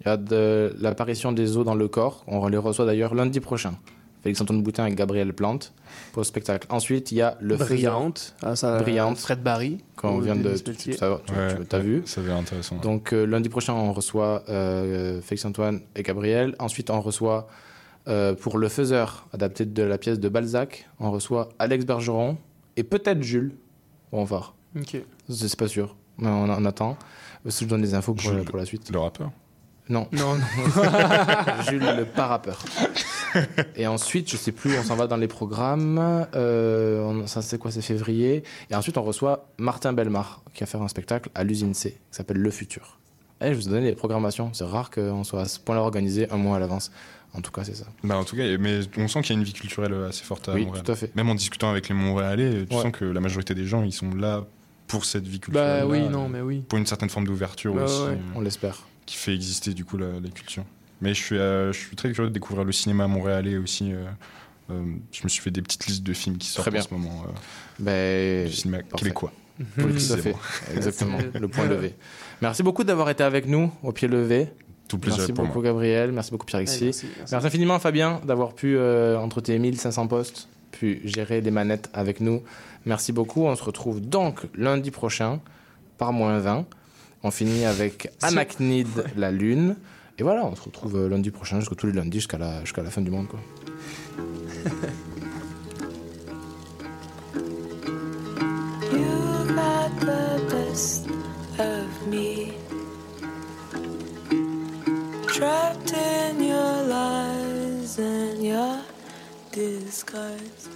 [0.05, 2.25] il y a de l'apparition des os dans le corps.
[2.27, 3.75] On les reçoit d'ailleurs lundi prochain.
[4.23, 5.73] Félix-Antoine Boutin et Gabriel Plante
[6.13, 6.67] pour le spectacle.
[6.71, 8.35] Ensuite, il y a le Brillante.
[8.43, 9.19] Ah, ça, Brillante.
[9.19, 9.79] Fred Barry.
[9.97, 10.55] Quand on vient de.
[10.57, 12.77] Tu, Ouais, vu Ça avait intéressant.
[12.77, 16.55] Donc euh, lundi prochain, on reçoit euh, Félix-Antoine et Gabriel.
[16.61, 17.49] Ensuite, on reçoit
[18.09, 22.37] euh, pour Le Faiseur, adapté de la pièce de Balzac, on reçoit Alex Bergeron
[22.77, 23.53] et peut-être Jules.
[24.13, 24.55] Bon, on va voir.
[24.79, 24.97] Ok.
[25.29, 25.97] C'est pas sûr.
[26.19, 26.97] Mais on, on attend.
[27.45, 28.91] Je donne des infos pour, Jules, pour la suite.
[28.93, 29.33] Le rappeur
[29.93, 30.09] Non.
[30.13, 30.43] Non, non.
[31.69, 32.59] Jules le parapeur.
[33.77, 36.27] Et ensuite, je sais plus, on s'en va dans les programmes.
[36.35, 38.43] Euh, on- ça, c'est quoi C'est février.
[38.71, 42.17] Et ensuite, on reçoit Martin Belmar, qui va faire un spectacle à l'usine C, qui
[42.17, 42.99] s'appelle Le Futur.
[43.43, 44.51] Et je vous ai donné les programmations.
[44.55, 46.91] C'est rare qu'on soit à ce point-là organisé un mois à l'avance.
[47.35, 47.85] En tout cas, c'est ça.
[48.05, 50.49] Bah, en tout cas, mais on sent qu'il y a une vie culturelle assez forte
[50.49, 50.85] à Oui, Montréal.
[50.85, 51.15] tout à fait.
[51.17, 52.83] Même en discutant avec les Montréalais, tu Ouais.
[52.83, 54.45] sens que la majorité des gens, ils sont là
[54.87, 55.83] pour cette vie culturelle.
[55.83, 56.63] Bah oui, non, mais oui.
[56.69, 58.03] Pour une certaine forme d'ouverture Bah aussi.
[58.03, 58.19] ouais.
[58.35, 58.87] On l'espère.
[59.07, 60.65] Qui fait exister du coup la, la culture.
[61.01, 63.93] Mais je suis, euh, je suis très curieux de découvrir le cinéma montréalais aussi.
[63.93, 64.05] euh,
[64.71, 66.81] euh, je me suis fait des petites listes de films qui sortent Très bien.
[66.83, 67.25] en ce moment.
[67.27, 67.33] euh,
[67.81, 68.97] Ben, du cinéma parfait.
[69.05, 69.33] québécois.
[69.79, 70.35] Oui, tout à fait.
[70.75, 71.19] Exactement.
[71.41, 71.95] le point levé.
[72.41, 74.49] Merci beaucoup d'avoir été avec nous au pied levé.
[74.89, 75.65] Tout plaisir Merci pour beaucoup moi.
[75.71, 76.79] Gabriel, merci beaucoup Pierre-Alexis.
[76.81, 77.33] Ouais, merci, merci.
[77.33, 82.21] merci infiniment Fabien d'avoir pu, euh, entre tes 1500 postes, pu gérer les manettes avec
[82.21, 82.43] nous.
[82.87, 83.45] Merci beaucoup.
[83.45, 85.41] On se retrouve donc lundi prochain
[85.99, 86.67] par moins 20.
[87.25, 89.77] On finit avec Anachnide, la lune.
[90.19, 92.83] Et voilà, on se retrouve euh, lundi prochain, jusqu'à tous les lundis, jusqu'à la, jusqu'à
[92.83, 93.29] la fin du monde.
[93.29, 93.41] Quoi.
[98.93, 101.07] You got the best
[101.59, 102.53] of me.
[105.29, 108.81] Trapped in your lies and your
[109.51, 110.69] disguise.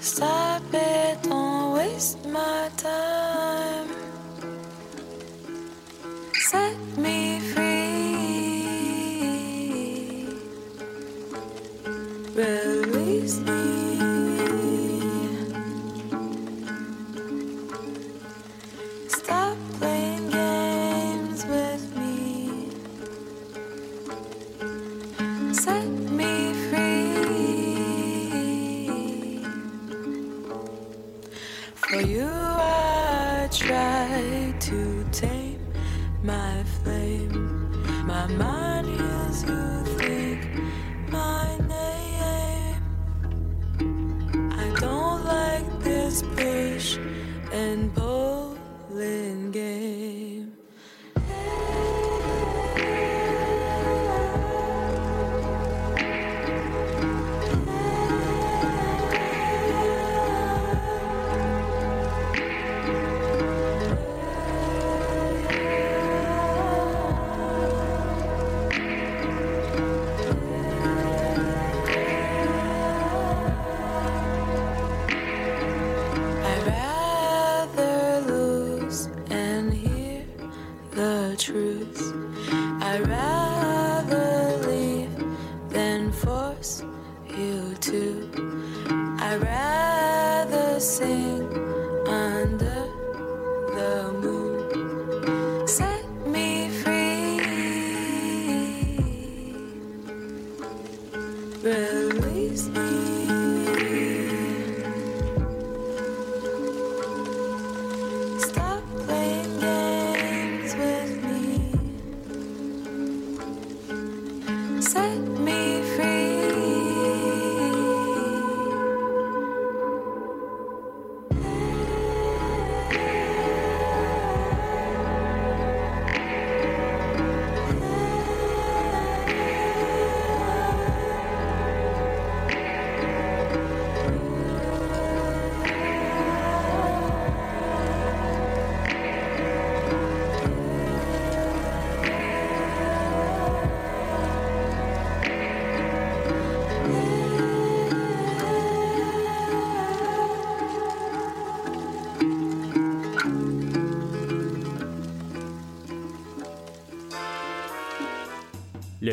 [0.00, 4.07] Stop it, don't waste my time.
[31.88, 35.57] For you, I try to tame
[36.22, 37.70] my flame.
[38.06, 39.84] My mind hears you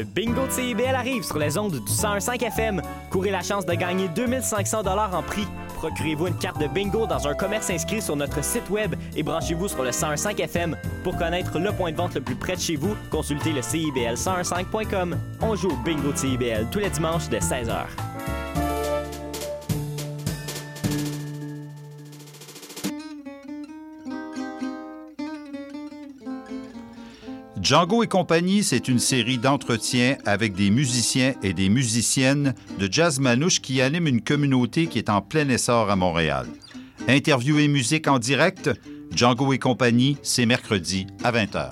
[0.06, 2.82] bingo de CIBL arrive sur les ondes du 101.5 FM.
[3.10, 5.48] Courez la chance de gagner 2500 en prix.
[5.76, 9.68] Procurez-vous une carte de bingo dans un commerce inscrit sur notre site web et branchez-vous
[9.68, 10.78] sur le 101.5 FM.
[11.04, 15.16] Pour connaître le point de vente le plus près de chez vous, consultez le CIBL1015.com.
[15.42, 18.05] On joue bingo de CIBL tous les dimanches dès 16h.
[27.66, 33.20] Django et compagnie, c'est une série d'entretiens avec des musiciens et des musiciennes de jazz
[33.20, 36.46] manouche qui animent une communauté qui est en plein essor à Montréal.
[37.08, 38.70] Interview et musique en direct,
[39.16, 41.72] Django et compagnie, c'est mercredi à 20h.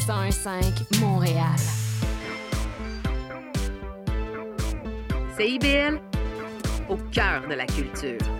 [0.00, 1.56] 101.5 Montréal.
[5.36, 6.00] CIBL,
[6.88, 8.39] au cœur de la culture.